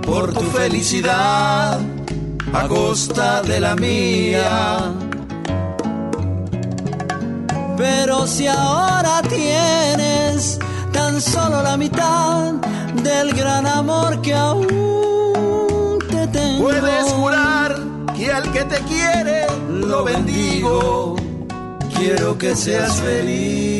por 0.00 0.32
tu 0.32 0.40
felicidad 0.40 1.78
a 2.54 2.66
costa 2.66 3.42
de 3.42 3.60
la 3.60 3.76
mía. 3.76 4.94
Pero 7.76 8.26
si 8.26 8.46
ahora 8.46 9.20
tienes 9.28 10.58
tan 10.92 11.20
solo 11.20 11.62
la 11.62 11.76
mitad 11.76 12.54
del 13.04 13.34
gran 13.34 13.66
amor 13.66 14.22
que 14.22 14.32
aún 14.32 15.98
te 16.08 16.26
tengo, 16.28 16.62
puedes 16.62 17.04
jurar 17.12 17.76
que 18.16 18.32
al 18.32 18.50
que 18.50 18.64
te 18.64 18.78
quiere 18.90 19.44
lo 19.68 20.04
bendigo. 20.04 21.16
Quiero 21.94 22.38
que 22.38 22.56
seas 22.56 22.94
feliz, 23.02 23.79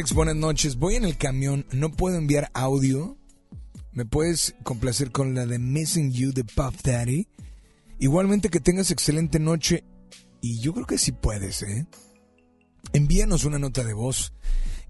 Alex, 0.00 0.14
buenas 0.14 0.36
noches. 0.36 0.76
Voy 0.76 0.94
en 0.94 1.04
el 1.04 1.18
camión, 1.18 1.66
no 1.72 1.92
puedo 1.92 2.16
enviar 2.16 2.50
audio. 2.54 3.18
¿Me 3.92 4.06
puedes 4.06 4.54
complacer 4.62 5.10
con 5.10 5.34
la 5.34 5.44
de 5.44 5.58
Missing 5.58 6.10
You 6.10 6.32
de 6.32 6.42
Puff 6.42 6.82
Daddy? 6.82 7.28
Igualmente 7.98 8.48
que 8.48 8.60
tengas 8.60 8.90
excelente 8.90 9.38
noche 9.38 9.84
y 10.40 10.58
yo 10.60 10.72
creo 10.72 10.86
que 10.86 10.96
sí 10.96 11.12
puedes, 11.12 11.62
¿eh? 11.64 11.86
Envíanos 12.94 13.44
una 13.44 13.58
nota 13.58 13.84
de 13.84 13.92
voz 13.92 14.32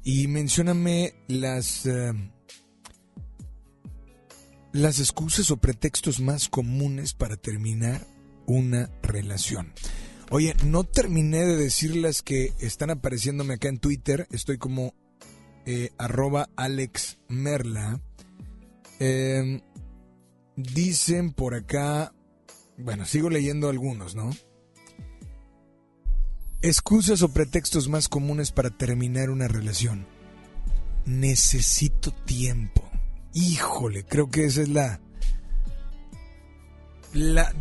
y 0.04 0.28
mencióname 0.28 1.14
las, 1.26 1.86
eh, 1.86 2.12
las 4.72 5.00
excusas 5.00 5.50
o 5.50 5.56
pretextos 5.56 6.20
más 6.20 6.48
comunes 6.48 7.14
para 7.14 7.36
terminar 7.36 8.06
una 8.46 8.88
relación. 9.02 9.72
Oye, 10.32 10.54
no 10.64 10.84
terminé 10.84 11.44
de 11.44 11.56
decirles 11.56 12.22
que 12.22 12.52
están 12.60 12.90
apareciéndome 12.90 13.54
acá 13.54 13.68
en 13.68 13.80
Twitter. 13.80 14.28
Estoy 14.30 14.58
como 14.58 14.94
eh, 15.66 15.90
arroba 15.98 16.48
Alex 16.54 17.18
Merla. 17.26 18.00
Em, 19.00 19.60
dicen 20.54 21.32
por 21.32 21.54
acá, 21.54 22.14
bueno, 22.78 23.06
sigo 23.06 23.28
leyendo 23.28 23.68
algunos, 23.68 24.14
¿no? 24.14 24.30
Excusas 26.62 27.22
o 27.22 27.32
pretextos 27.32 27.88
más 27.88 28.08
comunes 28.08 28.52
para 28.52 28.70
terminar 28.70 29.30
una 29.30 29.48
relación. 29.48 30.06
Necesito 31.06 32.12
tiempo. 32.12 32.88
Híjole, 33.34 34.04
creo 34.04 34.30
que 34.30 34.44
esa 34.44 34.62
es 34.62 34.68
la... 34.68 35.00
La... 37.14 37.52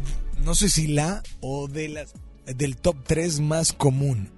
No 0.43 0.53
sé 0.53 0.69
si 0.69 0.87
la 0.87 1.23
o 1.41 1.67
de 1.67 1.89
las 1.89 2.13
del 2.55 2.77
top 2.77 2.97
3 3.05 3.39
más 3.39 3.73
común. 3.73 4.31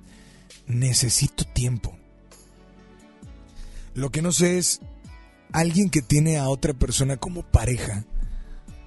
Necesito 0.68 1.44
tiempo. 1.46 1.98
Lo 3.94 4.10
que 4.10 4.22
no 4.22 4.32
sé 4.32 4.58
es 4.58 4.80
alguien 5.52 5.90
que 5.90 6.02
tiene 6.02 6.38
a 6.38 6.50
otra 6.50 6.74
persona 6.74 7.18
como 7.18 7.44
pareja, 7.44 8.06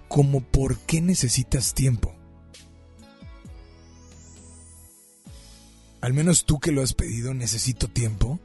como 0.08 0.40
por 0.40 0.78
qué 0.78 1.00
necesitas 1.00 1.74
tiempo. 1.74 2.14
Al 6.00 6.12
menos 6.12 6.44
tú 6.44 6.58
que 6.58 6.72
lo 6.72 6.82
has 6.82 6.94
pedido, 6.94 7.34
necesito 7.34 7.88
tiempo. 7.88 8.38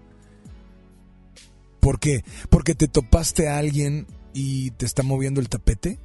¿Por 1.79 1.99
qué? 1.99 2.23
Porque 2.49 2.75
te 2.75 2.87
topaste 2.87 3.47
a 3.49 3.57
alguien 3.57 4.07
y 4.33 4.71
te 4.71 4.85
está 4.85 5.03
moviendo 5.03 5.41
el 5.41 5.49
tapete 5.49 5.99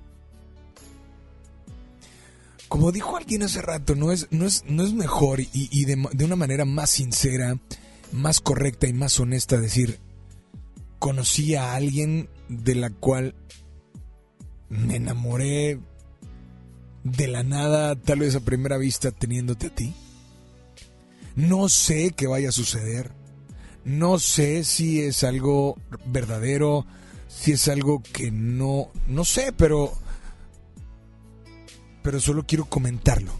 como 2.74 2.90
dijo 2.90 3.16
alguien 3.16 3.44
hace 3.44 3.62
rato, 3.62 3.94
no 3.94 4.10
es, 4.10 4.26
no 4.32 4.46
es, 4.46 4.64
no 4.66 4.82
es 4.82 4.94
mejor 4.94 5.38
y, 5.40 5.84
de, 5.84 6.08
de, 6.12 6.24
una 6.24 6.34
manera 6.34 6.64
más 6.64 6.90
sincera, 6.90 7.56
más 8.10 8.40
correcta 8.40 8.88
y 8.88 8.92
más 8.92 9.20
honesta 9.20 9.58
decir, 9.58 10.00
conocí 10.98 11.54
a 11.54 11.74
alguien 11.74 12.28
de 12.48 12.74
la 12.74 12.90
cual 12.90 13.36
me 14.70 14.96
enamoré 14.96 15.78
de 17.04 17.28
la 17.28 17.44
nada, 17.44 17.94
tal 17.94 18.18
vez 18.18 18.34
a 18.34 18.40
primera 18.40 18.76
vista 18.76 19.12
teniéndote 19.12 19.68
a 19.68 19.74
ti. 19.76 19.94
No 21.36 21.68
sé 21.68 22.10
qué 22.10 22.26
vaya 22.26 22.48
a 22.48 22.52
suceder. 22.52 23.12
No 23.84 24.18
sé 24.18 24.64
si 24.64 25.00
es 25.00 25.22
algo 25.22 25.78
verdadero, 26.06 26.86
si 27.28 27.52
es 27.52 27.68
algo 27.68 28.02
que 28.02 28.32
no, 28.32 28.90
no 29.06 29.24
sé, 29.24 29.52
pero 29.56 29.96
pero 32.04 32.20
solo 32.20 32.44
quiero 32.46 32.66
comentarlo. 32.66 33.32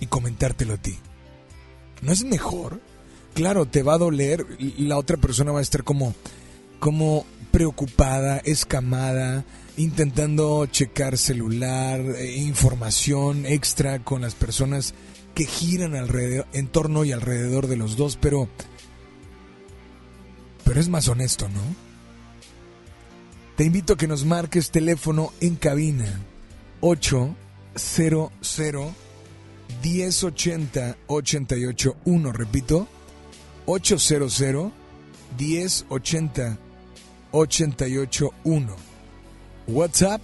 Y 0.00 0.06
comentártelo 0.06 0.74
a 0.74 0.76
ti. 0.76 0.98
¿No 2.02 2.12
es 2.12 2.24
mejor? 2.24 2.80
Claro, 3.34 3.64
te 3.64 3.82
va 3.82 3.94
a 3.94 3.98
doler, 3.98 4.44
la 4.76 4.98
otra 4.98 5.16
persona 5.16 5.50
va 5.50 5.60
a 5.60 5.62
estar 5.62 5.82
como, 5.82 6.14
como 6.78 7.24
preocupada, 7.50 8.36
escamada, 8.44 9.44
intentando 9.78 10.66
checar 10.66 11.16
celular, 11.16 12.00
eh, 12.00 12.36
información 12.36 13.46
extra 13.46 14.04
con 14.04 14.20
las 14.20 14.34
personas 14.34 14.92
que 15.34 15.46
giran 15.46 15.94
alrededor, 15.94 16.46
en 16.52 16.66
torno 16.66 17.04
y 17.04 17.12
alrededor 17.12 17.66
de 17.66 17.76
los 17.76 17.96
dos, 17.96 18.18
pero, 18.20 18.50
pero 20.64 20.78
es 20.78 20.90
más 20.90 21.08
honesto, 21.08 21.48
¿no? 21.48 21.62
Te 23.56 23.64
invito 23.64 23.94
a 23.94 23.96
que 23.96 24.08
nos 24.08 24.26
marques 24.26 24.70
teléfono 24.70 25.32
en 25.40 25.56
cabina 25.56 26.26
800 26.82 28.92
1080 29.82 30.96
881. 31.06 32.32
Repito, 32.32 32.88
800 33.66 34.72
1080 35.38 36.58
881. 37.30 38.76
WhatsApp 39.68 40.20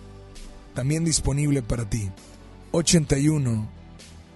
también 0.75 1.05
disponible 1.05 1.63
para 1.63 1.89
ti. 1.89 2.11
81 2.73 3.69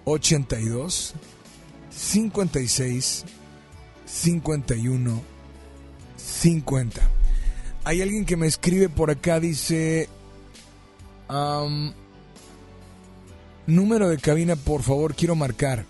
82 0.05 1.15
56 1.91 3.25
51 4.07 5.23
50. 6.17 7.01
Hay 7.85 8.01
alguien 8.01 8.25
que 8.25 8.37
me 8.37 8.47
escribe 8.47 8.89
por 8.89 9.11
acá, 9.11 9.41
dice... 9.41 10.09
Número 13.67 14.09
de 14.09 14.19
cabina, 14.19 14.57
por 14.57 14.83
favor, 14.83 15.15
quiero 15.15 15.37
marcar. 15.37 15.85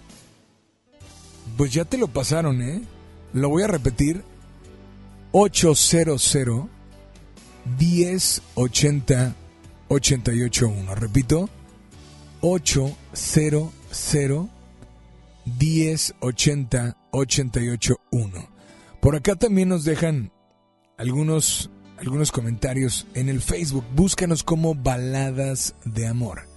Pues 1.56 1.72
ya 1.72 1.84
te 1.84 1.98
lo 1.98 2.08
pasaron, 2.08 2.60
¿eh? 2.62 2.82
Lo 3.32 3.48
voy 3.48 3.62
a 3.62 3.66
repetir. 3.66 4.22
800 5.32 6.34
1080 7.78 9.34
881. 9.88 10.94
Repito. 10.94 11.48
800 12.40 13.70
1080 15.44 16.96
881. 17.10 18.48
Por 19.00 19.16
acá 19.16 19.36
también 19.36 19.68
nos 19.68 19.84
dejan 19.84 20.32
algunos 20.98 21.70
algunos 21.98 22.32
comentarios 22.32 23.06
en 23.14 23.28
el 23.28 23.40
Facebook. 23.40 23.84
Búscanos 23.94 24.42
como 24.42 24.74
Baladas 24.74 25.74
de 25.84 26.08
Amor. 26.08 26.51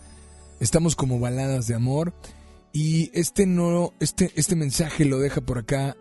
Estamos 0.60 0.96
como 0.96 1.20
baladas 1.20 1.68
de 1.68 1.76
amor. 1.76 2.14
Y 2.72 3.10
este 3.14 3.46
no, 3.46 3.94
este, 4.00 4.32
este 4.36 4.56
mensaje 4.56 5.06
lo 5.06 5.20
deja 5.20 5.42
por 5.42 5.60
acá 5.60 5.96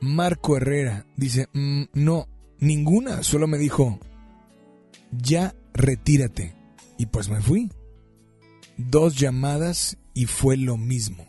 Marco 0.00 0.56
Herrera. 0.56 1.06
Dice, 1.16 1.48
mm, 1.52 1.84
no, 1.94 2.28
ninguna. 2.58 3.22
Solo 3.22 3.46
me 3.46 3.58
dijo, 3.58 4.00
ya 5.10 5.54
retírate. 5.74 6.54
Y 6.98 7.06
pues 7.06 7.28
me 7.28 7.40
fui. 7.40 7.70
Dos 8.76 9.16
llamadas 9.16 9.98
y 10.14 10.26
fue 10.26 10.56
lo 10.56 10.76
mismo. 10.76 11.26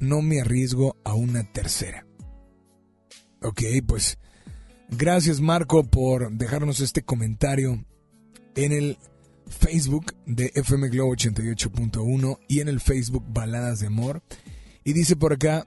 No 0.00 0.22
me 0.22 0.40
arriesgo 0.40 0.96
a 1.04 1.14
una 1.14 1.44
tercera. 1.52 2.06
Ok, 3.42 3.62
pues 3.86 4.18
gracias 4.90 5.40
Marco 5.40 5.84
por 5.84 6.32
dejarnos 6.32 6.80
este 6.80 7.02
comentario 7.02 7.84
en 8.54 8.72
el 8.72 8.98
Facebook 9.48 10.14
de 10.26 10.52
FM 10.54 10.88
Globo 10.88 11.14
88.1 11.14 12.38
y 12.48 12.60
en 12.60 12.68
el 12.68 12.80
Facebook 12.80 13.24
Baladas 13.28 13.80
de 13.80 13.86
Amor. 13.88 14.22
Y 14.84 14.92
dice 14.92 15.16
por 15.16 15.32
acá, 15.32 15.66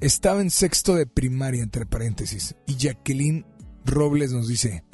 estaba 0.00 0.40
en 0.40 0.50
sexto 0.50 0.94
de 0.94 1.06
primaria, 1.06 1.62
entre 1.62 1.86
paréntesis. 1.86 2.54
Y 2.66 2.76
Jacqueline 2.76 3.44
Robles 3.84 4.32
nos 4.32 4.48
dice, 4.48 4.84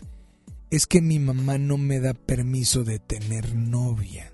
es 0.71 0.87
que 0.87 1.01
mi 1.01 1.19
mamá 1.19 1.59
no 1.59 1.79
me 1.79 2.01
da 2.01 2.15
permiso 2.15 2.85
de 2.85 2.99
tener 2.99 3.55
novia. 3.55 4.33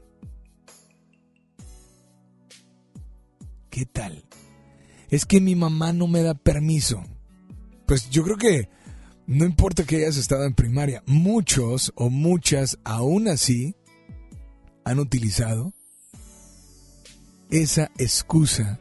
¿Qué 3.70 3.86
tal? 3.86 4.24
Es 5.10 5.27
que 5.27 5.40
mi 5.40 5.55
mamá 5.56 5.93
no 5.93 6.06
me 6.06 6.23
da 6.23 6.35
permiso. 6.35 7.02
Pues 7.86 8.10
yo 8.10 8.23
creo 8.23 8.36
que 8.36 8.69
no 9.27 9.44
importa 9.44 9.85
que 9.85 9.97
hayas 9.97 10.16
estado 10.16 10.44
en 10.44 10.55
primaria, 10.55 11.03
muchos 11.07 11.93
o 11.94 12.11
muchas 12.11 12.78
aún 12.85 13.28
así 13.28 13.74
han 14.85 14.99
utilizado 14.99 15.73
esa 17.51 17.90
excusa, 17.99 18.81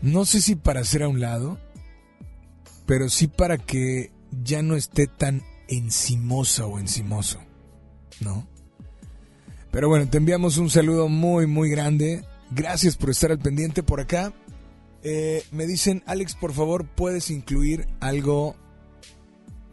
no 0.00 0.24
sé 0.24 0.40
si 0.40 0.54
para 0.54 0.80
hacer 0.80 1.02
a 1.02 1.08
un 1.08 1.20
lado, 1.20 1.58
pero 2.86 3.08
sí 3.08 3.26
para 3.26 3.58
que 3.58 4.10
ya 4.42 4.62
no 4.62 4.74
esté 4.74 5.06
tan 5.06 5.42
encimosa 5.68 6.66
o 6.66 6.78
encimoso, 6.78 7.40
¿no? 8.20 8.48
Pero 9.70 9.88
bueno, 9.88 10.08
te 10.08 10.18
enviamos 10.18 10.56
un 10.56 10.70
saludo 10.70 11.08
muy, 11.08 11.46
muy 11.46 11.68
grande. 11.68 12.24
Gracias 12.50 12.96
por 12.96 13.10
estar 13.10 13.30
al 13.30 13.38
pendiente 13.38 13.82
por 13.82 14.00
acá. 14.00 14.32
Eh, 15.02 15.44
me 15.52 15.66
dicen, 15.66 16.02
Alex, 16.06 16.34
por 16.34 16.52
favor, 16.52 16.86
puedes 16.86 17.30
incluir 17.30 17.86
algo 18.00 18.56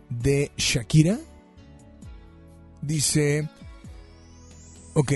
de 0.10 0.52
Shakira. 0.58 1.20
Dice, 2.82 3.50
ok. 4.94 5.12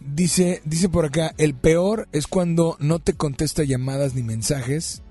Dice, 0.00 0.62
dice 0.64 0.88
por 0.88 1.04
acá, 1.04 1.34
el 1.36 1.54
peor 1.54 2.08
es 2.12 2.26
cuando 2.26 2.76
no 2.78 3.00
te 3.00 3.14
contesta 3.14 3.64
llamadas 3.64 4.14
ni 4.14 4.22
mensajes 4.22 5.02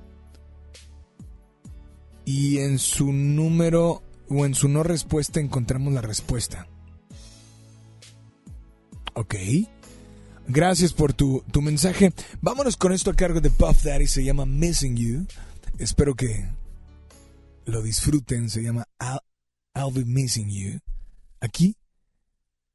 y 2.23 2.59
en 2.59 2.79
su 2.79 3.11
número 3.11 4.01
o 4.29 4.45
en 4.45 4.55
su 4.55 4.67
no 4.67 4.83
respuesta 4.83 5.39
encontramos 5.39 5.93
la 5.93 6.01
respuesta. 6.01 6.67
Ok. 9.13 9.35
Gracias 10.47 10.93
por 10.93 11.13
tu, 11.13 11.43
tu 11.51 11.61
mensaje. 11.61 12.13
Vámonos 12.41 12.77
con 12.77 12.91
esto 12.91 13.11
a 13.11 13.15
cargo 13.15 13.41
de 13.41 13.49
Puff 13.49 13.83
Daddy. 13.83 14.07
Se 14.07 14.23
llama 14.23 14.45
Missing 14.45 14.97
You. 14.97 15.27
Espero 15.79 16.15
que 16.15 16.49
lo 17.65 17.81
disfruten, 17.81 18.49
se 18.49 18.61
llama 18.61 18.85
I'll, 18.99 19.91
Be 19.91 20.05
Missing 20.05 20.49
You, 20.49 20.79
aquí 21.41 21.75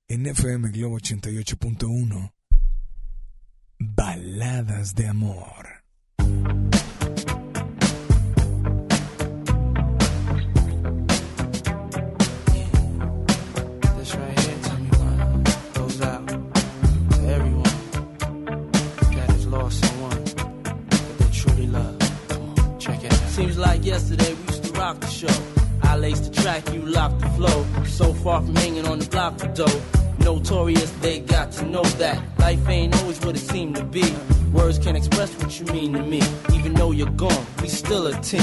en 0.08 0.26
FM 0.26 0.70
Globo 0.70 0.98
88.1. 0.98 2.32
Baladas 3.78 4.94
de 4.94 5.06
amor. 5.06 5.80
Seems 23.30 23.56
like 23.56 23.86
yesterday 23.86 24.34
we 24.34 24.49
the 24.98 25.06
show. 25.06 25.42
I 25.82 25.96
laced 25.96 26.32
the 26.32 26.42
track, 26.42 26.72
you 26.72 26.80
locked 26.80 27.20
the 27.20 27.28
flow. 27.30 27.66
So 27.84 28.12
far 28.12 28.40
from 28.42 28.56
hanging 28.56 28.86
on 28.86 28.98
the 28.98 29.06
block 29.06 29.38
for 29.38 29.46
dough. 29.48 29.80
Notorious, 30.18 30.90
they 31.00 31.20
got 31.20 31.52
to 31.52 31.66
know 31.66 31.84
that 32.02 32.18
life 32.38 32.68
ain't 32.68 32.96
always 33.00 33.20
what 33.20 33.36
it 33.36 33.40
seemed 33.40 33.76
to 33.76 33.84
be. 33.84 34.04
Words 34.52 34.78
can't 34.78 34.96
express 34.96 35.30
what 35.40 35.60
you 35.60 35.66
mean 35.66 35.92
to 35.92 36.02
me. 36.02 36.22
Even 36.52 36.74
though 36.74 36.90
you're 36.90 37.10
gone, 37.10 37.46
we 37.62 37.68
still 37.68 38.06
a 38.08 38.20
team. 38.20 38.42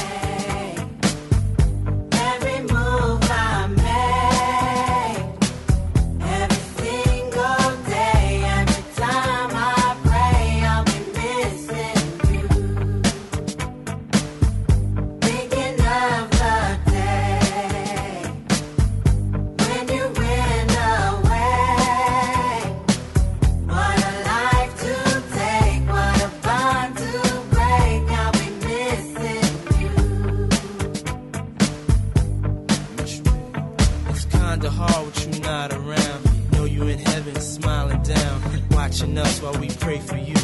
Watching 39.11 39.17
us 39.17 39.41
while 39.41 39.59
we 39.59 39.69
pray 39.79 39.99
for 39.99 40.17
you. 40.17 40.35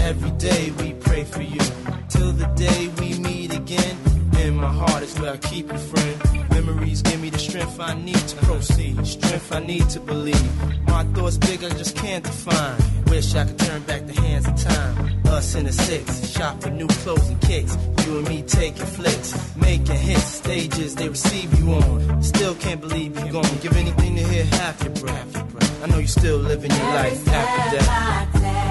Every 0.00 0.30
day 0.32 0.70
we 0.78 0.94
pray 0.94 1.24
for 1.24 1.42
you. 1.42 1.60
Till 2.08 2.32
the 2.32 2.46
day 2.56 2.88
we 3.00 3.18
meet 3.18 3.54
again. 3.54 3.96
In 4.38 4.56
my 4.56 4.72
heart 4.72 5.02
is 5.02 5.18
where 5.18 5.32
I 5.32 5.36
keep 5.36 5.70
you, 5.70 5.78
friend. 5.78 6.50
Memories 6.50 7.02
give 7.02 7.20
me 7.20 7.30
the 7.30 7.38
strength 7.38 7.80
I 7.80 7.94
need 7.94 8.28
to 8.28 8.36
proceed. 8.36 9.06
Strength 9.06 9.52
I 9.52 9.60
need 9.60 9.88
to 9.90 10.00
believe. 10.00 10.48
My 10.86 11.04
thoughts 11.14 11.38
big, 11.38 11.64
I 11.64 11.70
just 11.70 11.96
can't 11.96 12.24
define. 12.24 12.76
Wish 13.06 13.34
I 13.34 13.44
could 13.44 13.58
turn 13.58 13.82
back 13.82 14.06
the 14.06 14.20
hands 14.20 14.46
of 14.46 14.56
time. 14.56 15.26
Us 15.26 15.54
in 15.54 15.64
the 15.66 15.72
six, 15.72 16.30
shop 16.30 16.62
for 16.62 16.70
new 16.70 16.88
clothes 16.88 17.28
and 17.28 17.40
kicks. 17.40 17.76
You 18.04 18.18
and 18.18 18.28
me 18.28 18.42
taking 18.42 18.86
flicks, 18.86 19.56
making 19.56 19.96
hits, 19.96 20.24
stages 20.24 20.94
they 20.94 21.08
receive 21.08 21.58
you 21.58 21.72
on. 21.74 22.22
Still 22.22 22.54
can't 22.54 22.80
believe 22.80 23.18
you're 23.18 23.32
gone. 23.32 23.58
Give 23.60 23.76
anything 23.76 24.16
to 24.16 24.22
hear 24.22 24.44
half 24.44 24.82
your 24.82 24.94
breath. 24.94 25.67
I 25.80 25.86
know 25.86 25.98
you're 25.98 26.08
still 26.08 26.38
living 26.38 26.70
your 26.70 26.80
life 26.80 27.28
after 27.28 27.76
death. 27.76 28.67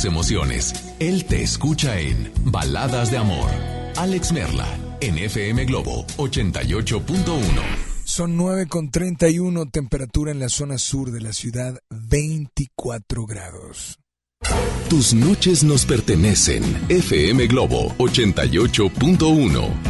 Tus 0.00 0.06
emociones. 0.06 0.72
Él 0.98 1.24
te 1.26 1.42
escucha 1.42 1.98
en 1.98 2.32
Baladas 2.44 3.10
de 3.10 3.18
Amor. 3.18 3.50
Alex 3.96 4.32
Merla, 4.32 4.66
en 5.00 5.18
FM 5.18 5.66
Globo 5.66 6.06
88.1. 6.16 7.44
Son 8.04 8.36
9 8.36 8.66
con 8.66 8.90
31, 8.90 9.66
temperatura 9.66 10.32
en 10.32 10.40
la 10.40 10.48
zona 10.48 10.78
sur 10.78 11.10
de 11.10 11.20
la 11.20 11.32
ciudad, 11.32 11.78
24 11.90 13.26
grados. 13.26 13.98
Tus 14.88 15.12
noches 15.12 15.62
nos 15.64 15.84
pertenecen. 15.84 16.62
FM 16.88 17.46
Globo 17.46 17.94
88.1. 17.98 19.89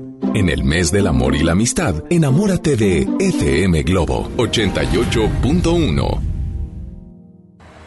En 0.33 0.47
el 0.47 0.63
mes 0.63 0.93
del 0.93 1.07
amor 1.07 1.35
y 1.35 1.43
la 1.43 1.51
amistad, 1.51 1.93
enamórate 2.09 2.77
de 2.77 3.05
FM 3.19 3.83
Globo 3.83 4.29
88.1. 4.37 6.21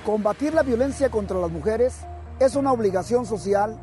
Combatir 0.05 0.53
la 0.53 0.63
violencia 0.63 1.09
contra 1.09 1.39
las 1.39 1.51
mujeres 1.51 2.01
es 2.39 2.55
una 2.55 2.71
obligación 2.71 3.25
social 3.25 3.81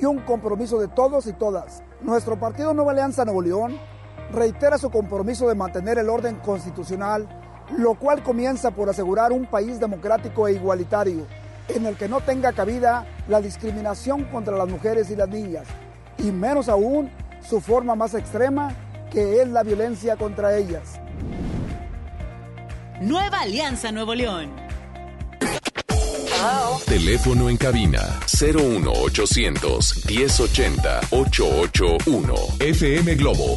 y 0.00 0.06
un 0.06 0.20
compromiso 0.20 0.78
de 0.80 0.88
todos 0.88 1.26
y 1.26 1.34
todas. 1.34 1.82
Nuestro 2.00 2.40
partido 2.40 2.72
Nueva 2.72 2.92
Alianza 2.92 3.26
Nuevo 3.26 3.42
León 3.42 3.76
reitera 4.32 4.78
su 4.78 4.88
compromiso 4.88 5.46
de 5.46 5.54
mantener 5.54 5.98
el 5.98 6.08
orden 6.08 6.36
constitucional, 6.36 7.28
lo 7.76 7.92
cual 7.96 8.22
comienza 8.22 8.70
por 8.70 8.88
asegurar 8.88 9.32
un 9.32 9.44
país 9.44 9.78
democrático 9.78 10.48
e 10.48 10.54
igualitario, 10.54 11.26
en 11.68 11.84
el 11.84 11.94
que 11.96 12.08
no 12.08 12.22
tenga 12.22 12.52
cabida 12.52 13.06
la 13.28 13.42
discriminación 13.42 14.24
contra 14.24 14.56
las 14.56 14.68
mujeres 14.68 15.10
y 15.10 15.16
las 15.16 15.28
niñas, 15.28 15.66
y 16.16 16.32
menos 16.32 16.70
aún 16.70 17.10
su 17.48 17.60
forma 17.60 17.94
más 17.94 18.14
extrema, 18.14 18.74
que 19.10 19.40
es 19.40 19.48
la 19.48 19.62
violencia 19.62 20.16
contra 20.16 20.56
ellas. 20.56 21.00
Nueva 23.00 23.40
Alianza 23.40 23.90
Nuevo 23.90 24.14
León. 24.14 24.50
Teléfono 26.86 27.48
en 27.48 27.56
cabina 27.56 28.00
01800 28.40 30.06
1080 30.06 31.00
881. 31.10 32.34
FM 32.60 33.14
Globo. 33.16 33.56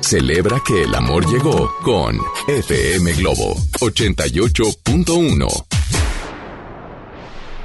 Celebra 0.00 0.62
que 0.66 0.84
el 0.84 0.94
amor 0.94 1.26
llegó 1.30 1.70
con 1.82 2.18
FM 2.46 3.12
Globo 3.14 3.54
88.1. 3.80 5.77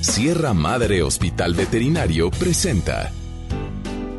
Sierra 0.00 0.54
Madre 0.54 1.02
Hospital 1.02 1.54
Veterinario 1.54 2.30
presenta. 2.30 3.12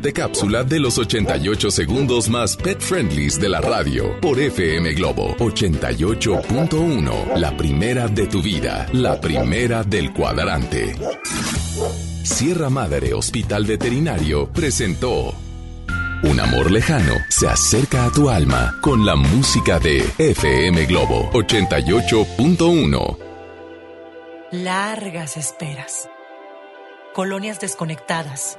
cápsula 0.00 0.64
de 0.64 0.80
los 0.80 0.98
88 0.98 1.70
segundos 1.70 2.30
más 2.30 2.56
pet 2.56 2.80
friendlies 2.80 3.38
de 3.38 3.48
la 3.48 3.60
radio 3.60 4.18
por 4.20 4.40
FM 4.40 4.92
Globo 4.94 5.36
88.1. 5.36 7.36
La 7.36 7.56
primera 7.56 8.08
de 8.08 8.26
tu 8.26 8.40
vida, 8.40 8.86
la 8.92 9.20
primera 9.20 9.84
del 9.84 10.12
cuadrante. 10.12 10.96
Sierra 12.22 12.70
Madre 12.70 13.12
Hospital 13.12 13.66
Veterinario 13.66 14.48
presentó 14.48 15.34
Un 16.22 16.40
amor 16.40 16.70
lejano 16.70 17.14
se 17.28 17.48
acerca 17.48 18.06
a 18.06 18.10
tu 18.10 18.30
alma 18.30 18.78
con 18.80 19.04
la 19.04 19.16
música 19.16 19.78
de 19.78 20.08
FM 20.18 20.86
Globo 20.86 21.30
88.1. 21.32 23.18
Largas 24.52 25.36
esperas. 25.36 26.08
Colonias 27.14 27.60
desconectadas. 27.60 28.58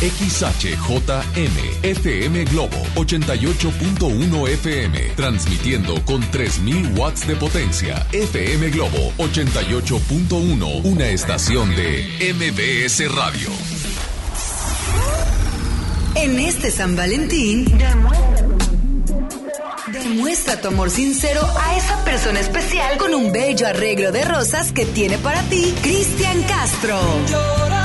XHJM 0.00 1.84
FM 1.84 2.44
Globo 2.44 2.76
88.1 2.96 4.48
FM, 4.48 4.98
transmitiendo 5.16 6.02
con 6.04 6.20
3000 6.30 6.92
watts 6.96 7.26
de 7.26 7.36
potencia. 7.36 8.06
FM 8.12 8.70
Globo 8.70 9.12
88.1, 9.18 10.84
una 10.84 11.06
estación 11.08 11.74
de 11.76 12.34
MBS 12.34 13.14
Radio. 13.14 13.50
En 16.14 16.38
este 16.38 16.70
San 16.70 16.94
Valentín, 16.94 17.66
demuestra 19.92 20.60
tu 20.60 20.68
amor 20.68 20.90
sincero 20.90 21.40
a 21.58 21.76
esa 21.76 22.04
persona 22.04 22.40
especial 22.40 22.98
con 22.98 23.14
un 23.14 23.32
bello 23.32 23.66
arreglo 23.66 24.12
de 24.12 24.24
rosas 24.24 24.72
que 24.72 24.84
tiene 24.84 25.18
para 25.18 25.42
ti 25.44 25.74
Cristian 25.82 26.42
Castro. 26.42 26.98
Lloran 27.30 27.81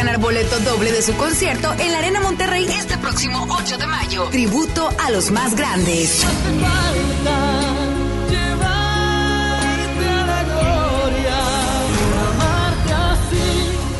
ganar 0.00 0.18
boleto 0.18 0.58
doble 0.60 0.92
de 0.92 1.02
su 1.02 1.14
concierto 1.14 1.74
en 1.78 1.92
la 1.92 1.98
Arena 1.98 2.20
Monterrey 2.20 2.64
este 2.64 2.96
próximo 2.96 3.46
8 3.50 3.76
de 3.76 3.86
mayo. 3.86 4.24
Tributo 4.30 4.88
a 4.98 5.10
los 5.10 5.30
más 5.30 5.54
grandes. 5.54 6.24
Falta 6.24 7.36
llevarte 8.30 10.08
a 10.08 10.26
la 10.26 10.42
gloria, 10.44 11.38
amarte 12.30 12.92
así, 12.94 13.44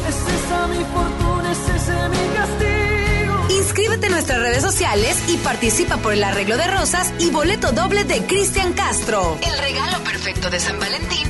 es 0.08 0.16
esa 0.36 0.66
mi 0.68 0.82
fortuna, 0.84 1.52
es 1.52 1.82
ese 1.82 2.08
mi 2.08 2.24
castigo. 2.34 3.60
Inscríbete 3.60 4.06
en 4.06 4.12
nuestras 4.12 4.40
redes 4.40 4.62
sociales 4.62 5.18
y 5.28 5.36
participa 5.36 5.98
por 5.98 6.14
el 6.14 6.24
arreglo 6.24 6.56
de 6.56 6.66
rosas 6.66 7.12
y 7.18 7.28
boleto 7.28 7.72
doble 7.72 8.04
de 8.04 8.24
Cristian 8.24 8.72
Castro. 8.72 9.36
El 9.46 9.58
regalo 9.58 10.02
perfecto 10.02 10.48
de 10.48 10.60
San 10.60 10.80
Valentín 10.80 11.29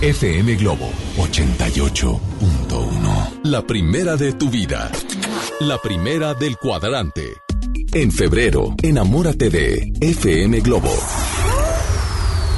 FM 0.00 0.56
Globo 0.56 0.90
88.1. 1.16 3.40
La 3.44 3.62
primera 3.62 4.16
de 4.16 4.34
tu 4.34 4.50
vida. 4.50 4.92
La 5.60 5.78
primera 5.78 6.34
del 6.34 6.58
cuadrante. 6.58 7.32
En 7.94 8.12
febrero, 8.12 8.74
enamórate 8.82 9.48
de 9.48 9.94
FM 9.98 10.60
Globo 10.60 10.92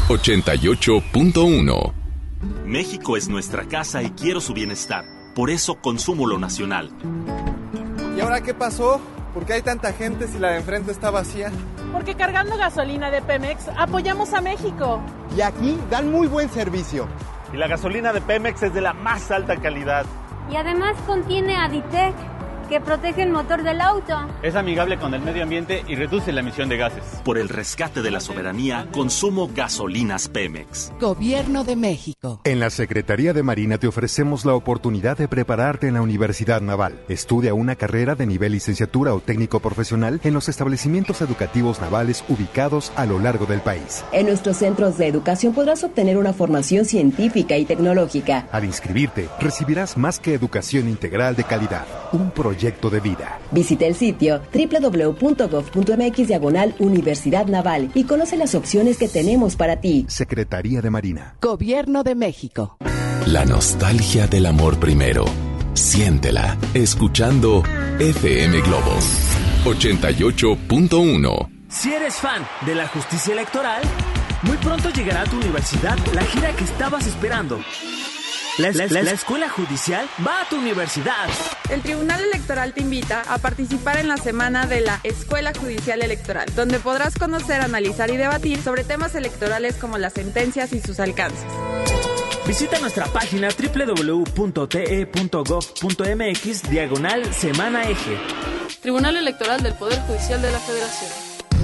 88.1. 0.08 1.92
México 2.66 3.16
es 3.16 3.28
nuestra 3.28 3.68
casa 3.68 4.02
y 4.02 4.10
quiero 4.10 4.40
su 4.40 4.52
bienestar. 4.52 5.04
Por 5.36 5.50
eso 5.50 5.76
consumo 5.76 6.26
lo 6.26 6.40
nacional. 6.40 6.90
¿Y 8.16 8.20
ahora 8.20 8.40
qué 8.40 8.52
pasó? 8.52 9.00
¿Por 9.32 9.46
qué 9.46 9.52
hay 9.52 9.62
tanta 9.62 9.92
gente 9.92 10.26
si 10.26 10.40
la 10.40 10.50
de 10.50 10.56
enfrente 10.56 10.90
está 10.90 11.12
vacía? 11.12 11.52
Porque 11.92 12.14
cargando 12.14 12.56
gasolina 12.56 13.10
de 13.10 13.22
Pemex 13.22 13.68
apoyamos 13.76 14.32
a 14.34 14.40
México. 14.40 15.00
Y 15.36 15.40
aquí 15.40 15.78
dan 15.90 16.10
muy 16.10 16.26
buen 16.26 16.48
servicio. 16.48 17.08
Y 17.52 17.56
la 17.56 17.66
gasolina 17.66 18.12
de 18.12 18.20
Pemex 18.20 18.62
es 18.62 18.74
de 18.74 18.80
la 18.80 18.92
más 18.92 19.30
alta 19.30 19.56
calidad. 19.56 20.04
Y 20.50 20.56
además 20.56 20.96
contiene 21.06 21.56
Aditec, 21.56 22.14
que 22.68 22.80
protege 22.80 23.22
el 23.22 23.30
motor 23.30 23.62
del 23.62 23.80
auto. 23.80 24.14
Es 24.42 24.54
amigable 24.54 24.98
con 24.98 25.14
el 25.14 25.22
medio 25.22 25.42
ambiente 25.42 25.84
y 25.88 25.94
reduce 25.94 26.32
la 26.32 26.40
emisión 26.40 26.68
de 26.68 26.76
gases. 26.76 27.02
Por 27.24 27.38
el 27.38 27.48
rescate 27.48 28.02
de 28.02 28.10
la 28.10 28.20
soberanía, 28.20 28.86
consumo 28.92 29.50
gasolinas 29.54 30.28
Pemex. 30.28 30.92
Gobierno 31.00 31.64
de 31.64 31.76
México. 31.76 32.40
En 32.44 32.60
la 32.60 32.70
Secretaría 32.70 33.32
de 33.32 33.42
Marina 33.42 33.78
te 33.78 33.86
ofrecemos 33.86 34.44
la 34.44 34.54
oportunidad 34.54 35.16
de 35.16 35.28
prepararte 35.28 35.88
en 35.88 35.94
la 35.94 36.02
Universidad 36.02 36.60
Naval. 36.60 37.00
Estudia 37.08 37.54
una 37.54 37.74
carrera 37.74 38.14
de 38.14 38.26
nivel 38.26 38.52
licenciatura 38.52 39.14
o 39.14 39.20
técnico 39.20 39.60
profesional 39.60 40.20
en 40.22 40.34
los 40.34 40.48
establecimientos 40.48 41.22
educativos 41.22 41.80
navales 41.80 42.24
ubicados 42.28 42.92
a 42.96 43.06
lo 43.06 43.18
largo 43.18 43.46
del 43.46 43.60
país. 43.60 44.04
En 44.12 44.26
nuestros 44.26 44.58
centros 44.58 44.98
de 44.98 45.06
educación 45.06 45.54
podrás 45.54 45.84
obtener 45.84 46.18
una 46.18 46.34
formación 46.34 46.84
científica 46.84 47.56
y 47.56 47.64
tecnológica. 47.64 48.46
Al 48.52 48.64
inscribirte, 48.64 49.28
recibirás 49.40 49.96
más 49.96 50.20
que 50.20 50.34
educación 50.34 50.88
integral 50.88 51.34
de 51.34 51.44
calidad, 51.44 51.86
un 52.12 52.30
proyecto 52.30 52.57
de 52.58 53.00
vida. 53.00 53.38
Visita 53.52 53.86
el 53.86 53.94
sitio 53.94 54.42
www.gov.mx 54.52 56.28
diagonal 56.28 56.74
Universidad 56.78 57.46
Naval 57.46 57.90
y 57.94 58.04
conoce 58.04 58.36
las 58.36 58.54
opciones 58.54 58.98
que 58.98 59.08
tenemos 59.08 59.56
para 59.56 59.80
ti. 59.80 60.06
Secretaría 60.08 60.82
de 60.82 60.90
Marina. 60.90 61.36
Gobierno 61.40 62.02
de 62.02 62.14
México. 62.14 62.76
La 63.26 63.44
nostalgia 63.44 64.26
del 64.26 64.46
amor 64.46 64.78
primero. 64.78 65.24
Siéntela 65.74 66.58
escuchando 66.74 67.62
FM 67.98 68.60
Globo 68.62 68.96
88.1. 69.64 71.48
Si 71.68 71.92
eres 71.92 72.14
fan 72.16 72.42
de 72.66 72.74
la 72.74 72.88
justicia 72.88 73.32
electoral, 73.34 73.82
muy 74.42 74.56
pronto 74.56 74.90
llegará 74.90 75.22
a 75.22 75.26
tu 75.26 75.36
universidad 75.36 75.98
la 76.14 76.22
gira 76.22 76.52
que 76.56 76.64
estabas 76.64 77.06
esperando. 77.06 77.60
La, 78.58 78.72
la- 78.72 79.02
la 79.02 79.10
escuela 79.12 79.48
judicial 79.48 80.08
va 80.26 80.42
a 80.42 80.48
tu 80.48 80.56
universidad. 80.56 81.28
El 81.70 81.80
Tribunal 81.82 82.22
Electoral 82.24 82.72
te 82.74 82.80
invita 82.80 83.22
a 83.28 83.38
participar 83.38 83.98
en 83.98 84.08
la 84.08 84.16
semana 84.16 84.66
de 84.66 84.80
la 84.80 84.98
Escuela 85.04 85.52
Judicial 85.58 86.02
Electoral, 86.02 86.46
donde 86.56 86.80
podrás 86.80 87.14
conocer, 87.16 87.60
analizar 87.60 88.10
y 88.10 88.16
debatir 88.16 88.60
sobre 88.60 88.82
temas 88.84 89.14
electorales 89.14 89.76
como 89.76 89.98
las 89.98 90.14
sentencias 90.14 90.72
y 90.72 90.80
sus 90.80 90.98
alcances. 90.98 91.44
Visita 92.46 92.78
nuestra 92.80 93.04
página 93.06 93.48
www.te.gov.mx 95.38 96.70
diagonal 96.70 97.32
semana 97.34 97.82
eje. 97.88 98.18
Tribunal 98.82 99.16
Electoral 99.16 99.62
del 99.62 99.74
Poder 99.74 99.98
Judicial 100.00 100.42
de 100.42 100.50
la 100.50 100.58
Federación. 100.58 101.10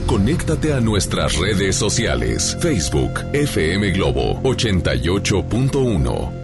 Conéctate 0.07 0.73
a 0.75 0.81
nuestras 0.81 1.37
redes 1.39 1.77
sociales. 1.77 2.57
Facebook 2.61 3.21
FM 3.33 3.91
Globo 3.93 4.41
88.1. 4.43 6.44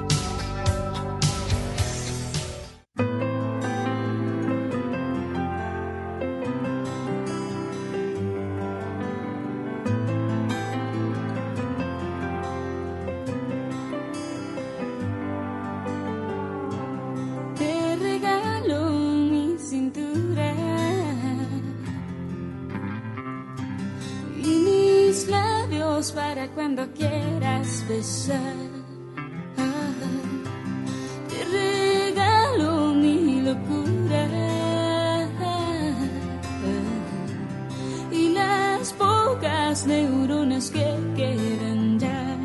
pocas 39.71 39.85
neuronas 39.87 40.69
que 40.69 40.85
quedan 41.15 41.97
ya. 41.97 42.37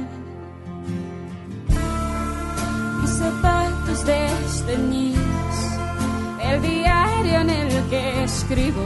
mis 3.01 3.11
zapatos 3.11 4.05
desteñidos, 4.07 5.57
el 6.41 6.63
diario 6.63 7.41
en 7.41 7.51
el 7.51 7.91
que 7.91 8.25
escribo, 8.25 8.85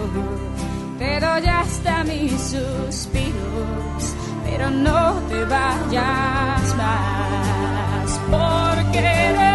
te 0.99 1.21
doy 1.21 1.47
hasta 1.47 2.05
mis 2.05 2.33
suspiros, 2.33 4.15
pero 4.47 4.71
no 4.71 5.13
te 5.29 5.45
vayas 5.45 6.77
más, 6.77 8.21
porque 8.31 8.99
eres 8.99 9.50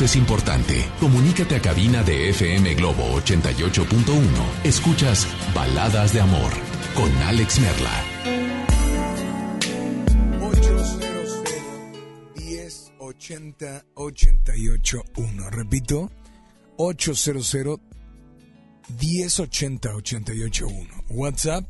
es 0.00 0.16
importante. 0.16 0.88
Comunícate 0.98 1.56
a 1.56 1.60
cabina 1.60 2.02
de 2.02 2.30
FM 2.30 2.74
Globo 2.74 3.20
88.1. 3.20 4.24
Escuchas 4.64 5.26
Baladas 5.54 6.12
de 6.12 6.20
Amor 6.20 6.52
con 6.94 7.10
Alex 7.18 7.60
Merla. 7.60 8.04
800 10.40 11.04
1080 12.36 13.84
881. 13.94 15.50
Repito, 15.50 16.10
800 16.76 17.80
1080 19.00 19.94
881. 19.94 21.04
WhatsApp 21.10 21.64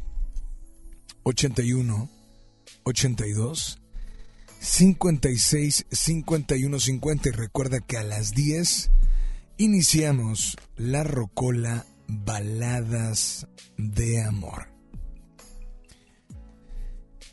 81 1.25 2.09
82 2.85 3.84
56 4.65 5.87
51 5.91 6.81
50 6.81 7.29
y 7.29 7.33
recuerda 7.33 7.81
que 7.81 7.99
a 7.99 8.03
las 8.03 8.31
10 8.31 8.91
iniciamos 9.59 10.57
la 10.77 11.05
rocola 11.05 11.85
Baladas 12.09 13.47
de 13.77 14.23
Amor. 14.23 14.69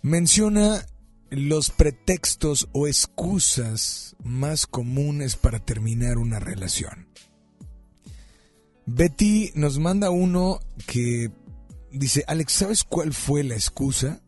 Menciona 0.01 0.85
los 1.29 1.69
pretextos 1.69 2.67
o 2.73 2.85
excusas 2.85 4.17
más 4.21 4.67
comunes 4.67 5.37
para 5.37 5.59
terminar 5.59 6.17
una 6.17 6.39
relación. 6.39 7.07
Betty 8.85 9.51
nos 9.55 9.79
manda 9.79 10.09
uno 10.09 10.59
que 10.85 11.31
dice, 11.93 12.25
Alex, 12.27 12.51
¿sabes 12.51 12.83
cuál 12.83 13.13
fue 13.13 13.45
la 13.45 13.55
excusa? 13.55 14.21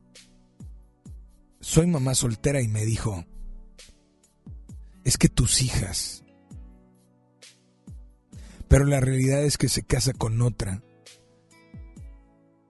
Soy 1.64 1.88
mamá 1.88 2.14
soltera 2.14 2.62
y 2.62 2.68
me 2.68 2.84
dijo, 2.84 3.24
es 5.06 5.18
que 5.18 5.30
tus 5.30 5.62
hijas. 5.62 6.26
Pero 8.68 8.84
la 8.84 9.00
realidad 9.00 9.46
es 9.46 9.58
que 9.58 9.70
se 9.70 9.82
casa 9.82 10.12
con 10.12 10.42
otra. 10.42 10.84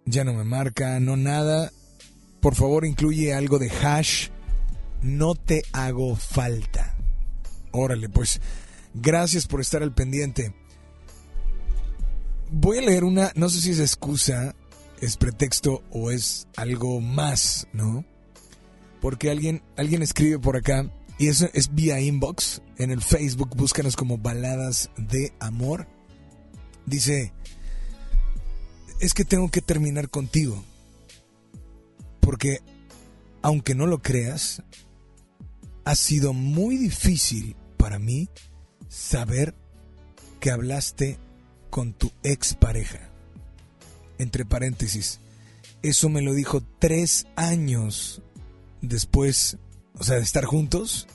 Ya 0.06 0.24
no 0.24 0.36
me 0.36 0.44
marca, 0.44 1.00
no 1.00 1.18
nada. 1.18 1.72
Por 2.40 2.54
favor, 2.54 2.86
incluye 2.86 3.34
algo 3.34 3.58
de 3.58 3.72
hash. 3.72 4.30
No 5.02 5.34
te 5.34 5.64
hago 5.74 6.16
falta. 6.16 6.96
Órale, 7.72 8.10
pues 8.10 8.42
gracias 8.94 9.48
por 9.48 9.60
estar 9.60 9.82
al 9.82 9.96
pendiente. 9.96 10.54
Voy 12.52 12.78
a 12.78 12.82
leer 12.82 13.06
una, 13.06 13.32
no 13.34 13.50
sé 13.50 13.60
si 13.60 13.72
es 13.72 13.80
excusa, 13.80 14.54
es 15.02 15.18
pretexto 15.18 15.82
o 15.90 16.12
es 16.12 16.48
algo 16.56 17.02
más, 17.02 17.68
¿no? 17.74 18.06
Porque 19.04 19.30
alguien, 19.30 19.62
alguien 19.76 20.02
escribe 20.02 20.40
por 20.40 20.56
acá 20.56 20.90
y 21.18 21.28
eso 21.28 21.50
es 21.54 21.76
vía 21.76 22.00
inbox 22.00 22.62
en 22.78 22.90
el 22.90 23.02
Facebook, 23.02 23.54
búscanos 23.54 23.98
como 23.98 24.18
baladas 24.18 24.92
de 24.96 25.34
amor. 25.42 25.90
Dice, 26.86 27.34
es 29.02 29.14
que 29.14 29.26
tengo 29.26 29.52
que 29.52 29.62
terminar 29.62 30.10
contigo. 30.10 30.64
Porque, 32.22 32.62
aunque 33.42 33.76
no 33.76 33.88
lo 33.88 34.02
creas, 34.02 34.64
ha 35.84 35.96
sido 35.96 36.32
muy 36.32 36.78
difícil 36.78 37.58
para 37.76 38.00
mí 38.00 38.30
saber 38.88 39.54
que 40.40 40.50
hablaste 40.50 41.20
con 41.70 41.92
tu 41.92 42.14
expareja. 42.24 43.10
Entre 44.18 44.46
paréntesis, 44.46 45.20
eso 45.82 46.08
me 46.08 46.22
lo 46.22 46.34
dijo 46.34 46.64
tres 46.80 47.28
años 47.36 48.22
después, 48.84 49.58
o 49.98 50.04
sea, 50.04 50.18
de 50.18 50.22
estar 50.22 50.46
juntos. 50.46 51.08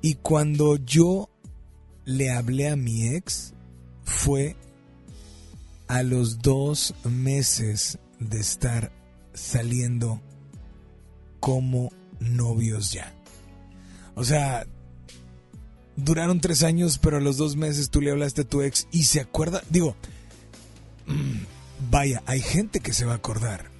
Y 0.00 0.14
cuando 0.14 0.76
yo 0.76 1.28
le 2.04 2.30
hablé 2.30 2.68
a 2.68 2.76
mi 2.76 3.08
ex, 3.08 3.52
fue 4.04 4.56
a 5.88 6.02
los 6.02 6.38
dos 6.38 6.94
meses 7.04 7.98
de 8.18 8.40
estar 8.40 8.92
saliendo 9.34 10.22
como 11.40 11.90
novios 12.20 12.92
ya. 12.92 13.12
O 14.14 14.24
sea, 14.24 14.66
duraron 15.96 16.40
tres 16.40 16.62
años, 16.62 16.98
pero 16.98 17.18
a 17.18 17.20
los 17.20 17.36
dos 17.36 17.56
meses 17.56 17.90
tú 17.90 18.00
le 18.00 18.10
hablaste 18.10 18.42
a 18.42 18.48
tu 18.48 18.62
ex 18.62 18.86
y 18.92 19.04
se 19.04 19.20
acuerda. 19.20 19.62
Digo, 19.68 19.96
vaya, 21.90 22.22
hay 22.26 22.40
gente 22.40 22.80
que 22.80 22.92
se 22.92 23.04
va 23.04 23.12
a 23.12 23.16
acordar. 23.16 23.75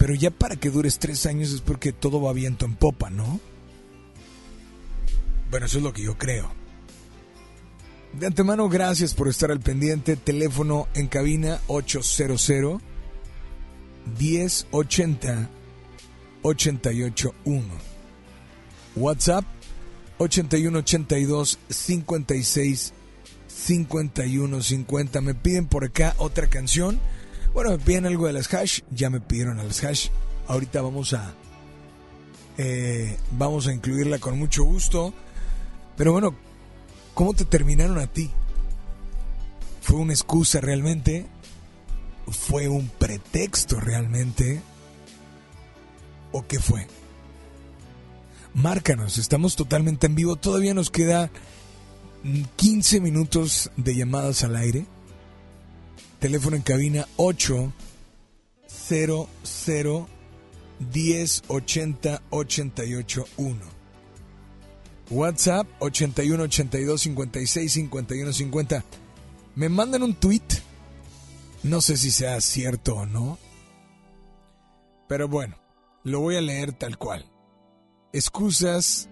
Pero 0.00 0.14
ya 0.14 0.30
para 0.30 0.56
que 0.56 0.70
dures 0.70 0.98
tres 0.98 1.26
años 1.26 1.52
es 1.52 1.60
porque 1.60 1.92
todo 1.92 2.22
va 2.22 2.32
viento 2.32 2.64
en 2.64 2.74
popa, 2.74 3.10
¿no? 3.10 3.38
Bueno, 5.50 5.66
eso 5.66 5.76
es 5.76 5.84
lo 5.84 5.92
que 5.92 6.02
yo 6.02 6.16
creo. 6.16 6.50
De 8.14 8.26
antemano, 8.26 8.70
gracias 8.70 9.12
por 9.12 9.28
estar 9.28 9.50
al 9.50 9.60
pendiente. 9.60 10.16
Teléfono 10.16 10.88
en 10.94 11.06
cabina 11.06 11.60
800 11.66 12.80
1080 14.18 15.50
881. 16.42 17.66
WhatsApp 18.96 19.44
8182 20.16 21.58
56 21.68 22.94
51 23.48 24.62
50. 24.62 25.20
Me 25.20 25.34
piden 25.34 25.66
por 25.66 25.84
acá 25.84 26.14
otra 26.16 26.46
canción. 26.46 26.98
Bueno, 27.52 27.70
me 27.70 27.78
piden 27.78 28.06
algo 28.06 28.26
de 28.26 28.32
las 28.32 28.52
hash. 28.52 28.80
Ya 28.90 29.10
me 29.10 29.20
pidieron 29.20 29.58
a 29.58 29.64
las 29.64 29.82
hash. 29.82 30.08
Ahorita 30.46 30.82
vamos 30.82 31.12
a. 31.12 31.34
Eh, 32.58 33.16
vamos 33.32 33.66
a 33.66 33.72
incluirla 33.72 34.18
con 34.18 34.38
mucho 34.38 34.64
gusto. 34.64 35.12
Pero 35.96 36.12
bueno, 36.12 36.34
¿cómo 37.14 37.34
te 37.34 37.44
terminaron 37.44 37.98
a 37.98 38.06
ti? 38.06 38.30
¿Fue 39.80 39.96
una 39.96 40.12
excusa 40.12 40.60
realmente? 40.60 41.26
¿Fue 42.28 42.68
un 42.68 42.88
pretexto 42.88 43.80
realmente? 43.80 44.60
¿O 46.32 46.46
qué 46.46 46.60
fue? 46.60 46.86
Márcanos, 48.54 49.18
estamos 49.18 49.56
totalmente 49.56 50.06
en 50.06 50.14
vivo. 50.14 50.36
Todavía 50.36 50.74
nos 50.74 50.90
queda 50.90 51.30
15 52.56 53.00
minutos 53.00 53.70
de 53.76 53.96
llamadas 53.96 54.44
al 54.44 54.56
aire. 54.56 54.86
Teléfono 56.20 56.54
en 56.56 56.62
cabina 56.62 57.08
800 57.16 57.72
1080 60.92 62.22
881. 62.30 63.60
WhatsApp 65.10 65.66
81 65.78 66.42
82 66.44 67.00
56 67.00 67.72
51 67.72 68.32
50. 68.34 68.84
Me 69.56 69.68
mandan 69.70 70.02
un 70.02 70.14
tweet. 70.14 70.42
No 71.62 71.80
sé 71.80 71.96
si 71.96 72.10
sea 72.10 72.40
cierto 72.42 72.96
o 72.96 73.06
no. 73.06 73.38
Pero 75.08 75.26
bueno, 75.26 75.56
lo 76.04 76.20
voy 76.20 76.36
a 76.36 76.42
leer 76.42 76.72
tal 76.72 76.98
cual. 76.98 77.24
Excusas 78.12 79.08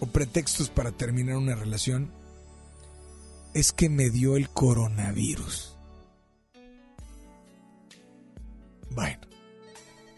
o 0.00 0.06
pretextos 0.06 0.70
para 0.70 0.92
terminar 0.92 1.36
una 1.36 1.54
relación 1.54 2.10
es 3.56 3.72
que 3.72 3.88
me 3.88 4.10
dio 4.10 4.36
el 4.36 4.50
coronavirus. 4.50 5.78
Bueno, 8.90 9.20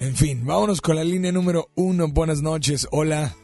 en 0.00 0.16
fin, 0.16 0.44
vámonos 0.44 0.80
con 0.80 0.96
la 0.96 1.04
línea 1.04 1.30
número 1.30 1.68
uno. 1.76 2.08
Buenas 2.08 2.42
noches, 2.42 2.88
hola. 2.90 3.36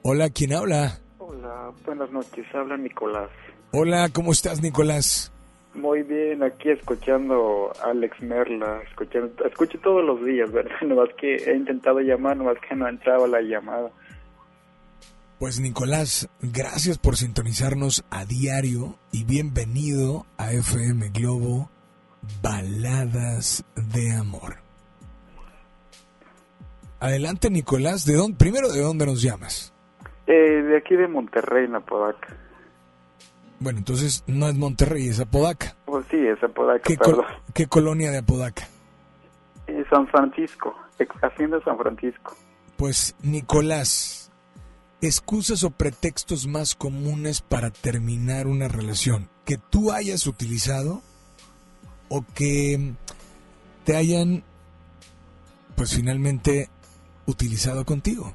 Hola, 0.00 0.30
¿quién 0.30 0.54
habla? 0.54 0.98
Hola, 1.18 1.72
buenas 1.84 2.10
noches, 2.10 2.46
habla 2.54 2.78
Nicolás. 2.78 3.28
Hola, 3.72 4.08
¿cómo 4.10 4.32
estás, 4.32 4.62
Nicolás? 4.62 5.30
Muy 5.74 6.02
bien, 6.02 6.42
aquí 6.42 6.70
escuchando 6.70 7.70
a 7.82 7.90
Alex 7.90 8.22
Merla, 8.22 8.80
escuchando, 8.88 9.44
escucho 9.44 9.78
todos 9.80 10.02
los 10.02 10.24
días, 10.24 10.50
¿verdad? 10.50 10.72
No 10.86 10.94
más 10.94 11.10
que 11.20 11.36
he 11.36 11.54
intentado 11.54 12.00
llamar, 12.00 12.38
no 12.38 12.44
más 12.44 12.56
que 12.66 12.74
no 12.74 12.88
entraba 12.88 13.26
la 13.26 13.42
llamada. 13.42 13.90
Pues 15.44 15.60
Nicolás, 15.60 16.30
gracias 16.40 16.96
por 16.96 17.16
sintonizarnos 17.16 18.02
a 18.08 18.24
diario 18.24 18.94
y 19.12 19.24
bienvenido 19.24 20.24
a 20.38 20.52
FM 20.52 21.10
Globo 21.10 21.68
Baladas 22.40 23.62
de 23.92 24.12
Amor. 24.12 24.54
Adelante 26.98 27.50
Nicolás, 27.50 28.06
¿de 28.06 28.14
dónde, 28.14 28.38
primero 28.38 28.72
de 28.72 28.80
dónde 28.80 29.04
nos 29.04 29.20
llamas? 29.20 29.74
Eh, 30.26 30.32
de 30.32 30.78
aquí 30.78 30.96
de 30.96 31.08
Monterrey, 31.08 31.66
en 31.66 31.74
Apodaca. 31.74 32.34
Bueno, 33.60 33.80
entonces 33.80 34.24
no 34.26 34.48
es 34.48 34.54
Monterrey, 34.54 35.08
es 35.08 35.20
Apodaca. 35.20 35.76
Pues 35.84 36.06
sí, 36.10 36.26
es 36.26 36.42
Apodaca, 36.42 36.84
¿Qué. 36.84 36.96
¿qué 37.52 37.66
colonia 37.66 38.10
de 38.10 38.16
Apodaca? 38.16 38.66
Eh, 39.66 39.84
San 39.90 40.08
Francisco, 40.08 40.74
Hacienda 41.20 41.60
San 41.66 41.76
Francisco. 41.76 42.34
Pues 42.78 43.14
Nicolás, 43.22 44.23
excusas 45.04 45.64
o 45.64 45.70
pretextos 45.70 46.46
más 46.46 46.74
comunes 46.74 47.40
para 47.40 47.70
terminar 47.70 48.46
una 48.46 48.68
relación 48.68 49.28
que 49.44 49.58
tú 49.58 49.92
hayas 49.92 50.26
utilizado 50.26 51.02
o 52.08 52.24
que 52.34 52.94
te 53.84 53.96
hayan 53.96 54.42
pues 55.76 55.94
finalmente 55.94 56.68
utilizado 57.26 57.84
contigo. 57.84 58.32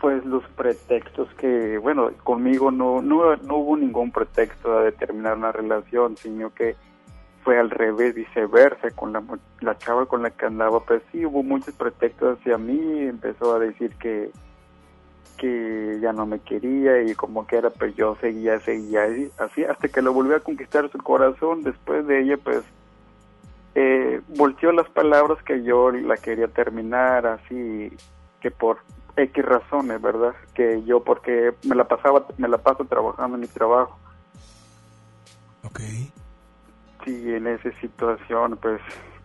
Pues 0.00 0.24
los 0.24 0.44
pretextos 0.50 1.28
que, 1.34 1.76
bueno, 1.78 2.10
conmigo 2.22 2.70
no, 2.70 3.02
no, 3.02 3.34
no 3.36 3.56
hubo 3.56 3.76
ningún 3.76 4.12
pretexto 4.12 4.80
de 4.80 4.92
terminar 4.92 5.36
una 5.36 5.50
relación, 5.50 6.16
sino 6.16 6.54
que 6.54 6.76
fue 7.42 7.58
al 7.58 7.70
revés, 7.70 8.14
viceversa, 8.14 8.90
con 8.90 9.12
la, 9.12 9.22
la 9.60 9.76
chava 9.78 10.06
con 10.06 10.22
la 10.22 10.30
que 10.30 10.46
andaba, 10.46 10.80
pues 10.80 11.02
sí, 11.10 11.24
hubo 11.24 11.42
muchos 11.42 11.74
pretextos 11.74 12.38
hacia 12.38 12.58
mí, 12.58 13.00
empezó 13.02 13.56
a 13.56 13.58
decir 13.58 13.90
que, 13.96 14.30
que 15.38 15.98
ya 16.02 16.12
no 16.12 16.26
me 16.26 16.40
quería 16.40 17.02
y 17.02 17.14
como 17.14 17.46
que 17.46 17.56
era, 17.56 17.70
pues 17.70 17.96
yo 17.96 18.16
seguía, 18.20 18.60
seguía 18.60 19.04
así, 19.38 19.64
hasta 19.64 19.88
que 19.88 20.02
lo 20.02 20.12
volví 20.12 20.34
a 20.34 20.40
conquistar 20.40 20.90
su 20.90 20.98
corazón, 20.98 21.62
después 21.62 22.06
de 22.06 22.20
ella, 22.20 22.36
pues 22.36 22.62
eh, 23.74 24.20
volteó 24.36 24.72
las 24.72 24.88
palabras 24.90 25.42
que 25.44 25.62
yo 25.62 25.90
la 25.90 26.16
quería 26.16 26.48
terminar, 26.48 27.26
así 27.26 27.90
que 28.40 28.50
por 28.50 28.78
X 29.16 29.44
razones, 29.44 30.00
¿verdad? 30.02 30.34
Que 30.54 30.82
yo 30.84 31.02
porque 31.02 31.54
me 31.64 31.74
la 31.74 31.86
pasaba, 31.86 32.26
me 32.36 32.48
la 32.48 32.58
paso 32.58 32.84
trabajando 32.84 33.36
en 33.36 33.42
mi 33.42 33.46
trabajo. 33.46 33.98
Ok. 35.64 35.80
Sí, 37.04 37.32
en 37.32 37.46
esa 37.46 37.70
situación, 37.80 38.58
pues 38.60 38.80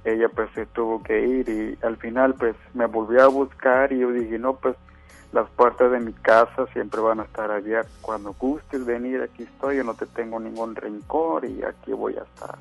ella 0.05 0.29
pues 0.29 0.49
se 0.53 0.65
tuvo 0.67 1.01
que 1.01 1.19
ir 1.25 1.49
y 1.49 1.85
al 1.85 1.97
final 1.97 2.33
pues 2.35 2.55
me 2.73 2.85
volvió 2.85 3.23
a 3.23 3.27
buscar 3.27 3.91
y 3.91 3.99
yo 3.99 4.11
dije, 4.11 4.37
no, 4.37 4.55
pues 4.55 4.75
las 5.33 5.49
puertas 5.49 5.91
de 5.91 5.99
mi 5.99 6.13
casa 6.13 6.67
siempre 6.73 7.01
van 7.01 7.19
a 7.19 7.23
estar 7.23 7.51
abiertas. 7.51 7.91
Cuando 8.01 8.33
gustes 8.33 8.85
venir, 8.85 9.21
aquí 9.21 9.43
estoy, 9.43 9.77
yo 9.77 9.83
no 9.83 9.95
te 9.95 10.05
tengo 10.05 10.39
ningún 10.39 10.75
rencor 10.75 11.43
y 11.45 11.63
aquí 11.63 11.91
voy 11.91 12.15
a 12.15 12.21
estar. 12.21 12.57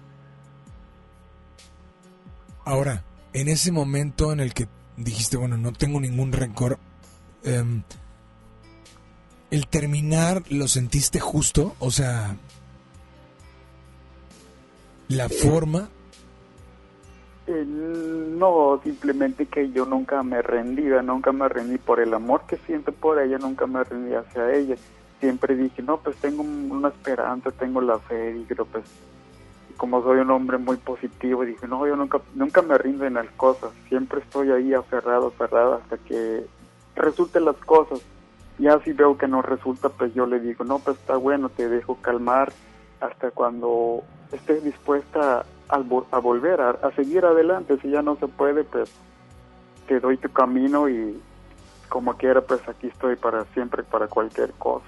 Ahora, 2.65 3.05
en 3.35 3.49
ese 3.49 3.73
momento 3.73 4.33
en 4.33 4.41
el 4.41 4.55
que 4.55 4.69
dijiste, 4.97 5.37
bueno, 5.37 5.59
no 5.59 5.73
tengo 5.73 6.01
ningún 6.01 6.33
rencor, 6.33 6.79
em, 7.45 7.83
¿el 9.51 9.67
terminar 9.67 10.43
lo 10.49 10.67
sentiste 10.67 11.21
justo? 11.21 11.77
O 11.79 11.91
sea, 11.91 12.37
la 15.09 15.29
forma... 15.29 15.91
Eh, 17.47 17.65
no, 17.67 18.81
simplemente 18.85 19.47
que 19.47 19.71
yo 19.73 19.85
nunca 19.85 20.23
me 20.23 20.43
rendí, 20.43 20.85
nunca 21.05 21.33
me 21.33 21.49
rendí 21.49 21.79
por 21.79 21.99
el 22.01 22.15
amor 22.15 22.43
que 22.47 22.57
siento 22.59 22.93
por 22.93 23.19
ella, 23.21 23.39
nunca 23.39 23.67
me 23.67 23.83
rendí 23.83 24.15
hacia 24.15 24.53
ella. 24.55 24.77
Siempre 25.19 25.57
dije, 25.57 25.83
no, 25.83 25.99
pues 25.99 26.17
tengo 26.17 26.43
una 26.43 26.89
esperanza, 26.89 27.51
tengo 27.51 27.81
la 27.81 27.99
fe, 27.99 28.37
y 28.37 28.45
creo 28.45 28.65
pues 28.67 28.85
como 29.77 30.01
soy 30.03 30.19
un 30.21 30.31
hombre 30.31 30.59
muy 30.59 30.77
positivo, 30.77 31.45
dije, 31.45 31.67
no, 31.67 31.85
yo 31.87 31.97
nunca, 31.97 32.21
nunca 32.35 32.63
me 32.63 32.79
rindo 32.79 33.05
en 33.05 33.15
las 33.15 33.29
cosas, 33.33 33.73
siempre 33.89 34.21
estoy 34.21 34.53
ahí 34.53 34.73
aferrado, 34.75 35.29
aferrado 35.29 35.75
hasta 35.75 35.97
que 35.99 36.47
resulten 36.95 37.47
las 37.47 37.57
cosas. 37.57 38.01
Ya 38.59 38.79
si 38.81 38.93
veo 38.93 39.19
que 39.19 39.27
no 39.27 39.43
resulta, 39.43 39.89
pues 39.89 40.15
yo 40.15 40.27
le 40.27 40.39
digo, 40.39 40.65
no, 40.65 40.79
pues 40.79 40.99
está 40.99 41.17
bueno, 41.17 41.49
te 41.49 41.69
dejo 41.69 41.97
calmar 41.97 42.53
hasta 43.01 43.33
cuando 43.33 44.05
estés 44.31 44.63
dispuesta 44.63 45.45
a, 45.69 45.77
a 45.77 46.19
volver, 46.19 46.61
a, 46.61 46.71
a 46.71 46.91
seguir 46.95 47.25
adelante. 47.25 47.79
Si 47.81 47.91
ya 47.91 48.03
no 48.03 48.17
se 48.17 48.29
puede, 48.29 48.65
pues 48.65 48.91
te 49.87 50.01
doy 50.01 50.17
tu 50.17 50.31
camino 50.31 50.89
y 50.89 51.21
como 51.89 52.15
quiera, 52.17 52.41
pues 52.41 52.67
aquí 52.69 52.87
estoy 52.87 53.17
para 53.17 53.45
siempre, 53.53 53.83
para 53.83 54.07
cualquier 54.07 54.53
cosa. 54.53 54.87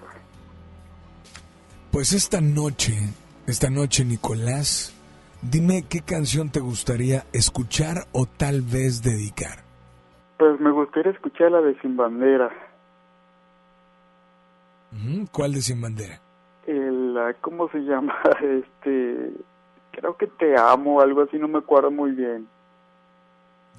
Pues 1.90 2.12
esta 2.12 2.40
noche 2.40 2.94
esta 3.46 3.68
noche, 3.68 4.06
Nicolás, 4.06 4.96
dime 5.42 5.84
qué 5.86 6.00
canción 6.00 6.50
te 6.50 6.60
gustaría 6.60 7.24
escuchar 7.34 8.06
o 8.12 8.24
tal 8.24 8.62
vez 8.62 9.02
dedicar. 9.02 9.58
Pues 10.38 10.58
me 10.60 10.70
gustaría 10.70 11.12
escuchar 11.12 11.50
la 11.52 11.60
de 11.60 11.78
Sin 11.82 11.94
Bandera. 11.94 12.50
¿Cuál 15.30 15.52
de 15.52 15.60
Sin 15.60 15.82
Bandera? 15.82 16.22
El, 16.66 17.18
¿Cómo 17.42 17.68
se 17.68 17.80
llama? 17.80 18.14
Este, 18.40 19.32
creo 19.94 20.16
que 20.16 20.26
Te 20.26 20.56
Amo, 20.58 21.00
algo 21.00 21.22
así, 21.22 21.38
no 21.38 21.48
me 21.48 21.58
acuerdo 21.58 21.90
muy 21.90 22.12
bien. 22.12 22.48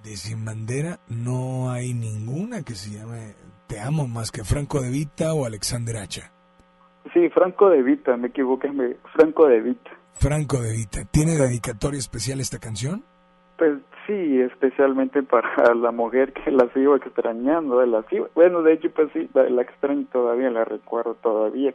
De 0.03 0.15
Sin 0.15 0.45
Bandera 0.45 0.99
no 1.09 1.71
hay 1.71 1.93
ninguna 1.93 2.63
que 2.63 2.75
se 2.75 2.91
llame 2.91 3.35
Te 3.67 3.79
Amo 3.79 4.07
más 4.07 4.31
que 4.31 4.43
Franco 4.43 4.81
De 4.81 4.89
Vita 4.89 5.33
o 5.33 5.45
Alexander 5.45 5.97
Hacha. 5.97 6.31
Sí, 7.13 7.29
Franco 7.29 7.69
de 7.69 7.81
Vita, 7.81 8.17
me 8.17 8.27
equivoqué, 8.27 8.71
Franco 9.13 9.47
de 9.47 9.61
Vita. 9.61 9.91
Franco 10.13 10.59
de 10.61 10.71
Vita, 10.71 11.05
¿tiene 11.05 11.35
dedicatoria 11.35 11.99
especial 11.99 12.39
esta 12.39 12.59
canción? 12.59 13.03
Pues 13.57 13.79
sí, 14.07 14.41
especialmente 14.41 15.23
para 15.23 15.73
la 15.75 15.91
mujer 15.91 16.33
que 16.33 16.51
la 16.51 16.67
sigo 16.73 16.95
extrañando, 16.95 17.85
la 17.85 18.03
bueno, 18.33 18.61
de 18.61 18.73
hecho 18.73 18.89
pues 18.91 19.09
sí, 19.13 19.29
la, 19.33 19.61
extraño 19.61 20.05
todavía, 20.11 20.49
la 20.49 20.65
recuerdo 20.65 21.15
todavía 21.15 21.73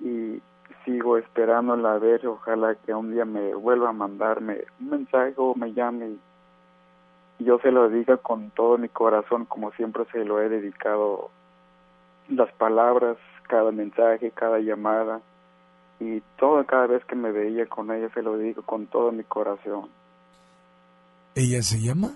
y 0.00 0.40
sigo 0.84 1.16
esperándola 1.18 1.94
a 1.94 1.98
ver, 1.98 2.26
ojalá 2.26 2.74
que 2.74 2.94
un 2.94 3.12
día 3.12 3.24
me 3.24 3.54
vuelva 3.54 3.90
a 3.90 3.92
mandarme 3.92 4.64
un 4.80 4.90
mensaje 4.90 5.34
o 5.36 5.54
me 5.54 5.72
llame 5.72 6.16
y 7.38 7.44
yo 7.44 7.58
se 7.58 7.70
lo 7.70 7.88
diga 7.88 8.16
con 8.16 8.50
todo 8.50 8.78
mi 8.78 8.88
corazón 8.88 9.44
como 9.46 9.72
siempre 9.72 10.04
se 10.12 10.24
lo 10.24 10.40
he 10.40 10.48
dedicado 10.48 11.30
las 12.28 12.52
palabras 12.52 13.16
cada 13.48 13.70
mensaje, 13.72 14.30
cada 14.30 14.58
llamada 14.58 15.20
y 16.00 16.20
todo 16.38 16.64
cada 16.66 16.86
vez 16.86 17.04
que 17.04 17.16
me 17.16 17.32
veía 17.32 17.66
con 17.66 17.90
ella 17.90 18.08
se 18.14 18.22
lo 18.22 18.36
digo 18.36 18.62
con 18.62 18.86
todo 18.86 19.12
mi 19.12 19.24
corazón. 19.24 19.88
¿Ella 21.34 21.62
se 21.62 21.80
llama? 21.80 22.10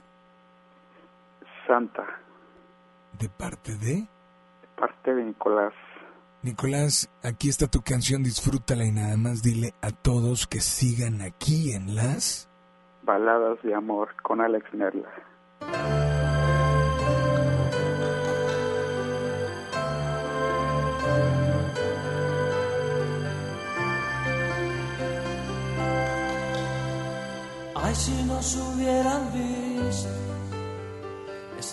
Santa. 1.67 2.05
¿De 3.19 3.29
parte 3.29 3.73
de? 3.77 3.95
De 3.97 4.69
parte 4.77 5.15
de 5.15 5.25
Nicolás. 5.25 5.73
Nicolás, 6.43 7.11
aquí 7.25 7.49
está 7.49 7.67
tu 7.67 7.83
canción, 7.83 8.23
disfrútala 8.23 8.85
y 8.85 8.93
nada 8.93 9.17
más 9.17 9.43
dile 9.43 9.75
a 9.83 9.91
todos 9.91 10.47
que 10.47 10.61
sigan 10.61 11.21
aquí 11.21 11.73
en 11.73 11.97
las... 11.97 12.49
Baladas 13.03 13.61
de 13.63 13.75
amor 13.75 14.11
con 14.23 14.41
Alex 14.41 14.73
Merla. 14.73 15.09
Ay, 27.75 27.95
si 27.95 28.23
nos 28.25 28.57
hubieran 28.57 29.33
visto, 29.33 30.09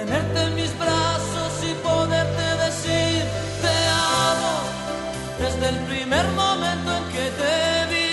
tenerte 0.00 0.42
en 0.42 0.54
mis 0.54 0.72
brazos 0.78 1.52
y 1.70 1.72
poderte 1.88 2.46
decir 2.64 3.22
te 3.64 3.76
amo 4.28 4.54
desde 5.42 5.68
el 5.72 5.78
primer 5.90 6.26
momento 6.42 6.88
en 6.98 7.04
que 7.14 7.26
te 7.40 7.56
vi. 7.92 8.12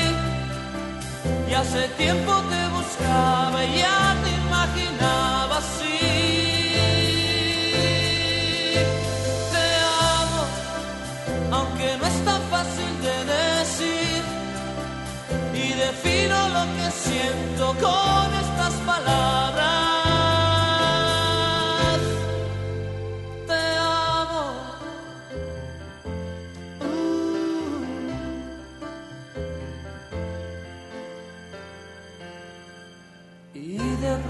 Y 1.49 1.53
hace 1.53 1.87
tiempo 2.03 2.31
te 2.51 2.61
buscaba 2.77 3.63
y 3.63 3.77
ya 3.79 4.15
te 4.23 4.29
imaginaba 4.43 5.57
así. 5.63 5.99
Te 9.53 9.67
amo 10.19 10.41
aunque 11.57 11.87
no 11.99 12.05
es 12.11 12.17
tan 12.25 12.41
fácil 12.53 12.91
de 13.07 13.15
decir. 13.35 14.21
Y 15.63 15.67
defino 15.85 16.37
lo 16.55 16.63
que 16.75 16.87
siento 17.05 17.65
con 17.85 18.27
estas 18.43 18.73
palabras. 18.85 19.36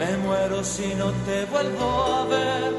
me 0.00 0.16
muero 0.16 0.64
si 0.64 0.94
no 0.94 1.12
te 1.26 1.44
vuelvo 1.44 1.88
a 2.18 2.24
ver. 2.24 2.72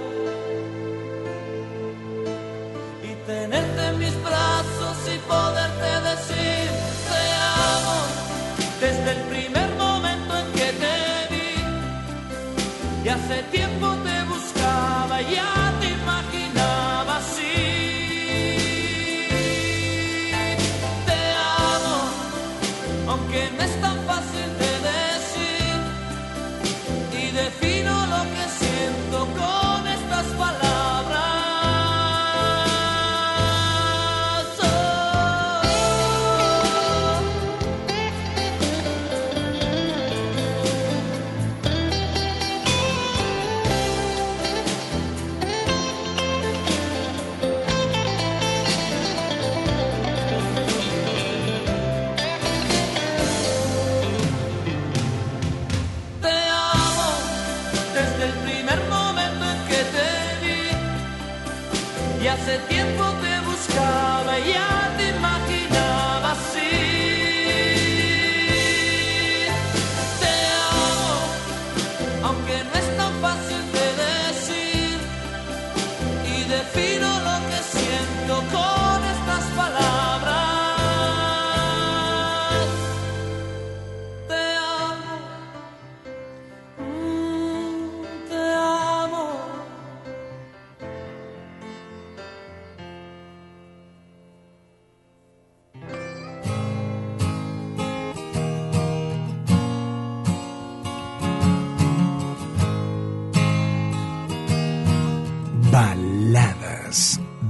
Y 3.10 3.12
tenerte 3.28 3.82
en 3.90 4.00
mis 4.00 4.16
brazos 4.24 4.98
y 5.16 5.18
poderte 5.30 5.90
decir. 6.10 6.51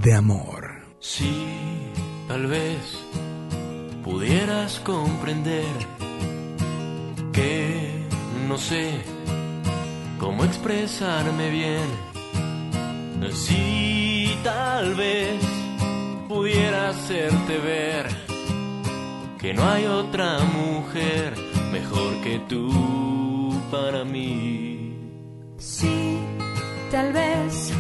de 0.02 0.16
amor. 0.16 0.82
Sí, 1.00 1.46
tal 2.28 2.48
vez 2.48 3.00
pudieras 4.04 4.80
comprender 4.80 5.66
que 7.32 8.08
no 8.48 8.58
sé 8.58 9.02
cómo 10.20 10.44
expresarme 10.44 11.50
bien. 11.50 11.88
Sí, 13.32 14.36
tal 14.44 14.96
vez 14.96 15.40
pudiera 16.28 16.90
hacerte 16.90 17.58
ver 17.60 18.08
que 19.38 19.54
no 19.54 19.68
hay 19.70 19.86
otra 19.86 20.40
mujer 20.40 21.36
mejor 21.72 22.22
que 22.22 22.40
tú 22.50 23.62
para 23.70 24.04
mí. 24.04 24.96
Sí, 25.58 26.18
tal 26.90 27.14
vez 27.14 27.72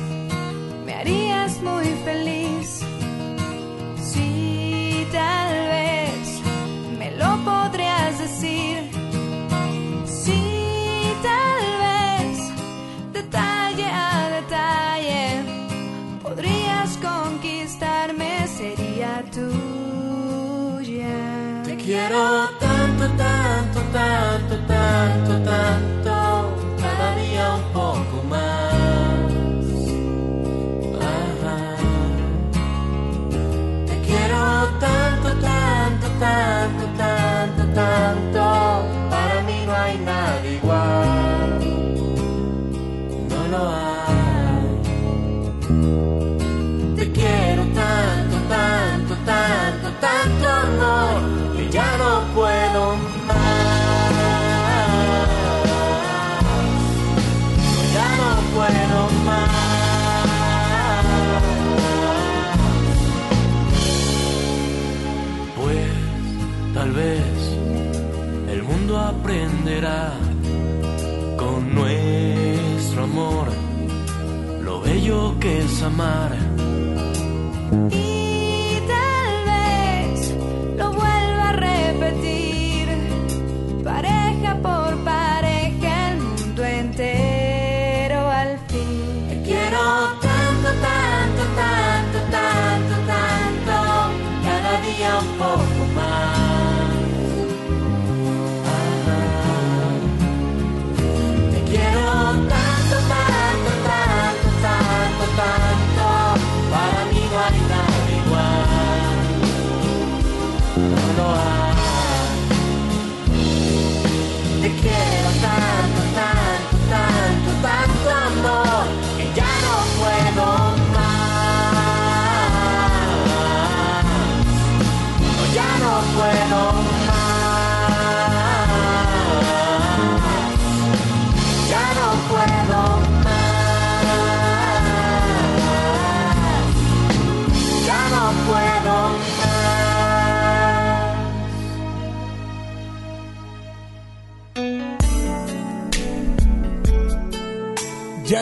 amar. 75.91 76.30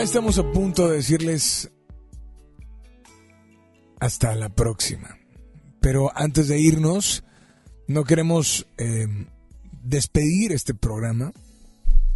Estamos 0.02 0.38
a 0.38 0.50
punto 0.50 0.88
de 0.88 0.96
decirles 0.96 1.70
hasta 4.00 4.34
la 4.34 4.48
próxima. 4.48 5.18
Pero 5.80 6.10
antes 6.16 6.48
de 6.48 6.58
irnos, 6.58 7.22
no 7.86 8.04
queremos 8.04 8.66
eh, 8.78 9.06
despedir 9.82 10.52
este 10.52 10.72
programa 10.72 11.32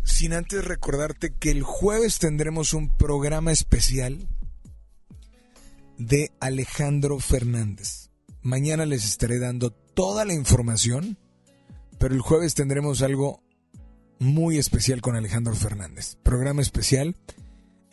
sin 0.03 0.33
antes 0.33 0.65
recordarte 0.65 1.35
que 1.35 1.51
el 1.51 1.63
jueves 1.63 2.19
tendremos 2.19 2.73
un 2.73 2.89
programa 2.89 3.53
especial 3.53 4.29
de 5.99 6.33
Alejandro 6.41 7.21
Fernández. 7.21 8.11
Mañana 8.41 8.87
les 8.87 9.05
estaré 9.05 9.39
dando 9.39 9.71
toda 9.71 10.25
la 10.25 10.33
información, 10.33 11.19
pero 11.99 12.15
el 12.15 12.23
jueves 12.23 12.55
tendremos 12.55 13.03
algo 13.03 13.43
muy 14.19 14.57
especial 14.57 15.03
con 15.03 15.17
Alejandro 15.17 15.55
Fernández. 15.55 16.17
Programa 16.23 16.63
especial 16.63 17.15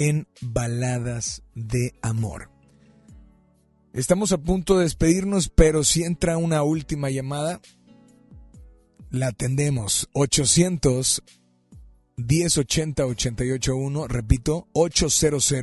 en 0.02 0.28
Baladas 0.41 1.44
de 1.53 1.94
Amor. 2.02 2.49
Estamos 3.94 4.32
a 4.32 4.40
punto 4.40 4.78
de 4.78 4.86
despedirnos, 4.86 5.49
pero 5.49 5.84
si 5.84 6.02
entra 6.02 6.38
una 6.38 6.64
última 6.64 7.11
llamada, 7.11 7.61
la 9.11 9.28
atendemos. 9.28 10.10
800 10.14 11.22
1080 12.18 13.06
881, 13.06 14.07
repito, 14.07 14.68
800 14.73 15.53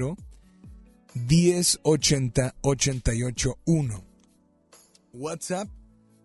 1080 1.15 2.55
881. 2.61 4.05
WhatsApp 5.15 5.69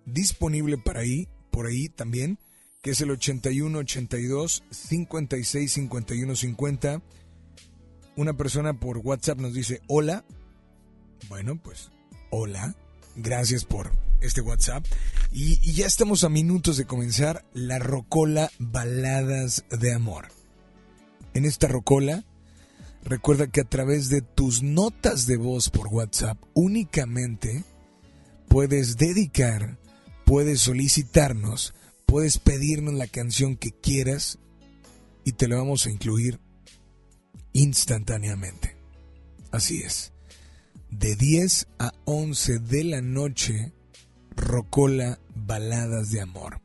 disponible 0.05 0.77
para 0.77 0.99
ahí, 0.99 1.27
por 1.49 1.65
ahí 1.65 1.89
también, 1.89 2.37
que 2.83 2.91
es 2.91 3.01
el 3.01 3.09
81 3.09 3.75
82 3.79 4.63
56 4.69 5.71
51 5.71 6.35
50. 6.35 7.01
Una 8.15 8.33
persona 8.33 8.73
por 8.73 8.99
WhatsApp 8.99 9.39
nos 9.39 9.53
dice, 9.53 9.81
hola. 9.87 10.23
Bueno, 11.29 11.59
pues, 11.61 11.89
hola. 12.29 12.75
Gracias 13.15 13.65
por 13.65 13.91
este 14.21 14.41
WhatsApp. 14.41 14.85
Y, 15.31 15.73
ya 15.73 15.87
estamos 15.87 16.23
a 16.23 16.29
minutos 16.29 16.77
de 16.77 16.85
comenzar 16.85 17.43
la 17.53 17.79
Rocola 17.79 18.51
Baladas 18.59 19.65
de 19.69 19.93
Amor. 19.93 20.27
En 21.33 21.45
esta 21.45 21.67
Rocola, 21.67 22.23
recuerda 23.03 23.47
que 23.47 23.61
a 23.61 23.69
través 23.69 24.09
de 24.09 24.21
tus 24.21 24.61
notas 24.61 25.25
de 25.25 25.37
voz 25.37 25.71
por 25.71 25.87
WhatsApp 25.87 26.37
únicamente 26.53 27.63
puedes 28.47 28.97
dedicar, 28.97 29.79
puedes 30.25 30.61
solicitarnos, 30.61 31.73
puedes 32.05 32.37
pedirnos 32.37 32.93
la 32.93 33.07
canción 33.07 33.57
que 33.57 33.71
quieras 33.71 34.37
y 35.23 35.31
te 35.31 35.47
la 35.47 35.55
vamos 35.55 35.87
a 35.87 35.89
incluir 35.89 36.39
instantáneamente. 37.53 38.75
Así 39.51 39.81
es. 39.81 40.11
De 40.89 41.15
10 41.15 41.67
a 41.79 41.91
11 42.05 42.59
de 42.59 42.83
la 42.83 43.01
noche, 43.01 43.71
Rocola 44.35 45.19
Baladas 45.33 46.11
de 46.11 46.21
Amor. 46.21 46.61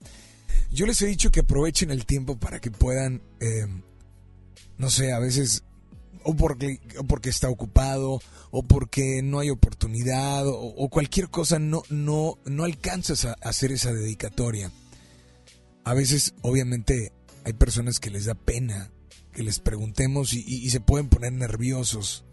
Yo 0.70 0.86
les 0.86 1.00
he 1.00 1.06
dicho 1.06 1.30
que 1.30 1.40
aprovechen 1.40 1.90
el 1.90 2.04
tiempo 2.04 2.38
para 2.38 2.60
que 2.60 2.70
puedan, 2.70 3.22
eh, 3.40 3.66
no 4.76 4.90
sé, 4.90 5.12
a 5.12 5.18
veces, 5.18 5.64
o 6.24 6.34
porque, 6.34 6.80
porque 7.06 7.30
está 7.30 7.48
ocupado, 7.48 8.20
o 8.50 8.62
porque 8.62 9.22
no 9.22 9.38
hay 9.38 9.50
oportunidad, 9.50 10.46
o, 10.46 10.58
o 10.58 10.88
cualquier 10.90 11.30
cosa, 11.30 11.58
no, 11.58 11.82
no, 11.88 12.38
no 12.44 12.64
alcanzas 12.64 13.24
a 13.24 13.32
hacer 13.42 13.72
esa 13.72 13.92
dedicatoria. 13.92 14.70
A 15.84 15.94
veces, 15.94 16.34
obviamente, 16.42 17.12
hay 17.44 17.54
personas 17.54 17.98
que 17.98 18.10
les 18.10 18.26
da 18.26 18.34
pena 18.34 18.90
que 19.32 19.42
les 19.42 19.58
preguntemos 19.60 20.32
y, 20.34 20.68
se 20.70 20.80
pueden 20.80 21.08
poner 21.08 21.32
nerviosos 21.32 22.24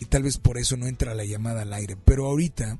y 0.00 0.06
tal 0.06 0.22
vez 0.22 0.38
por 0.38 0.58
eso 0.58 0.76
no 0.76 0.86
entra 0.86 1.14
la 1.14 1.24
llamada 1.24 1.62
al 1.62 1.72
aire. 1.72 1.96
Pero 2.04 2.26
ahorita, 2.26 2.78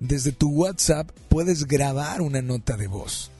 desde 0.00 0.32
tu 0.32 0.50
WhatsApp, 0.50 1.10
puedes 1.28 1.66
grabar 1.66 2.20
una 2.20 2.42
nota 2.42 2.76
de 2.76 2.86
voz 2.86 3.30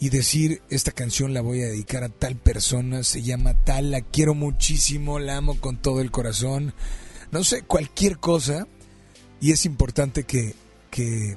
y 0.00 0.08
decir, 0.08 0.62
esta 0.70 0.92
canción 0.92 1.34
la 1.34 1.42
voy 1.42 1.60
a 1.60 1.66
dedicar 1.66 2.02
a 2.02 2.08
tal 2.08 2.34
persona, 2.34 3.04
se 3.04 3.22
llama 3.22 3.52
tal, 3.64 3.90
la 3.90 4.00
quiero 4.00 4.34
muchísimo, 4.34 5.18
la 5.18 5.36
amo 5.36 5.60
con 5.60 5.76
todo 5.76 6.00
el 6.00 6.10
corazón, 6.10 6.72
no 7.30 7.44
sé, 7.44 7.62
cualquier 7.62 8.18
cosa. 8.18 8.66
Y 9.42 9.52
es 9.52 9.66
importante 9.66 10.24
que, 10.24 10.54
que, 10.90 11.36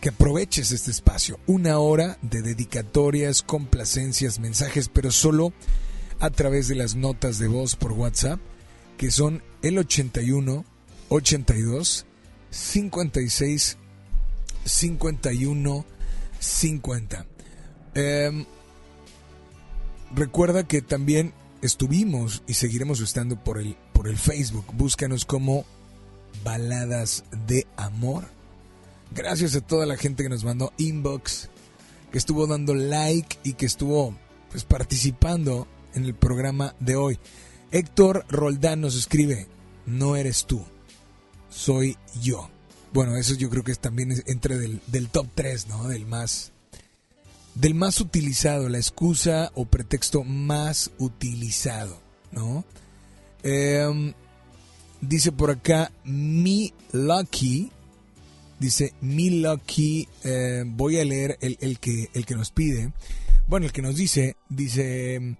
que 0.00 0.08
aproveches 0.10 0.72
este 0.72 0.90
espacio. 0.90 1.38
Una 1.46 1.78
hora 1.78 2.18
de 2.22 2.42
dedicatorias, 2.42 3.42
complacencias, 3.42 4.38
mensajes, 4.38 4.88
pero 4.88 5.10
solo 5.10 5.52
a 6.18 6.30
través 6.30 6.68
de 6.68 6.74
las 6.74 6.96
notas 6.96 7.38
de 7.38 7.48
voz 7.48 7.76
por 7.76 7.92
WhatsApp, 7.92 8.40
que 8.96 9.10
son 9.10 9.42
el 9.62 9.78
81 9.78 10.64
82 11.08 12.06
56 12.50 13.76
51 14.64 15.84
50. 16.38 17.26
Eh, 17.94 18.46
recuerda 20.14 20.66
que 20.66 20.82
también 20.82 21.32
estuvimos 21.62 22.42
y 22.46 22.54
seguiremos 22.54 23.00
estando 23.00 23.42
por 23.42 23.58
el, 23.58 23.76
por 23.92 24.08
el 24.08 24.16
Facebook. 24.16 24.66
Búscanos 24.74 25.24
como 25.24 25.64
Baladas 26.44 27.24
de 27.46 27.66
Amor. 27.76 28.39
Gracias 29.12 29.56
a 29.56 29.60
toda 29.60 29.86
la 29.86 29.96
gente 29.96 30.22
que 30.22 30.28
nos 30.28 30.44
mandó 30.44 30.72
inbox, 30.78 31.48
que 32.12 32.18
estuvo 32.18 32.46
dando 32.46 32.74
like 32.74 33.38
y 33.42 33.54
que 33.54 33.66
estuvo 33.66 34.16
pues, 34.50 34.64
participando 34.64 35.66
en 35.94 36.04
el 36.04 36.14
programa 36.14 36.74
de 36.78 36.96
hoy. 36.96 37.18
Héctor 37.72 38.24
Roldán 38.28 38.80
nos 38.80 38.96
escribe, 38.96 39.48
no 39.86 40.14
eres 40.14 40.46
tú, 40.46 40.64
soy 41.48 41.96
yo. 42.22 42.50
Bueno, 42.92 43.16
eso 43.16 43.34
yo 43.34 43.50
creo 43.50 43.64
que 43.64 43.72
es 43.72 43.78
también 43.78 44.12
entre 44.26 44.58
del, 44.58 45.08
top 45.10 45.26
3, 45.34 45.68
¿no? 45.68 45.88
Del 45.88 46.06
más 46.06 46.52
del 47.54 47.74
más 47.74 48.00
utilizado, 48.00 48.68
la 48.68 48.78
excusa 48.78 49.50
o 49.54 49.64
pretexto 49.64 50.22
más 50.22 50.92
utilizado, 50.98 52.00
¿no? 52.30 52.64
Eh, 53.42 54.14
dice 55.00 55.32
por 55.32 55.50
acá, 55.50 55.90
mi 56.04 56.72
lucky, 56.92 57.72
dice 58.60 58.94
mi 59.00 59.40
lucky, 59.40 60.06
eh, 60.22 60.62
voy 60.66 61.00
a 61.00 61.04
leer 61.04 61.36
el, 61.40 61.56
el, 61.60 61.80
que, 61.80 62.10
el 62.14 62.24
que 62.24 62.36
nos 62.36 62.52
pide, 62.52 62.92
bueno, 63.48 63.66
el 63.66 63.72
que 63.72 63.82
nos 63.82 63.96
dice, 63.96 64.36
dice, 64.48 65.36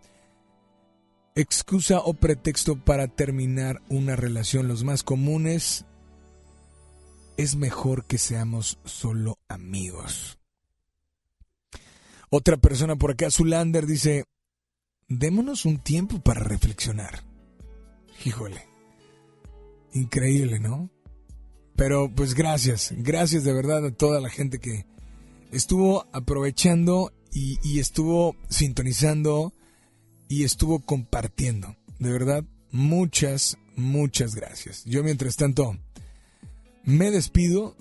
excusa 1.36 2.00
o 2.00 2.14
pretexto 2.14 2.76
para 2.76 3.06
terminar 3.06 3.80
una 3.88 4.16
relación, 4.16 4.66
los 4.66 4.82
más 4.82 5.04
comunes, 5.04 5.84
es 7.36 7.54
mejor 7.54 8.04
que 8.06 8.18
seamos 8.18 8.78
solo 8.84 9.38
amigos. 9.48 10.38
Otra 12.30 12.56
persona 12.56 12.96
por 12.96 13.12
acá, 13.12 13.30
Zulander, 13.30 13.86
dice, 13.86 14.24
démonos 15.08 15.64
un 15.64 15.78
tiempo 15.78 16.20
para 16.20 16.40
reflexionar. 16.40 17.24
Híjole, 18.24 18.66
increíble, 19.92 20.60
¿no? 20.60 20.90
Pero 21.80 22.12
pues 22.14 22.34
gracias, 22.34 22.92
gracias 22.98 23.42
de 23.42 23.54
verdad 23.54 23.86
a 23.86 23.90
toda 23.90 24.20
la 24.20 24.28
gente 24.28 24.58
que 24.58 24.84
estuvo 25.50 26.06
aprovechando 26.12 27.10
y, 27.32 27.58
y 27.66 27.80
estuvo 27.80 28.36
sintonizando 28.50 29.54
y 30.28 30.44
estuvo 30.44 30.80
compartiendo. 30.80 31.74
De 31.98 32.12
verdad, 32.12 32.44
muchas, 32.70 33.56
muchas 33.76 34.34
gracias. 34.34 34.84
Yo 34.84 35.02
mientras 35.02 35.36
tanto 35.36 35.78
me 36.84 37.10
despido. 37.10 37.74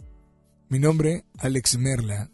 Mi 0.69 0.79
nombre, 0.79 1.25
Alex 1.37 1.77
Merla 1.77 2.31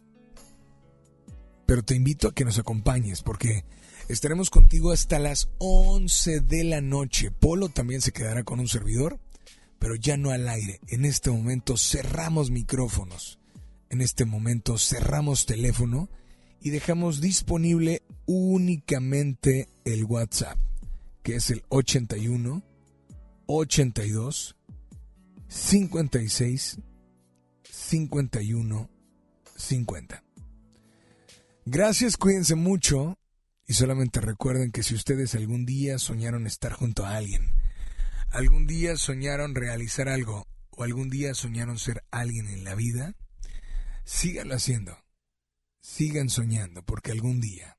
pero 1.66 1.84
te 1.84 1.96
invito 1.96 2.28
a 2.28 2.34
que 2.34 2.46
nos 2.46 2.60
acompañes 2.60 3.24
porque 3.24 3.66
estaremos 4.08 4.52
contigo 4.52 4.92
hasta 4.92 5.18
las 5.18 5.50
11 5.58 6.42
de 6.42 6.64
la 6.64 6.82
noche. 6.82 7.32
Polo 7.32 7.70
también 7.70 8.02
se 8.02 8.12
quedará 8.12 8.44
con 8.44 8.60
un 8.60 8.68
servidor, 8.68 9.20
pero 9.86 9.94
ya 9.94 10.18
no 10.18 10.32
al 10.32 10.50
aire. 10.50 10.80
En 10.88 11.06
este 11.06 11.30
momento 11.30 11.78
cerramos 11.78 12.50
micrófonos. 12.50 13.38
En 13.92 14.02
este 14.02 14.26
momento 14.26 14.80
cerramos 14.80 15.46
teléfono 15.46 16.10
y 16.60 16.72
dejamos 16.72 17.22
disponible 17.22 18.02
únicamente 18.26 19.70
el 19.84 20.06
WhatsApp, 20.06 20.58
que 21.22 21.36
es 21.36 21.52
el 21.52 21.62
81 21.70 22.64
82 23.46 24.56
56 25.50 26.80
51 27.70 28.90
50. 29.56 30.24
Gracias, 31.66 32.18
cuídense 32.18 32.56
mucho 32.56 33.20
y 33.68 33.74
solamente 33.74 34.20
recuerden 34.20 34.72
que 34.72 34.82
si 34.82 34.96
ustedes 34.96 35.36
algún 35.36 35.68
día 35.68 36.00
soñaron 36.00 36.48
estar 36.48 36.74
junto 36.74 37.06
a 37.06 37.18
alguien, 37.18 37.54
algún 38.36 38.68
día 38.68 38.98
soñaron 38.98 39.56
realizar 39.56 40.10
algo 40.10 40.48
o 40.70 40.84
algún 40.84 41.10
día 41.10 41.34
soñaron 41.34 41.80
ser 41.80 42.04
alguien 42.12 42.48
en 42.48 42.66
la 42.66 42.76
vida, 42.76 43.14
síganlo 44.04 44.56
haciendo. 44.56 44.98
Sigan 45.82 46.30
soñando 46.30 46.84
porque 46.84 47.12
algún 47.12 47.40
día, 47.40 47.78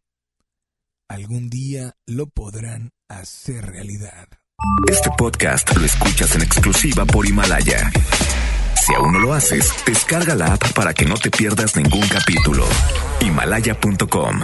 algún 1.08 1.50
día 1.50 1.96
lo 2.06 2.28
podrán 2.28 2.92
hacer 3.08 3.66
realidad. 3.66 4.28
Este 4.88 5.10
podcast 5.18 5.76
lo 5.76 5.84
escuchas 5.84 6.34
en 6.36 6.42
exclusiva 6.42 7.04
por 7.04 7.26
Himalaya. 7.26 7.90
Si 8.86 8.94
aún 8.94 9.12
no 9.12 9.18
lo 9.18 9.34
haces, 9.34 9.70
descarga 9.84 10.34
la 10.34 10.54
app 10.54 10.72
para 10.72 10.94
que 10.94 11.04
no 11.04 11.16
te 11.16 11.30
pierdas 11.30 11.76
ningún 11.76 12.06
capítulo. 12.08 12.66
Himalaya.com 13.20 14.40